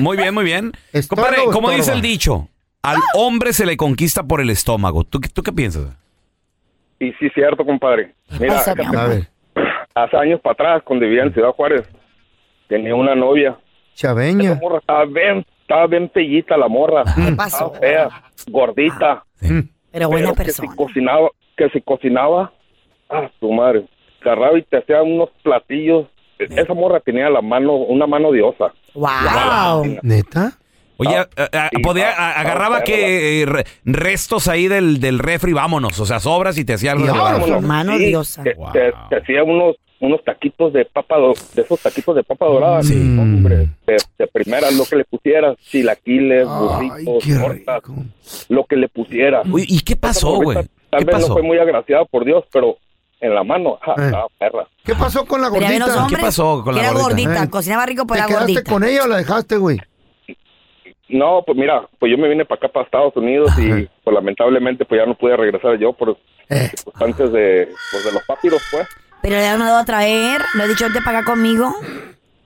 Muy 0.00 0.16
bien, 0.16 0.34
muy 0.34 0.44
bien. 0.44 0.72
¿Estorba 0.92 1.24
Compadre, 1.24 1.40
o 1.48 1.50
como 1.52 1.70
estorba? 1.70 1.76
dice 1.76 1.92
el 1.92 2.02
dicho, 2.02 2.48
al 2.82 2.98
hombre 3.14 3.52
se 3.52 3.64
le 3.66 3.76
conquista 3.76 4.22
por 4.24 4.40
el 4.40 4.50
estómago. 4.50 5.04
¿Tú, 5.04 5.20
qué- 5.20 5.28
tú 5.28 5.42
qué 5.42 5.52
piensas? 5.52 5.84
Y 7.00 7.12
sí, 7.12 7.28
cierto, 7.34 7.64
compadre. 7.64 8.14
Mira, 8.38 8.54
pasa, 8.54 8.74
mi 8.74 8.84
amor? 8.84 8.98
A 8.98 9.06
ver, 9.06 9.28
hace 9.94 10.16
años 10.16 10.40
para 10.42 10.52
atrás, 10.52 10.82
cuando 10.84 11.06
vivía 11.06 11.22
en 11.22 11.32
Ciudad 11.32 11.50
Juárez, 11.52 11.82
tenía 12.68 12.94
una 12.94 13.14
novia. 13.14 13.56
chaveña. 13.94 14.52
Esa 14.52 14.60
morra 14.60 14.78
estaba 14.78 15.04
bien, 15.06 15.46
estaba 15.62 15.86
bien 15.86 16.08
pellita 16.08 16.56
la 16.56 16.68
morra. 16.68 17.04
¿Qué 17.14 17.32
pasó? 17.32 17.72
Estaba 17.74 17.78
fea, 17.80 18.22
gordita. 18.48 19.24
Pero 19.94 20.08
buena 20.08 20.26
pero 20.32 20.36
que 20.36 20.44
persona. 20.44 20.70
si 20.70 20.76
cocinaba, 20.76 21.28
que 21.56 21.68
si 21.70 21.80
cocinaba, 21.80 22.52
ah, 23.08 23.30
tu 23.40 23.50
madre, 23.52 23.86
agarraba 24.20 24.58
y 24.58 24.62
te 24.62 24.76
hacía 24.78 25.02
unos 25.02 25.30
platillos. 25.42 26.06
Esa 26.38 26.74
morra 26.74 26.98
tenía 27.00 27.30
la 27.30 27.40
mano, 27.40 27.74
una 27.74 28.06
mano 28.06 28.32
diosa. 28.32 28.72
Wow. 28.94 29.98
¿Neta? 30.02 30.52
Oye, 30.96 31.16
Ah, 31.16 31.28
a- 31.36 31.66
a- 31.66 31.68
sí, 31.70 31.78
podía, 31.82 32.10
ah, 32.10 32.30
a- 32.32 32.40
agarraba 32.40 32.78
ah, 32.78 32.82
que 32.84 33.42
eh, 33.42 33.46
re- 33.46 33.64
restos 33.84 34.46
ahí 34.48 34.68
del, 34.68 35.00
del 35.00 35.18
refri, 35.18 35.52
vámonos, 35.52 35.98
o 35.98 36.06
sea, 36.06 36.20
sobras 36.20 36.56
y 36.58 36.64
te 36.64 36.74
hacía 36.74 36.92
algo 36.92 37.06
vámonos. 37.06 37.62
Mano 37.62 37.96
Sí, 37.96 38.06
diosa. 38.06 38.42
Te, 38.42 38.54
Wow. 38.54 38.72
te- 38.72 38.92
te 39.10 39.16
hacía 39.16 39.42
unos 39.44 39.76
unos 40.04 40.22
taquitos 40.24 40.72
de 40.72 40.84
papa, 40.84 41.16
do- 41.18 41.34
de 41.54 41.62
esos 41.62 41.80
taquitos 41.80 42.14
de 42.16 42.22
papa 42.22 42.46
dorada. 42.46 42.82
Sí. 42.82 42.94
Hombre, 43.18 43.68
te, 43.84 43.96
te 44.16 44.26
primera, 44.26 44.70
lo 44.70 44.84
que 44.84 44.96
le 44.96 45.04
pusieras, 45.04 45.56
chilaquiles, 45.58 46.46
burritos, 46.46 47.24
tortas, 47.40 47.82
lo 48.48 48.64
que 48.64 48.76
le 48.76 48.88
pusieras. 48.88 49.46
Uy, 49.50 49.64
¿y 49.68 49.80
qué 49.80 49.96
pasó, 49.96 50.36
güey? 50.40 50.58
Tal 50.90 51.00
¿Qué 51.00 51.04
vez 51.06 51.14
pasó? 51.16 51.28
no 51.28 51.34
fue 51.34 51.42
muy 51.42 51.58
agraciada 51.58 52.04
por 52.04 52.24
Dios, 52.24 52.44
pero 52.52 52.76
en 53.20 53.34
la 53.34 53.42
mano, 53.42 53.78
ja, 53.80 53.94
Eh. 53.98 54.12
perra. 54.38 54.66
¿Qué 54.84 54.94
pasó 54.94 55.24
con 55.24 55.40
la 55.40 55.48
gordita? 55.48 55.84
hombres 55.86 56.06
¿Qué 56.10 56.16
pasó 56.22 56.62
con 56.62 56.74
la 56.74 56.80
era 56.82 56.92
gordita? 56.92 57.08
gordita, 57.30 57.44
Eh. 57.44 57.50
cocinaba 57.50 57.86
rico, 57.86 58.02
¿Te 58.02 58.08
pero 58.08 58.18
era 58.18 58.26
quedaste 58.28 58.52
gordita. 58.52 58.70
con 58.70 58.84
ella 58.84 59.04
o 59.04 59.08
la 59.08 59.16
dejaste, 59.16 59.56
güey? 59.56 59.78
No, 61.08 61.42
pues 61.44 61.56
mira, 61.58 61.86
pues 61.98 62.10
yo 62.10 62.18
me 62.18 62.28
vine 62.28 62.44
para 62.44 62.58
acá, 62.58 62.68
para 62.68 62.84
Estados 62.86 63.14
Unidos 63.16 63.50
y 63.58 63.86
pues 64.02 64.14
lamentablemente 64.14 64.84
pues 64.84 65.00
ya 65.00 65.06
no 65.06 65.14
pude 65.14 65.36
regresar 65.36 65.78
yo 65.78 65.92
por 65.92 66.16
Eh. 66.48 66.68
circunstancias 66.74 67.32
de, 67.32 67.68
pues, 67.90 68.04
de 68.04 68.12
los 68.12 68.22
papiros, 68.26 68.62
pues. 68.70 68.86
Pero 69.24 69.36
le 69.36 69.46
han 69.48 69.58
mandado 69.58 69.78
a 69.80 69.84
traer, 69.86 70.42
le 70.54 70.64
he 70.64 70.68
dicho, 70.68 70.84
vente 70.84 71.00
para 71.02 71.20
acá 71.20 71.30
conmigo. 71.32 71.74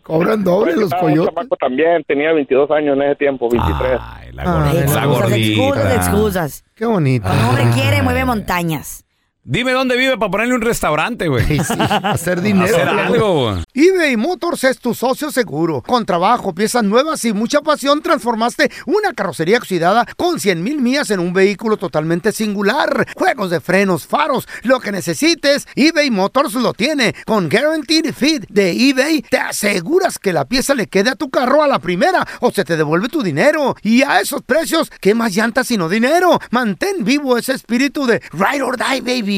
Cobran 0.04 0.44
doble 0.44 0.76
los 0.76 0.94
coyotes. 0.94 1.34
chamaco 1.34 1.56
también, 1.56 2.04
tenía 2.06 2.32
22 2.32 2.70
años 2.70 2.96
en 2.96 3.02
ese 3.02 3.16
tiempo, 3.16 3.48
23. 3.50 3.98
la 4.32 4.42
Ah, 4.44 4.44
gordita. 4.44 4.44
la 4.44 4.44
la 4.44 4.80
Excusas, 4.80 5.32
excusas, 5.32 5.76
gordita. 5.82 5.94
excusas. 5.96 6.64
Qué 6.76 6.86
bonito. 6.86 7.26
Cuando 7.26 7.42
un 7.42 7.48
hombre 7.58 7.64
quiere, 7.74 8.00
mueve 8.02 8.24
montañas. 8.24 9.04
Dime 9.50 9.72
dónde 9.72 9.96
vive 9.96 10.18
para 10.18 10.30
ponerle 10.30 10.56
un 10.56 10.60
restaurante, 10.60 11.26
güey. 11.26 11.46
Sí, 11.46 11.58
sí, 11.64 11.74
hacer 12.02 12.42
dinero. 12.42 12.76
Hacer 12.76 12.86
algo, 12.86 13.50
güey. 13.50 13.64
eBay 13.72 14.14
Motors 14.18 14.62
es 14.64 14.78
tu 14.78 14.92
socio 14.92 15.32
seguro. 15.32 15.80
Con 15.80 16.04
trabajo, 16.04 16.54
piezas 16.54 16.84
nuevas 16.84 17.24
y 17.24 17.32
mucha 17.32 17.62
pasión, 17.62 18.02
transformaste 18.02 18.70
una 18.84 19.14
carrocería 19.14 19.56
oxidada 19.56 20.06
con 20.18 20.38
100 20.38 20.62
mil 20.62 20.82
millas 20.82 21.10
en 21.12 21.20
un 21.20 21.32
vehículo 21.32 21.78
totalmente 21.78 22.30
singular. 22.32 23.08
Juegos 23.16 23.48
de 23.48 23.60
frenos, 23.62 24.06
faros, 24.06 24.46
lo 24.64 24.80
que 24.80 24.92
necesites, 24.92 25.66
eBay 25.74 26.10
Motors 26.10 26.52
lo 26.52 26.74
tiene. 26.74 27.14
Con 27.24 27.48
Guaranteed 27.48 28.12
Fit 28.12 28.44
de 28.50 28.72
eBay, 28.72 29.22
te 29.22 29.38
aseguras 29.38 30.18
que 30.18 30.34
la 30.34 30.44
pieza 30.44 30.74
le 30.74 30.88
quede 30.88 31.08
a 31.08 31.16
tu 31.16 31.30
carro 31.30 31.62
a 31.62 31.68
la 31.68 31.78
primera 31.78 32.22
o 32.40 32.50
se 32.50 32.66
te 32.66 32.76
devuelve 32.76 33.08
tu 33.08 33.22
dinero. 33.22 33.76
Y 33.80 34.02
a 34.02 34.20
esos 34.20 34.42
precios, 34.42 34.92
¿qué 35.00 35.14
más 35.14 35.34
llantas 35.34 35.68
sino 35.68 35.88
dinero? 35.88 36.38
Mantén 36.50 37.02
vivo 37.02 37.38
ese 37.38 37.54
espíritu 37.54 38.04
de 38.04 38.20
Ride 38.32 38.62
or 38.62 38.76
Die, 38.76 39.00
baby, 39.00 39.37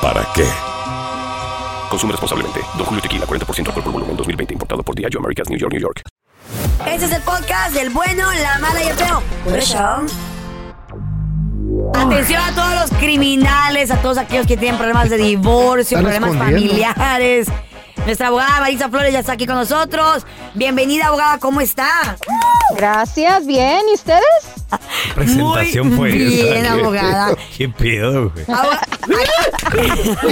¿para 0.00 0.26
qué? 0.34 0.46
Consume 1.88 2.12
responsablemente. 2.12 2.60
Don 2.76 2.86
Julio 2.86 3.02
Tequila, 3.02 3.26
40% 3.26 3.66
alcohol 3.68 3.82
por 3.82 3.92
volumen, 3.92 4.16
2020. 4.16 4.54
Importado 4.54 4.82
por 4.82 4.94
Diageo 4.94 5.20
Americas, 5.20 5.48
New 5.48 5.58
York, 5.58 5.72
New 5.72 5.82
York. 5.82 6.02
Este 6.86 7.06
es 7.06 7.12
el 7.12 7.22
podcast 7.22 7.74
del 7.74 7.90
bueno, 7.90 8.26
la 8.42 8.58
mala 8.58 8.82
y 8.82 8.88
el 8.88 8.94
feo. 8.94 9.22
Por 9.44 9.58
eso. 9.58 9.78
Atención 11.94 12.42
a 12.42 12.54
todos 12.54 12.74
los 12.74 12.98
criminales, 12.98 13.90
a 13.90 14.00
todos 14.00 14.18
aquellos 14.18 14.46
que 14.46 14.56
tienen 14.56 14.78
problemas 14.78 15.10
de 15.10 15.18
divorcio, 15.18 15.98
problemas 15.98 16.32
escondiendo. 16.32 16.68
familiares. 16.68 17.48
Nuestra 18.10 18.26
abogada 18.26 18.58
Marisa 18.58 18.88
Flores 18.88 19.12
ya 19.12 19.20
está 19.20 19.34
aquí 19.34 19.46
con 19.46 19.54
nosotros. 19.54 20.26
Bienvenida, 20.54 21.06
abogada, 21.06 21.38
¿cómo 21.38 21.60
está? 21.60 22.16
Gracias, 22.76 23.46
bien. 23.46 23.82
¿Y 23.88 23.94
ustedes? 23.94 24.24
¿Qué 24.68 25.14
presentación 25.14 25.92
fue 25.92 26.10
bien, 26.10 26.66
abogada. 26.66 27.36
¿Qué 27.56 27.68
pedo, 27.68 28.32
güey? 28.32 28.44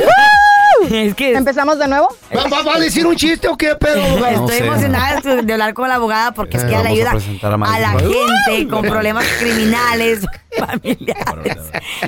es 0.90 1.14
que 1.14 1.32
¿Empezamos 1.34 1.78
de 1.78 1.88
nuevo? 1.88 2.08
¿Va, 2.36 2.44
va- 2.48 2.62
va 2.62 2.74
a 2.76 2.80
decir 2.80 3.06
un 3.06 3.16
chiste 3.16 3.48
o 3.48 3.56
qué 3.56 3.74
pedo? 3.74 4.02
No 4.18 4.26
Estoy 4.26 4.58
sé. 4.58 4.66
emocionada 4.66 5.20
de 5.20 5.42
de 5.42 5.52
hablar 5.52 5.74
con 5.74 5.88
la 5.88 5.96
abogada 5.96 6.32
porque 6.32 6.56
es 6.56 6.64
que 6.64 6.70
ella 6.70 6.82
le 6.82 6.88
a 6.88 6.92
ayuda 6.92 7.10
a 7.12 7.80
la 7.80 7.90
gente 7.98 8.68
con 8.68 8.82
problemas 8.82 9.24
criminales, 9.40 10.24
familiares. 10.56 11.58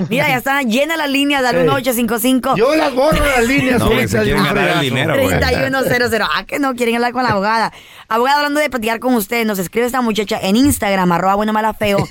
Mira, 0.09 0.29
ya 0.29 0.37
están 0.37 0.69
llenas 0.71 0.99
las 0.99 1.11
líneas 1.11 1.45
al 1.45 1.55
Ey. 1.57 1.63
1855. 1.63 2.57
Yo 2.57 2.75
las 2.75 2.95
borro 2.95 3.25
las 3.25 3.45
líneas. 3.47 3.79
No, 3.81 3.89
se 3.89 4.07
quieren 4.09 4.45
ganar 4.45 4.69
el 4.69 4.81
dinero, 4.81 5.15
güey. 5.15 5.39
3100. 5.39 6.23
Ah, 6.23 6.45
que 6.45 6.59
no 6.59 6.75
quieren 6.75 6.97
hablar 6.97 7.13
con 7.13 7.23
la 7.23 7.31
abogada. 7.31 7.73
Abogada, 8.09 8.39
hablando 8.39 8.61
de 8.61 8.71
platicar 8.71 8.99
con 9.01 9.15
usted, 9.15 9.45
nos 9.45 9.59
escribe 9.59 9.87
esta 9.87 10.01
muchacha 10.01 10.39
en 10.43 10.57
Instagram, 10.57 11.13
arroba 11.13 11.35
bueno 11.37 11.53
mala 11.53 11.75
feo, 11.75 12.07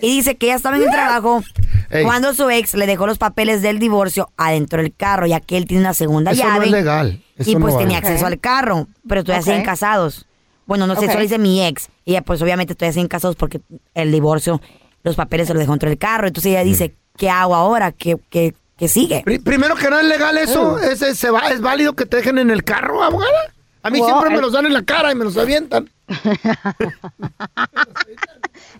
y 0.00 0.16
dice 0.16 0.36
que 0.36 0.46
ella 0.46 0.56
estaba 0.56 0.76
en 0.76 0.82
el 0.82 0.90
trabajo 0.90 1.42
Ey. 1.90 2.02
cuando 2.04 2.34
su 2.34 2.50
ex 2.50 2.74
le 2.74 2.86
dejó 2.86 3.06
los 3.06 3.18
papeles 3.18 3.62
del 3.62 3.78
divorcio 3.78 4.30
adentro 4.36 4.82
del 4.82 4.94
carro, 4.94 5.26
ya 5.26 5.40
que 5.40 5.56
él 5.56 5.66
tiene 5.66 5.82
una 5.82 5.94
segunda 6.04 6.30
Eso 6.32 6.46
no 6.48 6.62
es 6.62 6.70
legal. 6.70 7.22
Eso 7.36 7.50
y 7.50 7.54
no 7.54 7.60
pues 7.60 7.74
vale. 7.74 7.84
tenía 7.86 7.98
acceso 7.98 8.26
al 8.26 8.38
carro, 8.38 8.86
pero 9.08 9.22
todavía 9.24 9.40
Ok. 9.40 9.46
siguen 9.46 9.64
casados. 9.64 10.26
Bueno, 10.66 10.86
no 10.86 10.94
sé, 10.94 11.06
Ok. 11.06 11.10
solo 11.12 11.22
dice 11.22 11.38
mi 11.38 11.64
ex. 11.64 11.88
Y 12.04 12.12
ella, 12.12 12.22
pues 12.22 12.40
obviamente 12.42 12.74
todavía 12.74 12.92
siguen 12.94 13.08
casados 13.08 13.36
porque 13.36 13.60
el 13.94 14.12
divorcio, 14.12 14.60
los 15.02 15.16
papeles 15.16 15.46
se 15.48 15.54
los 15.54 15.60
dejó 15.60 15.72
dentro 15.72 15.88
del 15.88 15.98
carro. 15.98 16.26
Entonces 16.26 16.50
ella 16.52 16.62
dice, 16.64 16.94
¿qué 17.16 17.28
hago 17.30 17.54
ahora? 17.54 17.92
¿Qué, 17.92 18.16
qué, 18.30 18.54
qué 18.78 18.88
sigue? 18.88 19.22
Pri- 19.24 19.38
primero 19.40 19.74
que 19.74 19.90
nada, 19.90 20.00
¿es 20.02 20.08
legal 20.08 20.36
eso? 20.38 20.78
¿Es, 20.78 21.02
es, 21.02 21.18
se 21.18 21.30
va- 21.30 21.48
¿Es 21.50 21.60
válido 21.60 21.94
que 21.94 22.06
te 22.06 22.16
dejen 22.18 22.38
en 22.38 22.50
el 22.50 22.64
carro, 22.64 23.02
abogada? 23.02 23.52
A 23.82 23.90
mí 23.90 23.98
siempre 24.02 24.30
me 24.30 24.36
el- 24.36 24.40
los 24.42 24.52
dan 24.52 24.64
en 24.66 24.72
la 24.72 24.82
cara 24.82 25.12
y 25.12 25.14
me 25.14 25.24
los 25.24 25.36
avientan. 25.36 25.90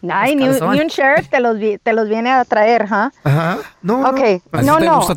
Ay, 0.08 0.36
ni, 0.36 0.44
ni 0.46 0.80
un 0.80 0.86
sheriff 0.88 1.28
te 1.28 1.40
los, 1.40 1.58
vi- 1.58 1.78
te 1.78 1.92
los 1.92 2.08
viene 2.08 2.30
a 2.30 2.44
traer, 2.44 2.86
¿ja? 2.86 3.12
Ajá. 3.24 3.58
No, 3.82 3.98
no. 4.02 4.10
Ok, 4.10 4.42
¿Así 4.52 4.66
no, 4.66 4.78
te 4.78 4.84
no. 4.86 4.96
gusta? 4.96 5.14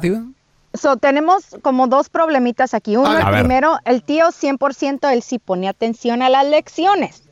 So, 0.79 0.97
tenemos 0.97 1.43
como 1.61 1.87
dos 1.87 2.09
problemitas 2.09 2.73
aquí. 2.73 2.95
Uno, 2.97 3.17
el 3.17 3.25
primero, 3.39 3.77
el 3.85 4.03
tío 4.03 4.27
100% 4.27 5.11
él 5.11 5.21
sí 5.23 5.39
pone 5.39 5.67
atención 5.67 6.21
a 6.21 6.29
las 6.29 6.45
lecciones. 6.45 7.23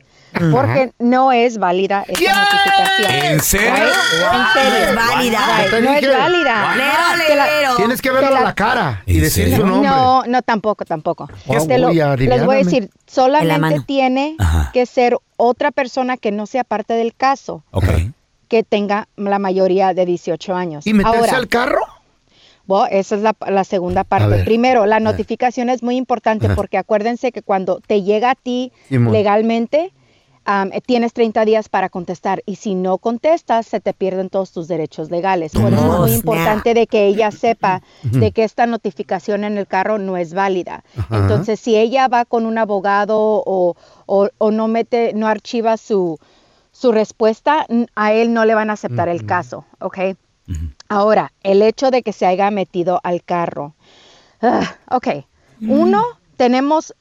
Porque 0.52 0.92
no 0.98 1.32
es 1.32 1.56
válida 1.56 2.04
esa 2.08 2.18
¿Qué? 2.18 2.28
notificación. 2.28 3.10
¿En 3.32 3.40
serio? 3.40 3.68
En 3.70 4.52
serio. 4.52 4.88
Es 4.90 4.94
válida. 4.94 5.40
No 5.80 5.92
es 5.94 6.18
válida. 6.18 6.76
Lero, 6.76 7.26
Que 7.26 7.34
la- 7.36 7.46
lero. 7.46 7.76
Tienes 7.76 8.02
que 8.02 8.10
verlo 8.10 8.28
a 8.28 8.30
la- 8.32 8.40
la 8.42 8.54
cara 8.54 9.02
y 9.06 9.16
¿En 9.16 9.22
decir 9.22 9.56
su 9.56 9.64
nombre. 9.64 9.88
No, 9.88 10.24
no, 10.26 10.42
tampoco, 10.42 10.84
tampoco. 10.84 11.30
Oh, 11.46 11.66
Te 11.66 11.78
lo- 11.78 11.88
voy 11.88 12.00
a 12.00 12.16
les 12.16 12.44
voy 12.44 12.56
a 12.56 12.58
decir, 12.58 12.82
En 12.82 12.90
la 12.90 13.12
solamente 13.14 13.80
tiene 13.86 14.36
Ajá. 14.38 14.70
que 14.74 14.84
ser 14.84 15.16
otra 15.38 15.70
persona 15.70 16.18
que 16.18 16.32
no 16.32 16.44
sea 16.44 16.64
parte 16.64 16.92
del 16.94 17.14
caso, 17.14 17.62
Ok. 17.70 17.86
que 18.48 18.62
tenga 18.62 19.08
la 19.16 19.38
mayoría 19.38 19.94
de 19.94 20.04
18 20.04 20.54
años. 20.54 20.86
¿Y 20.86 20.92
meterse 20.92 21.18
Ahora, 21.18 21.36
al 21.38 21.48
carro? 21.48 21.80
Bueno, 22.66 22.86
esa 22.90 23.14
es 23.16 23.22
la, 23.22 23.34
la 23.48 23.64
segunda 23.64 24.04
parte. 24.04 24.44
Primero, 24.44 24.86
la 24.86 25.00
notificación 25.00 25.70
es 25.70 25.82
muy 25.82 25.96
importante 25.96 26.46
Ajá. 26.46 26.54
porque 26.56 26.78
acuérdense 26.78 27.32
que 27.32 27.42
cuando 27.42 27.80
te 27.86 28.02
llega 28.02 28.30
a 28.30 28.34
ti 28.34 28.72
Simón. 28.88 29.12
legalmente, 29.12 29.92
eh, 30.48 30.80
tienes 30.86 31.12
30 31.12 31.44
días 31.44 31.68
para 31.68 31.88
contestar 31.88 32.42
y 32.46 32.54
si 32.56 32.74
no 32.76 32.98
contestas, 32.98 33.66
se 33.66 33.80
te 33.80 33.92
pierden 33.92 34.30
todos 34.30 34.52
tus 34.52 34.68
derechos 34.68 35.10
legales. 35.10 35.52
Por 35.52 35.72
eso 35.72 35.82
es 35.94 36.00
muy 36.00 36.12
importante 36.12 36.72
de 36.74 36.86
que 36.86 37.06
ella 37.06 37.30
sepa 37.32 37.82
de 38.04 38.30
que 38.32 38.44
esta 38.44 38.66
notificación 38.66 39.42
en 39.42 39.58
el 39.58 39.66
carro 39.66 39.98
no 39.98 40.16
es 40.16 40.34
válida. 40.34 40.84
Ajá. 40.96 41.16
Entonces, 41.18 41.58
si 41.58 41.76
ella 41.76 42.06
va 42.06 42.24
con 42.24 42.46
un 42.46 42.58
abogado 42.58 43.18
o, 43.18 43.74
o- 44.06 44.28
o 44.38 44.50
no 44.52 44.68
mete, 44.68 45.12
no 45.14 45.26
archiva 45.26 45.76
su, 45.76 46.18
su 46.70 46.92
respuesta, 46.92 47.66
a 47.96 48.12
él 48.12 48.32
no 48.32 48.44
le 48.44 48.54
van 48.54 48.70
a 48.70 48.74
aceptar 48.74 49.08
el 49.08 49.26
caso, 49.26 49.64
¿ok? 49.80 49.98
Ahora, 50.88 51.32
el 51.42 51.62
hecho 51.62 51.90
de 51.90 52.02
que 52.02 52.12
se 52.12 52.26
haya 52.26 52.50
metido 52.50 53.00
al 53.02 53.22
carro. 53.24 53.74
Ah, 54.40 54.76
ok, 54.90 55.08
uno, 55.66 56.00
tenemos, 56.36 56.94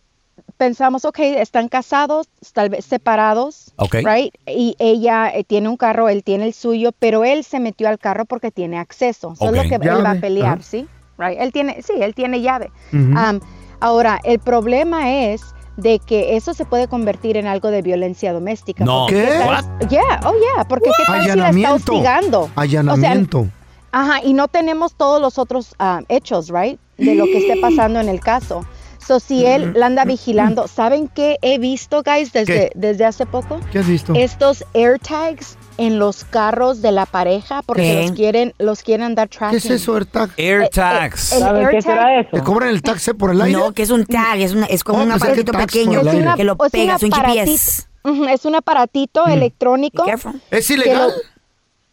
pensamos, 0.58 1.06
ok, 1.06 1.20
están 1.20 1.68
casados, 1.68 2.28
tal 2.54 2.70
vez 2.70 2.86
separados, 2.86 3.74
Ok. 3.76 3.96
right? 4.04 4.34
Y 4.48 4.76
ella 4.80 5.30
eh, 5.30 5.44
tiene 5.44 5.70
un 5.70 5.78
carro, 5.78 6.10
él 6.10 6.24
tiene 6.24 6.46
el 6.46 6.54
suyo, 6.54 6.92
pero 6.98 7.24
él 7.26 7.44
se 7.44 7.60
metió 7.60 7.88
al 7.90 8.00
carro 8.00 8.26
porque 8.26 8.52
tiene 8.52 8.80
acceso. 8.80 9.34
Eso 9.34 9.46
es 9.46 9.52
Ok. 9.52 9.56
lo 9.58 9.64
que 9.70 9.76
él 9.76 10.06
va 10.06 10.12
a 10.12 10.20
pelear. 10.20 10.64
¿sí? 10.64 10.88
Right? 11.18 11.40
Él 11.40 11.52
tiene, 11.52 11.82
sí, 11.82 11.94
él 12.00 12.16
tiene 12.16 12.42
llave. 12.42 12.72
Am, 13.16 13.40
ahora, 13.82 14.20
el 14.24 14.40
problema 14.40 15.12
es 15.12 15.55
de 15.78 16.00
que 16.00 16.36
eso 16.36 16.54
se 16.54 16.66
puede 16.66 16.88
convertir 16.88 17.38
en 17.38 17.48
algo 17.48 17.70
de 17.70 17.82
violencia 17.82 18.34
doméstica. 18.34 18.86
No. 18.86 19.08
¿Qué? 19.08 19.26
tal- 19.26 19.48
What? 19.48 19.90
Yeah, 19.90 20.22
oh 20.26 20.34
yeah, 20.34 20.64
porque 20.66 20.90
qué 20.98 21.04
tal 21.06 21.22
si 21.24 21.38
la 21.38 21.50
está 21.50 21.74
hostigando. 21.74 22.50
Allanamiento. 22.56 23.40
O 23.40 23.44
sea, 23.44 23.52
ajá, 23.92 24.24
y 24.24 24.34
no 24.34 24.48
tenemos 24.48 24.94
todos 24.96 25.22
los 25.22 25.38
otros 25.38 25.76
ah, 25.80 26.02
hechos, 26.10 26.50
right? 26.50 26.80
De 26.98 27.16
lo 27.16 27.26
que 27.26 27.40
esté 27.40 27.60
pasando 27.60 28.00
en 28.00 28.10
el 28.10 28.20
caso. 28.20 28.66
So, 29.06 29.20
si 29.20 29.46
él 29.46 29.74
la 29.76 29.86
anda 29.86 30.04
vigilando, 30.04 30.68
¿saben 30.68 31.10
qué 31.10 31.38
he 31.44 31.60
visto, 31.60 32.02
guys, 32.02 32.34
desde, 32.34 32.46
¿Qué? 32.54 32.72
desde 32.74 33.06
hace 33.06 33.28
poco? 33.28 33.60
¿Qué 33.72 33.80
has 33.80 33.88
visto? 33.88 34.14
Estos 34.16 34.66
AirTags 34.74 35.58
en 35.78 36.00
los 36.00 36.24
carros 36.24 36.82
de 36.82 36.92
la 36.92 37.06
pareja 37.06 37.62
porque 37.64 37.82
¿Qué? 37.82 38.02
los 38.04 38.12
quieren 38.12 38.54
los 38.60 38.82
quieren 38.84 39.06
andar 39.06 39.28
¿Qué 39.30 39.38
tracking. 39.38 39.58
es 39.58 39.66
eso, 39.70 39.96
AirTag? 39.96 40.30
AirTags. 40.38 41.34
el 41.34 41.40
¿Saben 41.40 41.68
qué 41.70 41.82
será 41.82 42.20
eso? 42.20 42.30
¿Te 42.32 42.42
cobran 42.42 42.70
el 42.70 42.82
taxi 42.82 43.14
por 43.14 43.32
el 43.32 43.42
aire? 43.42 43.58
No, 43.60 43.72
que 43.74 43.84
es 43.84 43.90
un 43.90 44.06
tag, 44.06 44.40
es, 44.40 44.54
una, 44.54 44.66
es 44.68 44.84
como 44.84 45.00
Oh, 45.00 45.04
un 45.04 45.10
que 45.10 45.16
aparatito 45.16 45.52
pequeño 45.52 46.02
que 46.36 46.44
lo 46.44 46.56
pegas, 46.58 47.04
un 47.04 47.12
GPS. 47.12 47.84
Es 48.30 48.46
un 48.46 48.56
aparatito 48.56 49.26
electrónico. 49.28 50.06
¿Es 50.52 50.70
ilegal? 50.70 51.12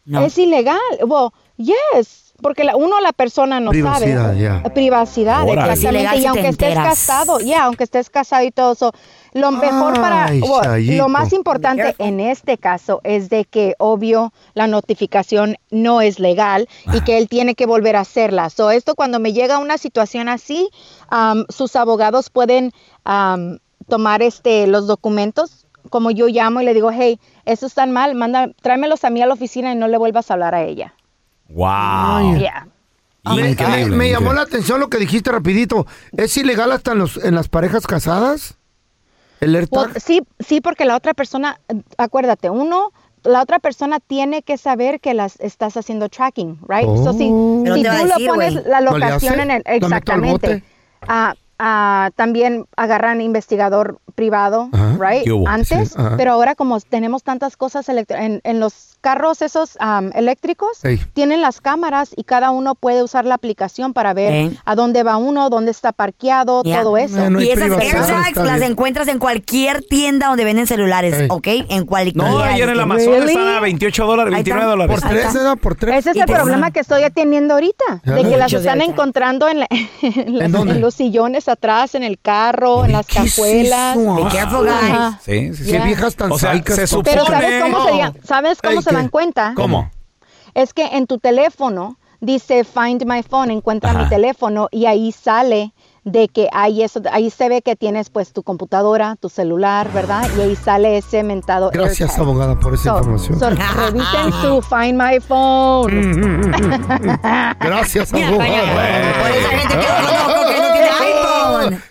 lo- 0.05 0.21
Es 0.27 0.37
ilegal. 0.39 0.79
Well, 1.07 1.31
yes. 1.57 2.35
Porque 2.43 2.65
la- 2.65 2.75
uno, 2.77 3.01
la 3.01 3.13
persona 3.13 3.61
no 3.61 3.71
Privacidad, 3.71 4.27
sabe. 4.33 4.41
ya. 4.41 4.63
Privacidad, 4.75 5.43
Órale. 5.49 5.73
exactamente. 5.75 6.19
Y 6.19 6.27
aunque 6.27 6.49
estés 6.49 6.75
casado, 6.75 7.39
ya, 7.41 7.65
aunque 7.65 7.85
estés 7.85 8.11
casado 8.11 8.45
y 8.45 8.51
todo 8.51 8.73
eso, 8.73 8.93
lo 9.35 9.51
mejor 9.51 9.95
para, 9.95 10.27
Ay, 10.27 10.41
well, 10.41 10.63
Chayito. 10.63 11.03
lo 11.03 11.09
más 11.09 11.33
importante 11.33 11.95
en 11.99 12.21
este 12.21 12.59
caso 12.59 13.01
es 13.05 13.31
de 13.31 13.45
que, 13.47 13.75
obvio, 13.79 14.33
la 14.55 14.67
notificación 14.67 15.57
no 15.71 16.01
es 16.03 16.19
legal 16.19 16.69
y 16.93 17.01
que 17.01 17.17
él 17.19 17.29
tiene 17.29 17.55
que 17.55 17.65
volver 17.67 17.97
a 17.97 18.01
hacerla. 18.01 18.51
So, 18.51 18.71
esto 18.71 18.95
cuando 18.95 19.19
me 19.21 19.33
llega 19.33 19.59
una 19.59 19.79
situación 19.79 20.29
así, 20.29 20.69
sus 21.49 21.77
abogados 21.77 22.29
pueden 22.31 22.73
tomar 23.89 24.23
este 24.23 24.67
los 24.67 24.87
documentos 24.87 25.67
como 25.91 26.11
yo 26.11 26.29
llamo 26.29 26.61
y 26.61 26.65
le 26.65 26.75
digo, 26.75 26.91
hey, 26.93 27.19
eso 27.45 27.67
está 27.67 27.85
mal, 27.87 28.15
manda, 28.15 28.49
tráemelos 28.63 29.05
a 29.05 29.11
mí 29.11 29.21
a 29.21 29.27
la 29.27 29.35
oficina 29.35 29.73
y 29.73 29.75
no 29.75 29.89
le 29.89 29.99
vuelvas 29.99 30.31
a 30.31 30.35
hablar 30.35 30.55
a 30.55 30.63
ella. 30.63 30.95
Wow. 31.49 32.39
Yeah. 32.39 32.69
Me, 33.25 33.55
me- 33.87 34.11
llamó 34.11 34.33
la 34.33 34.43
atención 34.43 34.81
lo 34.81 34.89
que 34.89 34.99
dijiste 34.99 35.31
rapidito. 35.31 35.87
¿Es 36.17 36.37
ilegal 36.37 36.73
hasta 36.73 36.93
en, 36.93 36.99
los, 36.99 37.17
en 37.19 37.35
las 37.35 37.49
parejas 37.49 37.87
casadas? 37.87 38.57
¿El 39.43 39.57
AirTag? 39.57 39.89
Well, 39.89 40.01
sí, 40.01 40.23
sí, 40.39 40.61
porque 40.61 40.85
la 40.85 40.95
otra 40.97 41.15
persona, 41.15 41.59
acuérdate, 41.99 42.49
uno, 42.49 42.93
la 43.25 43.43
otra 43.43 43.59
persona 43.59 43.99
tiene 43.99 44.43
que 44.43 44.57
saber 44.57 45.01
que 45.01 45.15
las 45.15 45.39
estás 45.41 45.77
haciendo 45.77 46.09
tracking, 46.09 46.61
right? 46.69 46.87
So, 47.03 47.13
si, 47.13 47.29
Oh. 47.29 47.61
Pero 47.65 47.75
si 47.75 47.87
a 47.87 47.91
tú 47.91 48.07
decir, 48.07 48.27
lo 48.27 48.33
pones 48.33 48.55
la 48.67 48.81
¿No 48.81 48.93
le 48.97 49.05
locación 49.05 49.41
en 49.41 49.51
el, 49.51 49.63
¿La 49.65 49.73
meto 49.73 49.87
al 49.87 49.99
exactamente. 49.99 50.63
Ah, 51.09 51.35
ah, 51.65 52.11
también 52.17 52.67
agarran 52.77 53.21
investigador 53.21 53.99
privado, 54.17 54.69
Ajá. 54.73 54.99
right? 55.01 55.27
Antes, 55.47 55.91
Sí, 55.93 55.97
pero 56.17 56.33
ahora 56.33 56.55
como 56.55 56.79
tenemos 56.81 57.23
tantas 57.23 57.57
cosas 57.57 57.89
en, 57.89 58.41
en 58.45 58.61
los 58.61 58.99
carros 59.01 59.43
esos 59.43 59.77
am, 59.81 60.11
eléctricos, 60.15 60.85
Ey. 60.85 61.01
tienen 61.13 61.41
las 61.41 61.61
cámaras 61.61 62.11
y 62.15 62.25
cada 62.25 62.51
uno 62.51 62.75
puede 62.75 63.03
usar 63.03 63.25
la 63.25 63.35
aplicación 63.35 63.93
para 63.95 64.13
ver 64.13 64.33
Eh. 64.33 64.57
a 64.65 64.75
dónde 64.75 65.03
va 65.03 65.17
uno, 65.17 65.49
dónde 65.51 65.71
está 65.71 65.93
parqueado, 65.93 66.63
todo 66.63 66.97
eso. 66.99 67.31
No 67.31 67.41
y 67.41 67.51
esas 67.51 67.71
AirTags 67.71 68.37
las 68.37 68.59
bien. 68.61 68.73
encuentras 68.73 69.09
en 69.09 69.19
cualquier 69.19 69.83
tienda 69.83 70.29
donde 70.29 70.45
venden 70.45 70.67
celulares, 70.67 71.15
Ey. 71.19 71.29
¿ok? 71.31 71.49
En 71.71 71.87
cualquier. 71.87 72.17
No, 72.17 72.39
ayer 72.41 72.69
en 72.69 72.79
el 72.79 72.89
Really? 72.91 73.29
están 73.33 73.49
a 73.49 73.61
28 73.61 74.07
dólares, 74.07 74.35
Ahí 74.35 74.43
29 74.43 74.61
está. 74.63 74.71
dólares. 74.71 75.01
Por 75.01 75.09
tres, 75.11 75.35
¿verdad? 75.35 75.57
Por 75.59 75.75
tres. 75.77 75.97
Ese 75.99 76.11
es 76.11 76.17
el 76.17 76.27
problema 76.27 76.71
que 76.71 76.81
estoy 76.81 77.03
teniendo 77.15 77.55
ahorita, 77.55 78.03
de 78.05 78.23
que 78.25 78.37
las 78.37 78.53
están 78.53 78.81
encontrando 78.83 79.49
en, 79.49 79.61
la- 79.61 79.69
en 80.03 80.39
las- 80.39 80.47
¿En 80.47 80.53
dónde? 80.53 80.75
en 80.75 80.81
los 80.81 80.95
sillones 80.95 81.49
atrás, 81.53 81.95
en 81.95 82.03
el 82.03 82.19
carro, 82.19 82.85
en 82.85 82.93
las 82.93 83.07
¿qué 83.07 83.21
es 83.21 83.35
cajuelas. 83.37 83.97
Ajá. 83.97 85.21
Sí, 85.25 85.55
sí, 85.55 85.65
sí. 85.65 85.71
Qué 85.71 85.79
Ya. 85.79 85.85
viejas 85.85 86.17
tan 86.17 86.33
O 86.33 86.39
sea, 86.39 86.51
saicas, 86.51 86.77
se 86.77 86.87
papá. 86.97 87.03
Pero 87.11 87.25
supone- 87.25 87.41
¿sabes 87.41 87.63
cómo, 87.63 87.85
se, 87.87 87.97
llama- 87.97 88.15
¿sabes 88.25 88.59
cómo 88.63 88.83
se 88.83 88.91
¿qué? 88.91 88.97
dan 88.97 89.09
cuenta? 89.09 89.53
¿Cómo? 89.57 89.91
Es 90.55 90.75
que 90.75 90.85
en 90.85 91.07
tu 91.07 91.19
teléfono 91.19 91.97
dice 92.21 92.65
Find 92.65 93.05
My 93.07 93.23
Phone, 93.23 93.51
encuentra 93.51 93.91
Ajá. 93.91 94.03
mi 94.05 94.09
teléfono 94.09 94.69
y 94.71 94.87
ahí 94.87 95.11
sale 95.13 95.73
de 96.05 96.27
que 96.27 96.49
ahí 96.53 96.83
eso, 96.83 97.01
ahí 97.13 97.31
se 97.31 97.49
ve 97.49 97.63
que 97.63 97.77
tienes 97.77 98.11
pues 98.11 98.33
tu 98.33 98.43
computadora, 98.43 99.15
tu 99.21 99.29
celular, 99.29 99.89
¿verdad? 99.93 100.29
Y 100.37 100.41
ahí 100.41 100.57
sale 100.57 100.99
ese 100.99 101.23
mentado 101.23 101.71
Gracias, 101.73 102.11
AirTag. 102.11 102.21
abogada, 102.27 102.59
por 102.59 102.75
esa 102.75 102.83
So- 102.91 102.99
información. 102.99 103.39
so, 103.39 103.51
revisen 103.51 104.33
su 104.43 104.63
Find 104.63 105.01
My 105.01 105.21
Phone. 105.21 105.93
Gracias, 107.61 108.11
Por 108.11 108.23
abogada. 108.23 108.49
esa 109.31 109.49
gente 109.49 109.69
que 109.69 109.77
no 109.77 110.45
que 110.49 110.61
no 110.61 110.73
tiene 110.73 110.91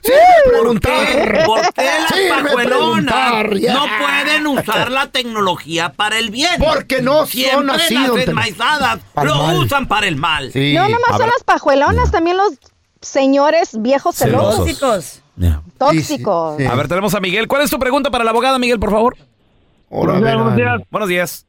Sí, 0.02 0.12
preguntar. 0.50 1.46
¿Por 1.46 1.62
qué 1.74 1.84
las 1.84 2.10
Sí, 2.10 2.22
pajuelonas 2.30 3.44
no 3.44 3.86
pueden 4.00 4.48
usar 4.48 4.92
la 4.92 5.08
tecnología 5.08 5.92
para 5.94 6.18
el 6.20 6.30
bien? 6.30 6.52
Porque 6.60 7.02
no 7.02 7.20
son 7.20 7.28
Siempre 7.28 7.76
así, 7.76 7.94
las 7.96 8.28
enmaizadas 8.28 9.00
Para 9.14 9.32
el 9.32 9.38
lo 9.38 9.44
mal. 9.44 9.58
usan 9.58 9.88
para 9.88 10.08
el 10.08 10.16
mal. 10.16 10.52
Sí. 10.52 10.74
No, 10.74 10.84
nomás 10.90 11.18
son 11.18 11.28
las 11.28 11.44
pajuelonas, 11.44 12.12
también 12.12 12.38
los 12.38 12.58
señores 13.02 13.82
viejos 13.82 14.16
celosos, 14.16 14.58
Tóxicos. 14.58 15.22
Tóxicos. 15.78 16.58
Sí, 16.58 16.64
sí. 16.64 16.70
A 16.70 16.76
ver, 16.76 16.88
tenemos 16.88 17.16
a 17.16 17.20
Miguel. 17.20 17.48
¿Cuál 17.48 17.64
es 17.64 17.70
tu 17.72 17.80
pregunta 17.80 18.12
para 18.12 18.24
la 18.24 18.30
abogada, 18.32 18.60
Miguel, 18.60 18.80
por 18.80 18.92
favor? 18.92 19.18
Ahora 19.92 20.14
Buenos 20.20 20.36
buenos 20.44 20.56
días. 20.56 20.82
Buenos 20.90 21.10
días. 21.10 21.46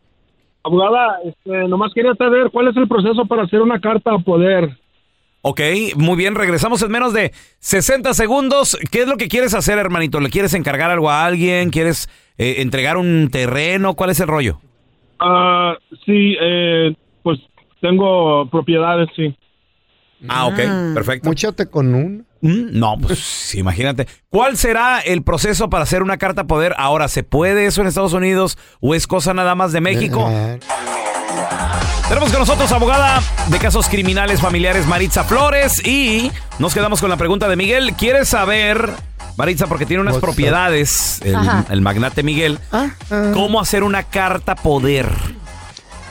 Abogada, 0.65 1.19
este, 1.25 1.51
nomás 1.69 1.93
quería 1.95 2.15
saber 2.15 2.49
cuál 2.53 2.69
es 2.69 2.77
el 2.77 2.89
proceso 2.89 3.27
para 3.27 3.43
hacer 3.43 3.61
una 3.61 3.81
carta 3.81 4.13
a 4.15 4.19
poder. 4.19 4.79
Ok, 5.45 5.61
muy 5.97 6.17
bien, 6.17 6.37
regresamos 6.37 6.83
en 6.83 6.91
menos 6.93 7.13
de 7.13 7.33
60 7.59 8.15
segundos. 8.15 8.79
¿Qué 8.93 9.03
es 9.03 9.09
lo 9.09 9.17
que 9.17 9.27
quieres 9.27 9.55
hacer, 9.55 9.77
hermanito? 9.79 10.21
¿Le 10.21 10.31
quieres 10.31 10.55
encargar 10.55 10.91
algo 10.91 11.11
a 11.11 11.25
alguien? 11.27 11.71
¿Quieres 11.71 12.09
eh, 12.39 12.57
entregar 12.59 12.97
un 12.97 13.29
terreno? 13.31 13.95
¿Cuál 13.95 14.11
es 14.11 14.21
el 14.21 14.29
rollo? 14.29 14.61
Ah, 15.19 15.75
sí, 16.07 16.37
eh, 16.41 16.95
pues 17.25 17.41
tengo 17.81 18.49
propiedades, 18.51 19.09
sí. 19.17 19.37
Ah, 20.29 20.47
ok, 20.47 20.95
perfecto. 20.95 21.29
Múchate 21.29 21.67
con 21.67 21.93
un. 21.95 22.27
Mm, 22.41 22.79
No, 22.79 22.97
pues 23.01 23.55
imagínate. 23.57 24.07
¿Cuál 24.31 24.57
será 24.57 25.01
el 25.01 25.23
proceso 25.23 25.69
para 25.69 25.83
hacer 25.83 26.03
una 26.05 26.19
carta 26.19 26.45
poder? 26.47 26.75
Ahora, 26.79 27.09
¿se 27.09 27.25
puede 27.25 27.67
eso 27.67 27.81
en 27.81 27.89
Estados 27.89 28.13
Unidos 28.13 28.57
o 28.81 28.95
es 28.95 29.09
cosa 29.09 29.35
nada 29.35 29.57
más 29.57 29.73
de 29.73 29.81
México? 29.81 30.31
Tenemos 32.13 32.31
con 32.31 32.41
nosotros 32.41 32.71
abogada 32.73 33.23
de 33.47 33.59
casos 33.59 33.89
criminales 33.89 34.39
familiares 34.39 34.87
Maritza 34.87 35.25
Flores 35.25 35.83
y 35.83 36.31
nos 36.59 36.75
quedamos 36.75 37.01
con 37.01 37.09
la 37.09 37.17
pregunta 37.17 37.49
de 37.49 37.57
Miguel. 37.57 37.95
¿Quieres 37.95 38.29
saber, 38.29 38.91
Maritza, 39.39 39.67
porque 39.67 39.87
tiene 39.87 40.03
unas 40.03 40.17
What's 40.17 40.27
propiedades, 40.27 41.23
el, 41.23 41.81
magnate 41.81 42.23
Miguel, 42.23 42.59
ah, 42.71 42.91
ah. 43.11 43.31
cómo 43.33 43.59
hacer 43.59 43.83
una 43.83 44.03
carta 44.03 44.55
poder? 44.57 45.09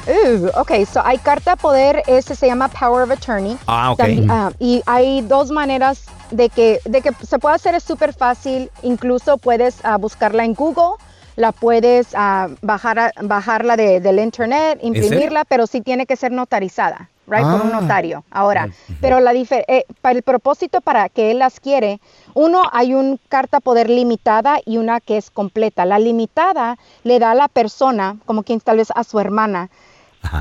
Uh, 0.07 0.47
ok, 0.59 0.71
so 0.91 1.05
hay 1.05 1.19
carta 1.19 1.55
poder, 1.55 2.01
ese 2.07 2.33
se 2.33 2.47
llama 2.47 2.67
Power 2.69 3.03
of 3.03 3.11
Attorney. 3.11 3.55
Ah, 3.67 3.91
ok. 3.91 4.03
Ah, 4.27 4.51
y 4.57 4.81
hay 4.87 5.21
dos 5.21 5.51
maneras 5.51 6.05
de 6.31 6.49
que, 6.49 6.79
de 6.83 7.03
que 7.03 7.11
se 7.23 7.37
puede 7.37 7.53
hacer, 7.57 7.75
es 7.75 7.83
súper 7.83 8.15
fácil. 8.15 8.71
Incluso 8.81 9.37
puedes 9.37 9.75
buscarla 9.99 10.45
en 10.45 10.55
Google, 10.55 10.97
la 11.35 11.51
puedes 11.51 12.09
ah, 12.13 12.47
bajar 12.61 13.13
bajarla 13.21 13.77
de- 13.77 13.99
del 14.01 14.19
internet, 14.19 14.79
imprimirla, 14.81 15.45
pero 15.45 15.67
sí 15.67 15.81
tiene 15.81 16.05
que 16.05 16.15
ser 16.15 16.31
notarizada, 16.31 17.09
right, 17.27 17.41
por 17.43 17.61
un 17.61 17.71
Ah. 17.73 17.81
notario. 17.81 18.23
Ahora, 18.31 18.69
pero 18.99 19.19
la 19.19 19.31
eh, 19.33 19.85
para 20.01 20.15
el 20.17 20.23
propósito 20.23 20.81
para 20.81 21.07
que 21.09 21.31
él 21.31 21.39
las 21.39 21.59
quiere, 21.59 21.99
uno 22.33 22.63
hay 22.71 22.93
un 22.93 23.19
carta 23.29 23.59
poder 23.59 23.89
limitada 23.89 24.59
y 24.65 24.77
una 24.77 24.99
que 24.99 25.17
es 25.17 25.31
completa. 25.31 25.85
La 25.85 25.99
limitada 25.99 26.77
le 27.03 27.17
da 27.19 27.31
a 27.31 27.35
la 27.35 27.47
persona, 27.47 28.17
como 28.25 28.43
quien 28.43 28.59
tal 28.59 28.77
vez 28.77 28.89
a 28.93 29.03
su 29.03 29.19
hermana, 29.19 29.69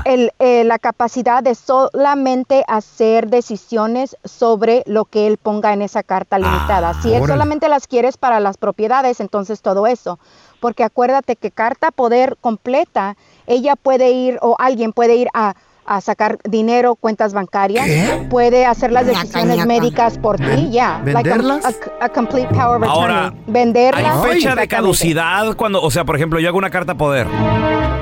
el, 0.05 0.31
eh, 0.37 0.63
la 0.63 0.77
capacidad 0.77 1.41
de 1.41 1.55
solamente 1.55 2.63
hacer 2.67 3.29
decisiones 3.29 4.15
sobre 4.23 4.83
lo 4.85 5.05
que 5.05 5.25
él 5.25 5.37
ponga 5.37 5.73
en 5.73 5.81
esa 5.81 6.03
carta 6.03 6.37
limitada. 6.37 6.93
si 7.01 7.09
él 7.09 7.15
órale. 7.23 7.33
solamente 7.33 7.67
las 7.67 7.87
quieres 7.87 8.15
para 8.17 8.39
las 8.39 8.57
propiedades, 8.57 9.19
entonces 9.19 9.61
todo 9.61 9.87
eso. 9.87 10.19
Porque 10.61 10.85
acuérdate 10.85 11.35
que 11.35 11.51
carta 11.51 11.91
poder 11.91 12.37
completa, 12.39 13.17
ella 13.47 13.75
puede 13.75 14.11
ir 14.11 14.37
o 14.41 14.55
alguien 14.59 14.93
puede 14.93 15.15
ir 15.15 15.27
a, 15.33 15.55
a 15.85 15.99
sacar 15.99 16.37
dinero, 16.45 16.95
cuentas 16.95 17.33
bancarias, 17.33 17.85
¿Qué? 17.87 18.27
puede 18.29 18.65
hacer 18.65 18.91
las 18.93 19.05
decisiones 19.07 19.57
ñaca. 19.57 19.65
médicas 19.67 20.17
por 20.19 20.37
ti, 20.37 20.69
ya. 20.71 21.01
Like 21.03 21.17
a- 21.29 21.33
¿Venderlas? 21.35 21.65
a, 21.99 22.05
a 22.05 22.09
complete 22.09 22.47
power 22.53 22.81
of 22.81 22.87
Ahora. 22.87 23.33
Venderlas. 23.47 24.23
¿Hay 24.23 24.33
fecha 24.35 24.55
de 24.55 24.67
caducidad 24.69 25.55
cuando, 25.57 25.81
o 25.81 25.91
sea, 25.91 26.05
por 26.05 26.15
ejemplo, 26.15 26.39
yo 26.39 26.47
hago 26.47 26.57
una 26.59 26.69
carta 26.69 26.95
poder? 26.95 27.27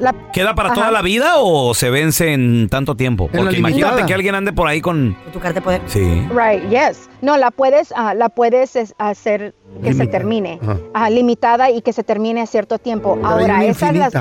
La- 0.02 0.14
¿Queda 0.32 0.54
para 0.56 0.70
Ajá. 0.70 0.76
toda 0.76 0.92
la 0.92 1.02
vida 1.02 1.36
o 1.38 1.74
se 1.74 1.90
vence 1.90 2.32
en 2.34 2.70
tanto 2.70 2.96
tiempo? 2.96 3.30
Porque 3.34 3.58
imagínate 3.58 4.06
que 4.06 4.14
alguien 4.14 4.36
ande 4.36 4.54
por 4.54 4.68
ahí 4.68 4.80
con... 4.82 5.18
Tu 5.34 5.40
carta 5.40 5.56
de 5.56 5.62
poder. 5.62 5.82
Sí. 5.88 6.28
Right, 6.30 6.70
yes. 6.70 7.10
No, 7.22 7.36
la 7.38 7.52
puedes, 7.52 7.94
ah, 7.98 8.14
la 8.14 8.30
puedes 8.30 8.76
es, 8.78 8.94
hacer 8.98 9.54
que 9.84 9.94
se 9.94 10.08
termine, 10.08 10.60
Ajá. 10.62 10.78
Ah, 10.94 11.10
limitada 11.10 11.70
y 11.72 11.82
que 11.82 11.94
se 11.94 12.04
termine 12.04 12.42
a 12.42 12.46
cierto 12.46 12.80
tiempo. 12.80 13.16
Pero 13.16 13.28
Ahora, 13.28 13.64
esas 13.64 13.96
las, 13.96 14.14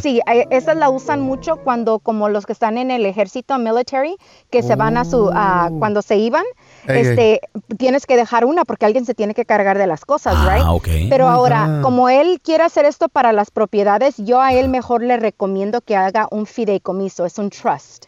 sí, 0.00 0.20
eh, 0.32 0.46
esas 0.50 0.76
la 0.76 0.88
usan 0.88 1.20
mucho 1.20 1.56
cuando, 1.56 1.98
como 1.98 2.28
los 2.30 2.46
que 2.46 2.52
están 2.54 2.78
en 2.78 2.90
el 2.90 3.04
ejército 3.04 3.58
military, 3.58 4.16
que 4.50 4.62
se 4.62 4.74
van 4.74 4.96
a 4.96 5.04
su, 5.04 5.28
a- 5.32 5.68
Oh. 5.70 5.78
cuando 5.78 6.00
se 6.02 6.16
iban, 6.16 6.44
Ey, 6.88 7.00
este, 7.02 7.40
tienes 7.78 8.06
que 8.06 8.16
dejar 8.16 8.44
una 8.46 8.64
porque 8.64 8.86
alguien 8.86 9.04
se 9.04 9.14
tiene 9.14 9.34
que 9.34 9.44
cargar 9.44 9.76
de 9.76 9.86
las 9.86 10.04
cosas, 10.06 10.34
right? 10.46 10.62
Ah, 10.64 10.72
ok. 10.72 10.88
Pero 11.10 11.26
Oh 11.26 11.30
my 11.30 11.34
ahora, 11.34 11.80
como 11.82 12.08
él 12.08 12.40
quiere 12.42 12.64
hacer 12.64 12.84
esto 12.86 13.08
para 13.08 13.32
las 13.32 13.50
propiedades, 13.50 14.14
yo 14.16 14.40
a 14.40 14.54
él 14.54 14.68
mejor 14.70 15.02
le 15.02 15.18
recomiendo 15.18 15.80
que 15.82 15.94
haga 15.96 16.26
un 16.30 16.46
fideicomiso, 16.46 17.26
es 17.26 17.38
un 17.38 17.50
trust. 17.50 18.06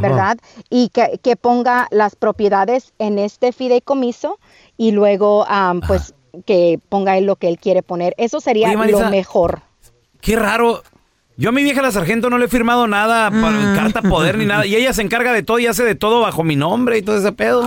¿verdad? 0.00 0.38
Y 0.70 0.90
que, 0.90 1.18
que 1.22 1.34
ponga 1.34 1.88
las 1.90 2.14
propiedades 2.14 2.94
en 3.00 3.18
este 3.18 3.50
fideicomiso 3.52 4.38
y 4.78 4.92
luego, 4.92 5.44
am, 5.48 5.80
pues, 5.80 6.14
que 6.44 6.78
ponga 6.88 7.16
él 7.16 7.24
lo 7.24 7.36
que 7.36 7.48
él 7.48 7.58
quiere 7.58 7.82
poner. 7.82 8.14
Eso 8.18 8.40
sería 8.40 8.68
Oye, 8.68 8.76
Marisa, 8.76 9.04
lo 9.04 9.10
mejor. 9.10 9.62
Qué 10.20 10.36
raro. 10.36 10.82
Yo 11.38 11.50
a 11.50 11.52
mi 11.52 11.62
vieja 11.62 11.82
la 11.82 11.92
sargento 11.92 12.30
no 12.30 12.38
le 12.38 12.46
he 12.46 12.48
firmado 12.48 12.86
nada, 12.86 13.30
para 13.30 13.74
carta 13.74 14.00
poder 14.00 14.38
ni 14.38 14.46
nada. 14.46 14.64
Y 14.64 14.74
ella 14.74 14.94
se 14.94 15.02
encarga 15.02 15.34
de 15.34 15.42
todo 15.42 15.58
y 15.58 15.66
hace 15.66 15.84
de 15.84 15.94
todo 15.94 16.20
bajo 16.20 16.42
mi 16.44 16.56
nombre 16.56 16.96
y 16.96 17.02
todo 17.02 17.18
ese 17.18 17.30
pedo. 17.32 17.62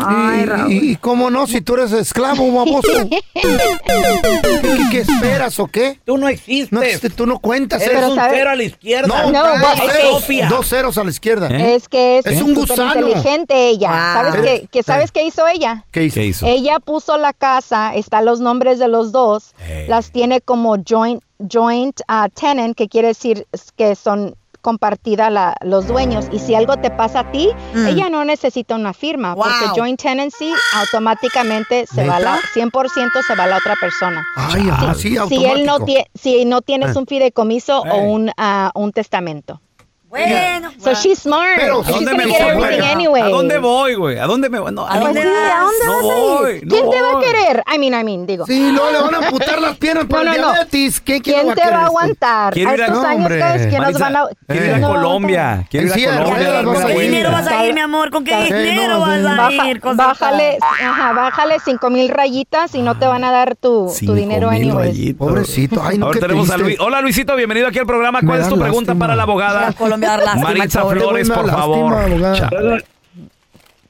Y, 0.68 0.74
y- 0.74 0.92
y 0.92 0.96
cómo 0.96 1.30
no, 1.30 1.46
si 1.46 1.62
tú 1.62 1.76
eres 1.76 1.92
esclavo, 1.92 2.52
baboso. 2.52 2.90
¿Qué, 3.10 3.22
qué 4.92 5.00
esperas 5.02 5.60
o 5.60 5.68
qué? 5.68 6.00
Tú 6.04 6.18
no 6.18 6.28
existes. 6.28 6.72
No, 6.72 6.82
este, 6.82 7.12
tú 7.12 7.28
no 7.28 7.38
cuentas. 7.38 7.82
Eres 7.84 7.98
eres 7.98 8.10
un 8.10 8.16
¿sabe? 8.16 8.34
cero 8.38 8.50
a 8.50 8.56
la 8.56 8.64
izquierda. 8.64 9.08
No, 9.08 9.32
No, 9.32 9.44
dos, 9.60 9.74
es 9.76 9.82
que- 9.82 9.92
ceros, 9.92 10.50
dos 10.50 10.68
ceros 10.70 10.98
a 10.98 11.04
la 11.04 11.10
izquierda. 11.12 11.48
Es 11.50 11.88
que 11.88 12.18
es, 12.20 12.26
Es 12.26 12.42
un 12.42 12.56
gusano. 12.56 12.88
inteligente 13.08 13.70
ella. 13.70 13.90
¿Sabes, 14.14 14.34
Eres- 14.36 14.62
qué, 14.62 14.68
que, 14.72 14.84
¿Sabes 14.84 15.12
qué 15.12 15.24
hizo 15.26 15.48
ella? 15.48 15.86
¿Qué 15.92 16.06
hizo? 16.06 16.16
¿Qué 16.16 16.26
hizo? 16.26 16.48
Ella 16.48 16.80
puso 16.80 17.18
la 17.20 17.34
casa, 17.34 17.94
están 17.96 18.26
los 18.26 18.40
nombres 18.40 18.80
de 18.80 18.88
los 18.88 19.12
dos, 19.12 19.54
las 19.88 20.12
tiene 20.12 20.42
como 20.42 20.76
joint, 20.88 21.22
joint 21.40 22.00
uh, 22.10 22.28
tenant, 22.34 22.76
que 22.76 22.88
quiere 22.88 23.10
decir 23.10 23.48
que 23.76 23.96
son 23.96 24.36
compartida 24.62 25.30
la- 25.30 25.56
los 25.62 25.88
dueños. 25.88 26.26
Y 26.34 26.40
si 26.40 26.54
algo 26.54 26.76
te 26.78 26.92
pasa 26.92 27.22
a 27.22 27.32
ti, 27.32 27.50
ella 27.88 28.10
no 28.10 28.26
necesita 28.26 28.76
una 28.76 28.94
firma, 28.94 29.34
porque 29.36 29.68
joint 29.74 30.02
tenancy 30.02 30.52
automáticamente 30.74 31.86
se 31.88 32.06
va 32.06 32.20
la, 32.20 32.36
¿Neta? 32.36 32.48
100% 32.54 33.24
se 33.26 33.36
va 33.36 33.46
a 33.46 33.48
la 33.48 33.58
otra 33.58 33.76
persona. 33.80 34.22
Ay, 34.36 34.70
ajá, 34.70 34.94
sí, 34.96 35.16
si 35.30 35.46
él 35.46 35.66
no 35.66 35.80
tiene, 35.86 36.06
si 36.14 36.44
no 36.46 36.62
tienes 36.62 36.96
Ah. 36.96 37.00
un 37.00 37.08
fideicomiso 37.08 37.82
o 37.82 37.86
Ey. 37.86 38.08
un, 38.14 38.32
ah, 38.38 38.72
un 38.76 38.92
testamento. 38.92 39.62
Bueno, 40.10 40.72
So 40.84 40.94
she's 40.96 41.20
smart. 41.20 41.58
Pero, 41.58 41.82
¿A 41.82 41.84
She's 41.84 41.94
dónde 41.96 42.14
me 42.16 42.26
get 42.26 42.42
voy? 42.56 42.64
everything 42.64 42.84
anyway. 42.84 43.22
¿A 43.22 43.30
dónde 43.30 43.60
voy, 43.60 43.94
güey? 43.94 44.18
¿A 44.18 44.26
dónde 44.26 44.50
me 44.50 44.58
voy? 44.60 44.72
No, 44.72 44.88
¿A 44.88 44.96
no, 44.96 45.06
dónde 45.06 45.22
Sí, 45.22 45.28
¿a 45.28 45.60
dónde 45.62 45.86
No 45.86 45.94
vas 45.94 46.02
a 46.02 46.20
voy, 46.20 46.52
ir? 46.56 46.64
no 46.66 46.70
¿Quién 46.76 46.90
te 46.90 47.02
va 47.02 47.10
a 47.10 47.14
voy. 47.14 47.26
querer? 47.26 47.64
I 47.72 47.78
mean, 47.78 48.02
I 48.02 48.04
mean, 48.04 48.26
digo. 48.26 48.46
Sí, 48.48 48.72
no, 48.74 48.90
le 48.92 49.02
van 49.02 49.14
a 49.14 49.18
amputar 49.28 49.62
las 49.62 49.78
piernas 49.78 50.06
por 50.06 50.26
No, 50.26 50.32
el 50.34 50.38
diabetes. 50.42 51.00
¿Qué, 51.02 51.22
¿Quién 51.22 51.48
lo 51.48 51.54
te 51.54 51.62
va 51.62 51.68
a 51.68 51.70
querer? 51.70 51.84
aguantar? 51.86 52.54
Quiero 52.54 52.70
a 52.72 52.74
ir 52.74 52.82
a- 52.82 52.86
estos 52.88 53.04
No, 53.04 53.08
años, 53.08 53.22
hombre. 53.26 53.40
¿sabes 53.40 53.68
quién 53.68 53.82
nos 53.84 54.00
van 54.00 54.16
a... 54.16 54.24
quiero 54.48 54.66
ir 54.66 54.72
quién 54.72 54.84
a 54.84 54.88
va 54.88 54.94
a 54.94 54.96
Colombia. 54.98 55.68
Quiero 55.70 55.86
ir 55.86 56.10
a 56.10 56.24
Colombia. 56.24 56.60
a 56.60 56.90
ir. 56.92 56.96
¿Qué 56.98 57.02
dinero 57.02 57.32
vas 57.32 57.48
a 57.48 57.66
ir, 57.66 57.74
mi 57.76 57.82
amor? 57.82 58.10
¿Con 58.10 58.24
qué 58.24 58.36
dinero 58.46 59.00
vas 59.00 59.20
a 59.60 59.68
ir? 59.70 59.82
bájale, 59.94 60.58
ajá, 60.62 61.14
bájale 61.14 61.58
cinco 61.64 61.92
mil 61.92 62.10
rayitas 62.10 62.74
y 62.74 62.82
no 62.82 62.98
te 62.98 63.06
van 63.06 63.24
a 63.24 63.32
dar 63.32 63.56
tu, 63.56 63.94
dinero 64.00 64.50
rayitos. 64.50 65.16
Pobrecito, 65.20 65.84
ay, 65.84 66.00
no, 66.00 66.08
Ahora 66.08 66.20
qué 66.20 66.26
tenemos 66.26 66.50
a. 66.50 66.58
Luis. 66.58 66.80
Hola, 66.80 67.02
Luisito, 67.02 67.36
bienvenido 67.36 67.68
aquí 67.68 67.78
al 67.78 67.86
programa. 67.86 68.22
¿Cuál 68.26 68.42
es 68.42 68.50
tu 68.50 68.58
pregunta 68.58 68.96
para 68.96 69.16
la 69.16 69.24
abogada? 69.24 69.72
A 70.08 70.10
dar 70.18 70.24
lástima, 70.24 70.44
Maritza 70.50 70.82
pobre. 70.82 71.00
Flores, 71.00 71.30
Me 71.30 71.36
por 71.36 71.46
lástima, 71.46 72.50
favor. 72.50 72.84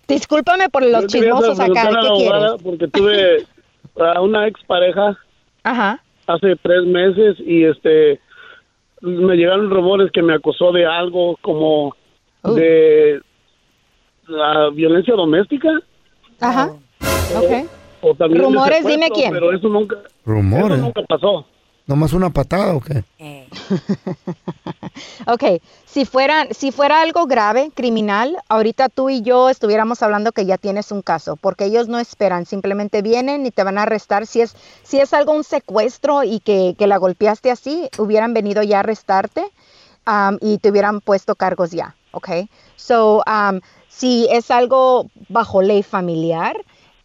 Discúlpame 0.07 0.69
por 0.69 0.83
los 0.85 1.07
chismosos 1.07 1.59
acá, 1.59 1.89
¿qué 1.89 2.07
quieres? 2.17 2.51
Porque 2.63 2.87
tuve 2.87 3.45
a 4.15 4.21
una 4.21 4.47
expareja 4.47 5.17
Ajá. 5.63 6.01
hace 6.27 6.55
tres 6.55 6.83
meses 6.85 7.35
y 7.45 7.65
este 7.65 8.19
me 9.01 9.35
llegaron 9.35 9.69
rumores 9.69 10.11
que 10.11 10.21
me 10.21 10.33
acusó 10.33 10.71
de 10.71 10.85
algo 10.85 11.37
como 11.41 11.95
Uh. 12.41 12.53
de 12.53 13.21
la 14.27 14.69
violencia 14.69 15.13
doméstica 15.13 15.67
Ajá. 16.39 16.69
Ok. 17.35 17.67
o 18.01 18.15
también 18.15 18.39
de 18.41 18.47
Rumores, 18.47 18.85
dime 18.85 19.09
quién. 19.09 19.33
pero 19.33 19.51
eso 19.53 19.67
nunca 19.67 19.97
Rumores. 20.25 20.77
eso 20.77 20.85
nunca 20.85 21.01
pasó 21.03 21.45
¿Nomás 21.85 22.13
una 22.13 22.29
patada 22.29 22.75
o 22.75 22.79
qué? 22.79 23.03
Ok, 25.27 25.61
si 25.85 26.05
fuera, 26.05 26.47
si 26.51 26.71
fuera 26.71 27.01
algo 27.01 27.25
grave, 27.25 27.71
criminal, 27.73 28.37
ahorita 28.47 28.89
tú 28.89 29.09
y 29.09 29.21
yo 29.21 29.49
estuviéramos 29.49 30.01
hablando 30.01 30.31
que 30.31 30.45
ya 30.45 30.57
tienes 30.57 30.91
un 30.91 31.01
caso, 31.01 31.35
porque 31.35 31.65
ellos 31.65 31.87
no 31.87 31.99
esperan, 31.99 32.45
simplemente 32.45 33.01
vienen 33.01 33.45
y 33.45 33.51
te 33.51 33.63
van 33.63 33.77
a 33.77 33.83
arrestar. 33.83 34.25
Si 34.25 34.41
es, 34.41 34.55
si 34.83 34.99
es 34.99 35.13
algo 35.13 35.33
un 35.33 35.43
secuestro 35.43 36.23
y 36.23 36.39
que, 36.39 36.75
que 36.77 36.87
la 36.87 36.97
golpeaste 36.97 37.51
así, 37.51 37.89
hubieran 37.97 38.33
venido 38.33 38.63
ya 38.63 38.77
a 38.77 38.79
arrestarte 38.81 39.51
y 40.41 40.57
te 40.57 40.71
hubieran 40.71 41.01
puesto 41.01 41.35
cargos 41.35 41.71
ya, 41.71 41.95
ok. 42.11 42.29
So, 42.75 43.21
um, 43.27 43.59
si 43.87 44.27
es 44.31 44.49
algo 44.49 45.07
bajo 45.27 45.61
ley 45.61 45.83
familiar, 45.83 46.55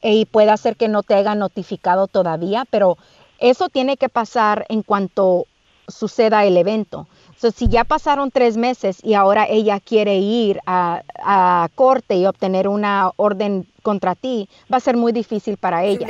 eh, 0.05 0.17
y 0.17 0.25
puede 0.27 0.55
ser 0.59 0.77
que 0.77 0.89
no 0.89 1.03
te 1.03 1.15
haya 1.15 1.35
notificado 1.35 2.07
todavía, 2.09 2.65
pero 2.71 2.99
eso 3.39 3.71
tiene 3.71 3.97
que 3.97 4.11
pasar 4.11 4.67
en 4.69 4.83
cuanto 4.83 5.47
suceda 5.89 6.45
el 6.45 6.59
evento. 6.59 7.09
So, 7.37 7.51
si 7.51 7.69
ya 7.69 7.85
pasaron 7.85 8.31
tres 8.31 8.57
meses 8.57 8.99
y 9.03 9.15
ahora 9.15 9.47
ella 9.49 9.81
quiere 9.81 10.17
ir 10.19 10.61
a, 10.67 11.03
a 11.19 11.69
corte 11.75 12.17
y 12.17 12.27
obtener 12.27 12.69
una 12.69 13.11
orden 13.17 13.67
contra 13.83 14.15
ti, 14.15 14.49
va 14.73 14.79
a 14.79 14.81
ser 14.81 14.97
muy 14.97 15.13
difícil 15.13 15.57
para 15.57 15.85
ella. 15.85 16.07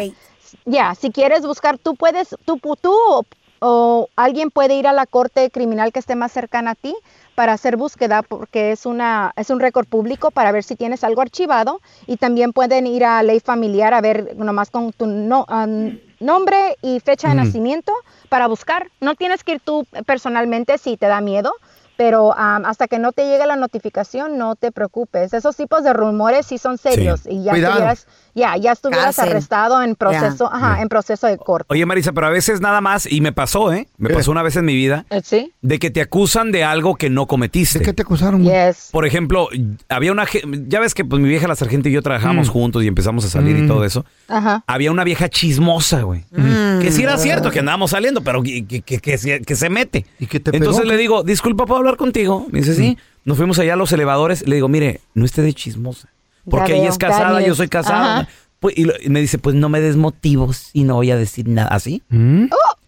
Ya, 0.67 0.95
si 0.95 1.11
quieres 1.11 1.45
buscar, 1.45 1.79
tú 1.79 1.97
puedes, 1.97 2.37
tú, 2.45 2.61
o, 2.83 3.25
o 3.59 4.09
alguien 4.15 4.51
puede 4.51 4.77
ir 4.77 4.87
a 4.87 4.93
la 4.93 5.07
corte 5.07 5.51
criminal 5.51 5.93
que 5.93 5.99
esté 5.99 6.15
más 6.15 6.31
cercana 6.31 6.73
a 6.73 6.75
ti 6.75 6.95
para 7.35 7.53
hacer 7.53 7.77
búsqueda 7.77 8.23
porque 8.23 8.73
es 8.73 8.87
una 8.87 9.33
es 9.37 9.51
un 9.51 9.61
récord 9.61 9.87
público 9.87 10.31
para 10.31 10.53
ver 10.53 10.63
si 10.63 10.77
tienes 10.77 11.03
algo 11.05 11.21
archivado 11.23 11.81
y 12.07 12.17
también 12.17 12.53
pueden 12.53 12.87
ir 12.87 13.05
a 13.05 13.23
ley 13.23 13.41
familiar 13.41 13.93
a 13.95 14.01
ver 14.01 14.37
nomás 14.37 14.71
con 14.71 14.93
tu 14.93 15.07
no- 15.07 15.45
am, 15.49 15.99
nombre 16.21 16.77
y 16.81 17.01
fecha 17.01 17.29
de 17.29 17.35
Mm. 17.35 17.39
nacimiento 17.39 17.93
para 18.29 18.47
buscar. 18.47 18.89
No 19.01 19.15
tienes 19.15 19.43
que 19.45 19.53
ir 19.53 19.61
tú 19.61 19.85
personalmente 20.07 20.79
si 20.79 20.97
te 20.97 21.07
da 21.07 21.21
miedo, 21.21 21.53
pero 21.97 22.37
am, 22.37 22.65
hasta 22.65 22.89
que 22.89 22.99
no 22.99 23.13
te 23.13 23.27
llegue 23.27 23.47
la 23.47 23.57
notificación 23.57 24.39
no 24.39 24.57
te 24.57 24.73
preocupes. 24.73 25.33
Esos 25.35 25.57
tipos 25.57 25.85
de 25.85 25.93
rumores 25.93 26.47
sí 26.47 26.59
son 26.59 26.79
serios 26.79 27.23
y 27.29 27.43
ya 27.45 27.53
Cuidado. 27.53 27.75
estuvieras 27.75 28.07
ya 28.37 28.57
ya 28.57 28.73
estuvieras 28.73 29.15
Cárcel. 29.17 29.31
arrestado 29.33 29.81
en 29.81 29.95
proceso, 29.95 30.51
ajá, 30.53 30.83
en 30.83 30.89
proceso 30.89 31.29
de 31.29 31.39
corte. 31.39 31.67
Oye, 31.71 31.87
Marisa, 31.87 32.13
pero 32.13 32.27
a 32.27 32.31
veces 32.31 32.61
nada 32.61 32.81
más, 32.81 33.07
y 33.11 33.21
me 33.21 33.33
pasó, 33.33 33.73
¿eh? 33.73 33.87
Me 33.97 34.11
pasó 34.11 34.33
una 34.33 34.43
vez 34.43 34.57
en 34.57 34.65
mi 34.65 34.75
vida, 34.75 35.05
Eh, 35.11 35.21
¿Sí? 35.23 35.53
de 35.63 35.79
que 35.79 35.91
te 35.91 36.01
acusan 36.01 36.51
de 36.51 36.65
algo 36.65 36.97
que 36.97 37.11
no 37.11 37.27
cometiste. 37.29 37.79
¿De 37.79 37.85
qué 37.85 37.93
te 37.93 38.03
acusaron? 38.03 38.43
Yes. 38.43 38.89
Por 38.91 39.07
ejemplo, 39.07 39.49
había 39.89 40.11
una... 40.11 40.27
Ya 40.67 40.81
ves 40.81 40.95
que 40.95 41.05
pues 41.05 41.23
mi 41.23 41.29
vieja 41.29 41.47
la 41.47 41.55
sargento 41.55 41.89
y 41.89 41.93
yo 41.93 42.03
trabajamos 42.03 42.49
Mm. 42.49 42.53
juntos 42.53 42.83
y 42.83 42.89
empezamos 42.89 43.25
a 43.25 43.29
salir 43.29 43.57
y 43.57 43.63
Mm. 43.63 43.69
todo 43.69 43.85
eso. 43.85 44.05
Ajá. 44.27 44.65
Había 44.67 44.91
una 44.91 45.05
vieja 45.05 45.29
chismosa, 45.29 46.03
güey. 46.03 46.25
Mm. 46.33 46.81
Que 46.81 46.91
sí 46.91 47.05
era 47.05 47.17
cierto 47.19 47.53
que 47.53 47.61
andábamos 47.61 47.93
saliendo, 47.93 48.23
pero 48.25 48.43
que, 48.43 48.67
que- 48.67 48.83
que- 48.83 48.99
que 48.99 49.17
se- 49.17 49.43
que 49.43 49.55
se 49.55 49.71
mete. 49.71 50.07
¿Y 50.19 50.27
qué 50.27 50.41
te 50.41 50.51
pegó? 50.51 50.65
Entonces 50.65 50.87
le 50.87 50.97
digo, 50.97 51.23
disculpa, 51.23 51.67
¿puedo 51.67 51.84
hablar 51.85 51.97
contigo? 51.99 52.47
Me 52.51 52.61
dice, 52.61 52.75
sí. 52.75 52.99
Nos 53.25 53.37
fuimos 53.37 53.59
allá 53.59 53.75
a 53.75 53.77
los 53.77 53.91
elevadores. 53.93 54.47
Le 54.47 54.57
digo, 54.57 54.69
mire, 54.69 55.01
no 55.15 55.25
esté 55.25 55.43
de 55.43 55.53
chismosa. 55.55 56.09
Porque 56.49 56.77
ella 56.77 56.89
es 56.91 56.99
casada, 56.99 57.41
yo 57.41 57.53
is- 57.53 57.57
soy 57.57 57.69
casada. 57.69 58.29
Pues, 58.61 58.77
y, 58.79 58.85
lo- 58.85 58.95
y 59.03 59.09
me 59.09 59.21
dice, 59.21 59.39
pues 59.39 59.55
no 59.55 59.69
me 59.69 59.81
des 59.81 59.97
motivos 59.97 60.71
y 60.73 60.85
no 60.85 60.95
voy 60.97 61.11
a 61.11 61.17
decir 61.17 61.49
nada. 61.49 61.69
¿Así? 61.69 62.03
¿Mm? 62.11 62.47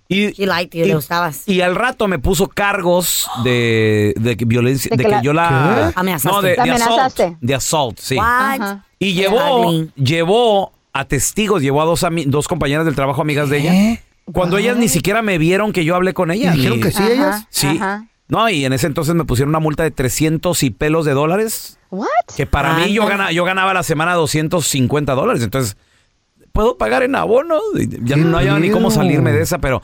Y, 0.08 0.26
you, 0.26 0.32
y- 0.72 0.84
le 0.84 0.94
gustabas. 0.94 1.42
y 1.48 1.62
al 1.62 1.74
rato 1.74 2.06
me 2.06 2.18
puso 2.18 2.48
cargos 2.48 3.28
de, 3.44 4.14
de 4.16 4.36
violencia, 4.46 4.90
De 4.94 5.02
de, 5.02 5.10
que 5.10 5.16
yo 5.22 5.32
la... 5.32 5.90
¿Qué? 5.94 6.00
Amenazaste. 6.00 6.36
No, 6.36 6.42
de, 6.42 6.56
¿La 6.56 6.64
de 6.64 6.70
assault. 6.70 6.90
amenazaste? 6.92 7.36
De 7.40 7.54
assault, 7.54 7.98
sí. 7.98 8.16
What? 8.16 8.78
Y 9.00 9.14
llevó, 9.14 9.72
llevó 9.96 10.72
a 10.92 11.04
testigos, 11.06 11.60
llevó 11.62 11.82
a 11.82 11.84
dos, 11.86 12.02
ami- 12.04 12.24
dos 12.26 12.46
compañeras 12.48 12.84
del 12.86 12.94
trabajo, 12.94 13.20
amigas 13.20 13.50
de 13.50 13.58
ella. 13.58 14.00
Cuando 14.32 14.58
ellas 14.58 14.76
ni 14.76 14.88
siquiera 14.88 15.22
me 15.22 15.38
vieron 15.38 15.72
que 15.72 15.84
yo 15.84 15.94
hablé 15.96 16.14
con 16.14 16.30
¿Y 16.30 16.34
ellas. 16.36 16.54
dijeron 16.56 16.80
que 16.80 16.90
sí 16.90 17.02
Ajá, 17.02 17.12
ellas? 17.12 17.44
Sí. 17.50 17.66
ajá. 17.66 18.06
No, 18.28 18.48
y 18.48 18.64
en 18.64 18.72
ese 18.72 18.86
entonces 18.88 19.14
me 19.14 19.24
pusieron 19.24 19.50
una 19.50 19.60
multa 19.60 19.82
de 19.84 19.90
300 19.92 20.62
y 20.64 20.70
pelos 20.70 21.04
de 21.04 21.12
dólares. 21.12 21.78
What? 21.90 22.08
Que 22.36 22.46
para 22.46 22.74
mí 22.74 22.92
yo, 22.92 23.02
Anda. 23.04 23.16
gana, 23.16 23.32
yo 23.32 23.44
ganaba 23.44 23.70
a 23.70 23.74
la 23.74 23.82
semana 23.84 24.14
250 24.14 25.14
dólares. 25.14 25.42
Entonces, 25.44 25.76
puedo 26.52 26.76
pagar 26.76 27.02
en 27.04 27.14
abono. 27.14 27.60
Ya 28.02 28.16
no 28.16 28.38
hay 28.38 28.48
ni 28.60 28.70
cómo 28.70 28.90
salirme 28.90 29.30
de 29.32 29.42
esa, 29.42 29.58
pero 29.58 29.80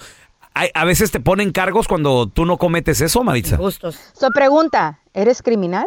hay- 0.54 0.70
a 0.74 0.84
veces 0.84 1.12
te 1.12 1.20
ponen 1.20 1.52
cargos 1.52 1.86
cuando 1.86 2.26
tú 2.26 2.44
no 2.44 2.56
cometes 2.58 3.00
eso, 3.00 3.22
Maritza. 3.22 3.56
Gustos. 3.56 3.98
So 4.12 4.28
pregunta, 4.30 4.98
¿eres 5.14 5.40
criminal? 5.42 5.86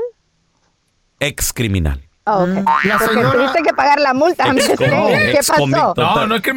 Ex 1.19 1.51
criminal. 1.53 2.01
Oh, 2.25 2.43
ok. 2.43 2.47
La 2.85 2.97
Porque 2.97 3.13
señora- 3.13 3.31
tuviste 3.33 3.61
que 3.63 3.73
pagar 3.73 3.99
la 3.99 4.13
multa. 4.13 4.47
Ex-. 4.51 4.77
¿Qué 4.77 5.31
ex 5.31 5.47
pasó? 5.47 5.59
convicto. 5.61 5.93
No, 5.97 6.25
no 6.27 6.35
es 6.35 6.41
que 6.41 6.51
O 6.51 6.55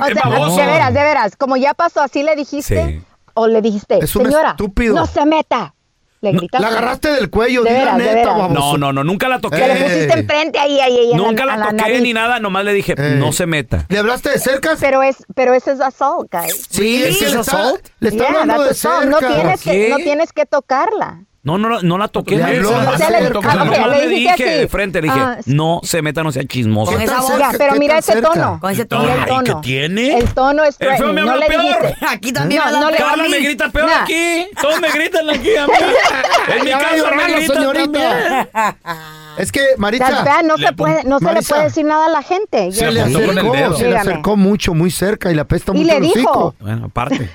sea, 0.55 0.67
de 0.67 0.73
veras, 0.73 0.95
de 0.95 1.01
veras, 1.03 1.37
como 1.37 1.57
ya 1.57 1.75
pasó, 1.75 2.01
así 2.01 2.23
le 2.23 2.35
dijiste 2.37 2.87
Sí. 2.87 3.03
o 3.35 3.47
le 3.47 3.61
dijiste, 3.61 3.99
Es 4.03 4.15
un 4.17 4.25
señora, 4.27 4.51
estúpido. 4.51 4.95
no 4.95 5.07
se 5.07 5.27
meta. 5.27 5.75
Le 6.21 6.33
gritaste. 6.33 6.61
La 6.63 6.69
agarraste 6.69 7.09
del 7.13 7.31
cuello, 7.31 7.63
De 7.63 7.71
la 7.73 7.79
veras, 7.79 7.99
de 7.99 8.05
neta, 8.05 8.15
veras. 8.17 8.39
baboso. 8.39 8.55
No, 8.55 8.77
no, 8.79 8.93
no, 8.93 9.05
nunca 9.05 9.29
la 9.29 9.39
toqué. 9.41 9.59
Le 9.59 9.73
Eh. 9.73 9.83
pusiste 9.85 10.19
enfrente 10.21 10.59
ahí, 10.59 10.81
ahí, 10.81 10.99
ahí. 10.99 11.15
Nunca 11.15 11.45
a 11.45 11.47
la 11.57 11.65
toqué 11.71 11.77
nariz. 11.77 12.03
ni 12.03 12.13
nada, 12.13 12.41
nomás 12.41 12.65
le 12.65 12.73
dije, 12.73 12.95
Eh. 12.99 13.15
no 13.17 13.33
se 13.33 13.47
meta. 13.47 13.87
¿Le 13.89 13.99
hablaste 13.99 14.31
de 14.31 14.39
cerca? 14.39 14.77
Pero 14.81 15.03
es, 15.03 15.19
pero 15.35 15.55
ese 15.55 15.73
es 15.73 15.81
assault, 15.81 16.29
guys. 16.33 16.67
Sí, 16.71 17.03
es 17.05 17.19
que 17.19 17.29
le 17.31 17.41
está, 17.41 17.73
le 18.01 18.09
está 18.09 18.25
Yeah, 18.29 18.41
hablando 18.41 18.65
de 18.65 18.71
assault. 18.71 19.07
No 19.07 19.19
cerca. 19.21 19.35
tienes, 19.35 19.63
¿Por 19.63 19.73
que, 19.73 19.89
no 19.91 19.97
tienes 19.99 20.33
que 20.33 20.47
tocarla. 20.47 21.25
No, 21.57 21.69
no, 21.69 21.81
no 21.83 21.99
la 21.99 22.09
toqué. 22.09 22.37
Le 22.37 22.43
Maritza. 22.43 22.67
habló, 22.69 22.83
No, 22.83 22.91
o 22.91 22.99
sea, 22.99 23.11
le- 23.11 23.31
no, 23.31 23.41
ah, 23.43 23.55
no, 23.55 23.65
no, 23.65 24.01
dije 24.09 24.31
así. 24.31 24.43
de 24.45 24.69
frente, 24.69 25.01
le 25.01 25.09
dije, 25.09 25.19
Ah, 25.21 25.39
no 25.47 25.81
se 25.83 26.03
meta, 26.03 26.23
no 26.23 26.31
sea 26.33 26.45
chismoso. 26.45 26.93
Con 26.93 27.01
esa. 27.01 27.21
Ya, 27.39 27.51
pero 27.57 27.75
mira 27.77 27.99
ese 27.99 28.21
tono. 28.21 28.59
Con 28.61 28.71
ese 28.71 28.85
tono. 28.85 29.03
Mira 29.03 29.15
el 29.15 29.21
Ay, 29.21 29.27
¿qué 29.45 29.51
tono. 29.51 29.61
tiene? 29.61 30.19
El 30.19 30.35
tono 30.35 30.65
es 30.65 30.77
El 30.81 30.97
feo 30.97 31.13
me 31.13 31.23
no 31.23 31.31
habla 31.33 31.47
le 31.49 31.55
peor. 31.55 31.95
Aquí 32.09 32.33
también 32.33 32.63
No, 32.71 32.91
no. 32.91 32.97
Carla 32.97 33.29
me 33.29 33.39
grita 33.41 33.69
peor 33.71 33.89
Nah. 33.89 34.03
aquí. 34.03 34.47
Todos 34.61 34.81
me 34.81 34.91
gritan 34.91 35.31
aquí 35.31 35.57
a 35.57 35.67
mí. 35.67 35.73
En 36.59 36.65
mi 36.65 36.71
casa 36.71 37.11
me 37.17 37.35
gritan 37.35 37.57
señorita. 37.57 38.49
Es 39.39 39.53
que, 39.53 39.61
Maritza. 39.79 40.25
Bad, 40.25 40.43
no 40.45 40.57
se, 40.59 40.73
puede, 40.73 41.05
no 41.05 41.19
se 41.19 41.33
le 41.33 41.43
puede 41.43 41.65
decir 41.65 41.85
nada 41.85 42.07
a 42.07 42.09
la 42.09 42.23
gente. 42.23 42.73
Se 42.73 42.91
le 42.91 43.01
apuntó 43.03 43.21
con 43.21 43.31
el 43.31 43.39
acercó, 43.39 43.57
dedo. 43.57 43.77
se 43.77 43.89
le 43.91 43.97
acercó 43.97 44.37
mucho, 44.37 44.75
muy 44.75 44.91
cerca 44.91 45.31
y 45.31 45.35
le 45.35 45.41
apesta 45.41 45.73
Y 45.73 45.77
mucho 45.79 45.87
le 45.87 45.97
el 45.97 46.03
dijo. 46.03 46.15
hocico. 46.19 46.55
Bueno, 46.61 46.87
aparte. 46.87 47.31